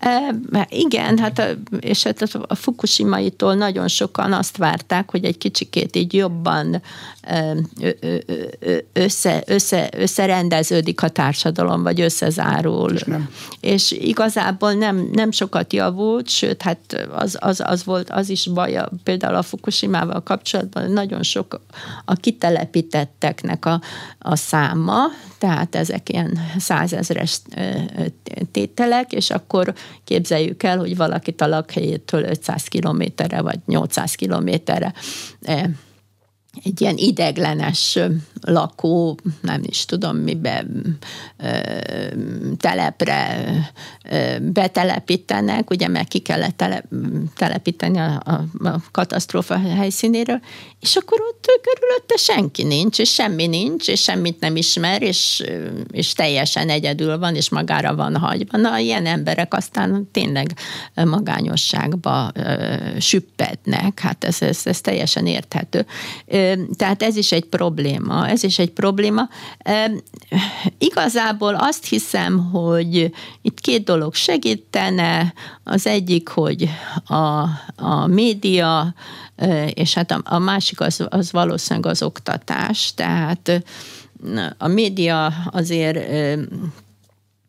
E, 0.01 0.35
igen, 0.69 1.19
hát 1.19 1.57
és 1.81 2.03
hát 2.03 2.23
a 2.47 2.55
Fukushima-tól 2.55 3.55
nagyon 3.55 3.89
sokan 3.89 4.33
azt 4.33 4.57
várták, 4.57 5.11
hogy 5.11 5.25
egy 5.25 5.39
kicsikét 5.39 5.97
így 5.97 6.15
jobban 6.15 6.83
össze, 8.93 9.43
össze, 9.47 9.91
összerendeződik 9.97 11.03
a 11.03 11.09
társadalom, 11.09 11.83
vagy 11.83 12.01
összezárul. 12.01 12.93
És, 12.93 13.03
nem. 13.03 13.31
és 13.61 13.91
igazából 13.91 14.73
nem, 14.73 15.09
nem 15.13 15.31
sokat 15.31 15.73
javult, 15.73 16.29
sőt, 16.29 16.63
hát 16.63 17.09
az, 17.13 17.37
az, 17.41 17.63
az 17.65 17.85
volt, 17.85 18.11
az 18.11 18.29
is 18.29 18.47
baj, 18.47 18.85
például 19.03 19.35
a 19.35 19.43
Fukushima-val 19.43 20.23
kapcsolatban 20.23 20.91
nagyon 20.91 21.23
sok 21.23 21.61
a 22.05 22.15
kitelepítetteknek 22.15 23.65
a, 23.65 23.81
a 24.19 24.37
száma, 24.37 24.99
tehát 25.39 25.75
ezek 25.75 26.09
ilyen 26.09 26.39
százezres 26.59 27.41
tételek, 28.53 29.13
és 29.13 29.31
akkor 29.31 29.49
képzeljük 30.05 30.62
el, 30.62 30.78
hogy 30.78 30.96
valakit 30.96 31.40
a 31.40 31.46
lakhelyétől 31.46 32.24
500 32.24 32.64
kilométerre 32.64 33.40
vagy 33.40 33.59
800 33.66 34.14
kilométerre 34.14 34.92
egy 36.64 36.80
ilyen 36.80 36.96
ideglenes 36.96 37.98
lakó, 38.41 39.18
nem 39.41 39.62
is 39.64 39.84
tudom 39.84 40.16
miben, 40.16 40.99
telepre 42.57 43.51
betelepítenek, 44.43 45.70
ugye 45.70 45.88
meg 45.88 46.09
ki 46.09 46.18
kellett 46.18 46.57
tele, 46.57 46.82
telepíteni 47.36 47.99
a, 47.99 48.22
a, 48.24 48.68
a 48.68 48.80
katasztrófa 48.91 49.59
helyszínéről, 49.59 50.41
és 50.80 50.97
akkor 50.97 51.20
ott 51.20 51.47
körülötte 51.62 52.16
senki 52.16 52.62
nincs, 52.62 52.99
és 52.99 53.12
semmi 53.12 53.47
nincs, 53.47 53.88
és 53.88 54.03
semmit 54.03 54.41
nem 54.41 54.57
ismer, 54.57 55.03
és, 55.03 55.43
és 55.91 56.12
teljesen 56.12 56.68
egyedül 56.68 57.18
van, 57.18 57.34
és 57.34 57.51
magára 57.51 57.95
van 57.95 58.16
hagyva. 58.16 58.59
Na, 58.59 58.78
ilyen 58.78 59.07
emberek 59.07 59.55
aztán 59.55 60.09
tényleg 60.12 60.53
magányosságba 60.95 62.32
süppednek, 62.99 64.01
hát 64.01 64.24
ez, 64.24 64.43
ez, 64.43 64.61
ez 64.64 64.80
teljesen 64.80 65.26
érthető. 65.26 65.86
Tehát 66.76 67.03
ez 67.03 67.16
is 67.16 67.32
egy 67.32 67.45
probléma, 67.45 68.30
ez 68.31 68.43
is 68.43 68.59
egy 68.59 68.70
probléma. 68.70 69.28
Igazából 70.78 71.55
azt 71.55 71.85
hiszem, 71.85 72.51
hogy 72.51 73.12
itt 73.43 73.61
két 73.61 73.85
dolog 73.85 74.14
segítene. 74.14 75.35
Az 75.64 75.87
egyik, 75.87 76.28
hogy 76.28 76.68
a, 77.05 77.43
a 77.76 78.07
média, 78.07 78.95
és 79.74 79.95
hát 79.95 80.11
a, 80.11 80.20
a 80.24 80.39
másik 80.39 80.81
az, 80.81 81.07
az 81.09 81.33
valószínűleg 81.33 81.91
az 81.91 82.03
oktatás. 82.03 82.95
Tehát 82.95 83.62
a 84.59 84.68
média 84.68 85.33
azért 85.51 85.99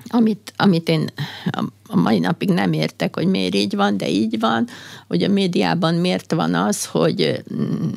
amit, 0.07 0.53
amit 0.57 0.89
én 0.89 1.09
a 1.91 1.95
mai 1.95 2.19
napig 2.19 2.49
nem 2.49 2.73
értek, 2.73 3.15
hogy 3.15 3.27
miért 3.27 3.55
így 3.55 3.75
van, 3.75 3.97
de 3.97 4.09
így 4.09 4.39
van, 4.39 4.67
hogy 5.07 5.23
a 5.23 5.27
médiában 5.27 5.95
miért 5.95 6.33
van 6.33 6.53
az, 6.53 6.85
hogy 6.85 7.43
mm, 7.53 7.89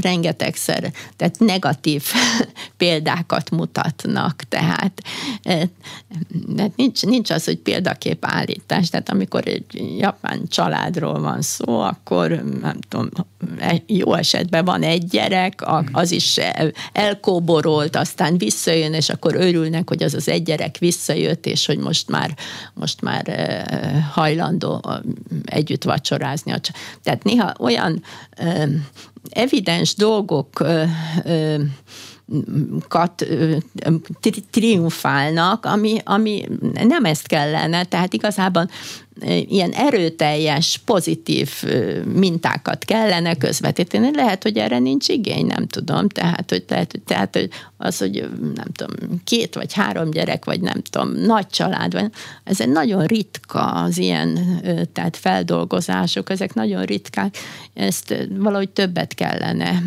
rengetegszer, 0.00 0.92
tehát 1.16 1.38
negatív 1.38 2.04
példákat 2.76 3.50
mutatnak, 3.50 4.42
tehát 4.48 5.02
de 6.46 6.70
nincs, 6.76 7.02
nincs 7.02 7.30
az, 7.30 7.44
hogy 7.44 7.58
példakép 7.58 8.24
állítás, 8.24 8.88
tehát 8.88 9.10
amikor 9.10 9.46
egy 9.46 9.96
japán 9.98 10.40
családról 10.48 11.20
van 11.20 11.42
szó, 11.42 11.80
akkor 11.80 12.28
nem 12.60 12.78
tudom, 12.88 13.08
jó 13.86 14.14
esetben 14.14 14.64
van 14.64 14.82
egy 14.82 15.06
gyerek, 15.06 15.62
az 15.92 16.10
is 16.10 16.40
elkóborolt, 16.92 17.96
aztán 17.96 18.38
visszajön, 18.38 18.92
és 18.92 19.08
akkor 19.08 19.34
örülnek, 19.34 19.88
hogy 19.88 20.02
az 20.02 20.14
az 20.14 20.28
egy 20.28 20.42
gyerek 20.42 20.78
visszajött, 20.78 21.46
és 21.46 21.66
hogy 21.66 21.78
most 21.78 22.08
már, 22.08 22.36
most 22.74 23.00
már 23.00 23.09
hajlandó 24.12 24.84
együtt 25.44 25.84
vacsorázni. 25.84 26.54
Tehát 27.02 27.24
néha 27.24 27.54
olyan 27.58 28.02
evidens 29.30 29.94
dolgok 29.94 30.64
kat 32.88 33.26
triumfálnak, 34.50 35.64
ami, 35.66 35.98
ami 36.04 36.44
nem 36.72 37.04
ezt 37.04 37.26
kellene, 37.26 37.84
tehát 37.84 38.12
igazából 38.12 38.68
ilyen 39.48 39.70
erőteljes, 39.70 40.80
pozitív 40.84 41.50
mintákat 42.14 42.84
kellene 42.84 43.34
közvetíteni. 43.34 44.10
Lehet, 44.14 44.42
hogy 44.42 44.56
erre 44.56 44.78
nincs 44.78 45.08
igény, 45.08 45.46
nem 45.46 45.66
tudom. 45.66 46.08
Tehát, 46.08 46.50
hogy, 46.50 46.64
lehet, 46.68 47.00
tehát, 47.06 47.34
hogy 47.36 47.48
az, 47.76 47.98
hogy 47.98 48.28
nem 48.54 48.66
tudom, 48.72 49.20
két 49.24 49.54
vagy 49.54 49.72
három 49.72 50.10
gyerek, 50.10 50.44
vagy 50.44 50.60
nem 50.60 50.82
tudom, 50.90 51.12
nagy 51.12 51.46
család 51.46 51.92
van, 51.92 52.12
ez 52.44 52.60
egy 52.60 52.68
nagyon 52.68 53.06
ritka 53.06 53.60
az 53.60 53.98
ilyen 53.98 54.38
tehát 54.92 55.16
feldolgozások, 55.16 56.30
ezek 56.30 56.54
nagyon 56.54 56.84
ritkák. 56.84 57.36
Ezt 57.74 58.14
valahogy 58.38 58.68
többet 58.70 59.14
kellene 59.14 59.82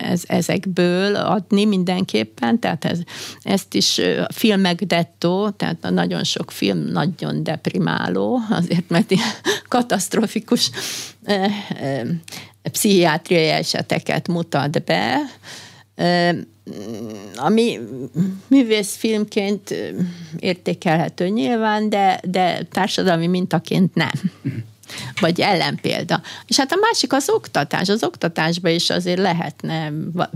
ez, 0.00 0.22
ezekből 0.26 1.14
adni 1.14 1.64
mindenképpen, 1.64 2.58
tehát 2.60 2.84
ez, 2.84 2.98
ezt 3.42 3.74
is 3.74 3.98
a 3.98 4.32
filmek 4.32 4.82
dettó, 4.82 5.50
tehát 5.50 5.90
nagyon 5.90 6.24
sok 6.24 6.50
film 6.50 6.78
nagyon 6.78 7.42
deprimáló, 7.42 8.35
azért 8.50 8.88
mert 8.88 9.10
ilyen 9.10 9.28
katasztrofikus 9.68 10.70
pszichiátriai 12.62 13.48
eseteket 13.48 14.28
mutat 14.28 14.84
be, 14.84 15.20
ami 17.36 17.78
művészfilmként 18.46 19.74
értékelhető 20.38 21.28
nyilván, 21.28 21.88
de, 21.88 22.20
de 22.24 22.62
társadalmi 22.62 23.26
mintaként 23.26 23.94
nem. 23.94 24.12
Vagy 25.20 25.40
ellenpélda. 25.40 26.22
És 26.46 26.56
hát 26.58 26.72
a 26.72 26.78
másik 26.80 27.12
az 27.12 27.28
oktatás. 27.28 27.88
Az 27.88 28.04
oktatásban 28.04 28.72
is 28.72 28.90
azért 28.90 29.18
lehetne, 29.18 29.92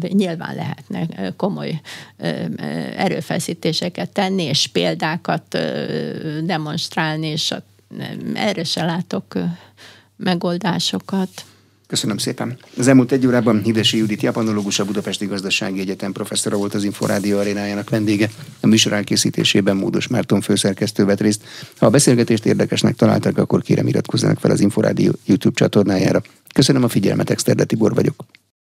nyilván 0.08 0.54
lehetne 0.54 1.32
komoly 1.36 1.80
erőfeszítéseket 2.96 4.10
tenni, 4.10 4.42
és 4.42 4.66
példákat 4.66 5.58
demonstrálni, 6.44 7.26
és 7.26 7.54
erre 8.34 8.64
se 8.64 8.84
látok 8.84 9.34
megoldásokat. 10.16 11.44
Köszönöm 11.86 12.18
szépen. 12.18 12.58
Az 12.78 12.88
elmúlt 12.88 13.12
egy 13.12 13.26
órában 13.26 13.62
Hidesi 13.62 13.96
Judit 13.96 14.22
japanológus, 14.22 14.78
a 14.78 14.84
Budapesti 14.84 15.26
Gazdasági 15.26 15.80
Egyetem 15.80 16.12
professzora 16.12 16.56
volt 16.56 16.74
az 16.74 16.84
Inforádió 16.84 17.38
arénájának 17.38 17.90
vendége. 17.90 18.30
A 18.60 18.66
műsor 18.66 18.92
elkészítésében 18.92 19.76
Módos 19.76 20.06
Márton 20.06 20.40
főszerkesztő 20.40 21.04
vett 21.04 21.20
részt. 21.20 21.44
Ha 21.78 21.86
a 21.86 21.90
beszélgetést 21.90 22.46
érdekesnek 22.46 22.96
találtak, 22.96 23.38
akkor 23.38 23.62
kérem 23.62 23.86
iratkozzanak 23.86 24.38
fel 24.38 24.50
az 24.50 24.60
Inforádió 24.60 25.12
YouTube 25.24 25.54
csatornájára. 25.54 26.22
Köszönöm 26.54 26.84
a 26.84 26.88
figyelmet, 26.88 27.30
Exterde 27.30 27.64
Tibor 27.64 27.94
vagyok. 27.94 28.24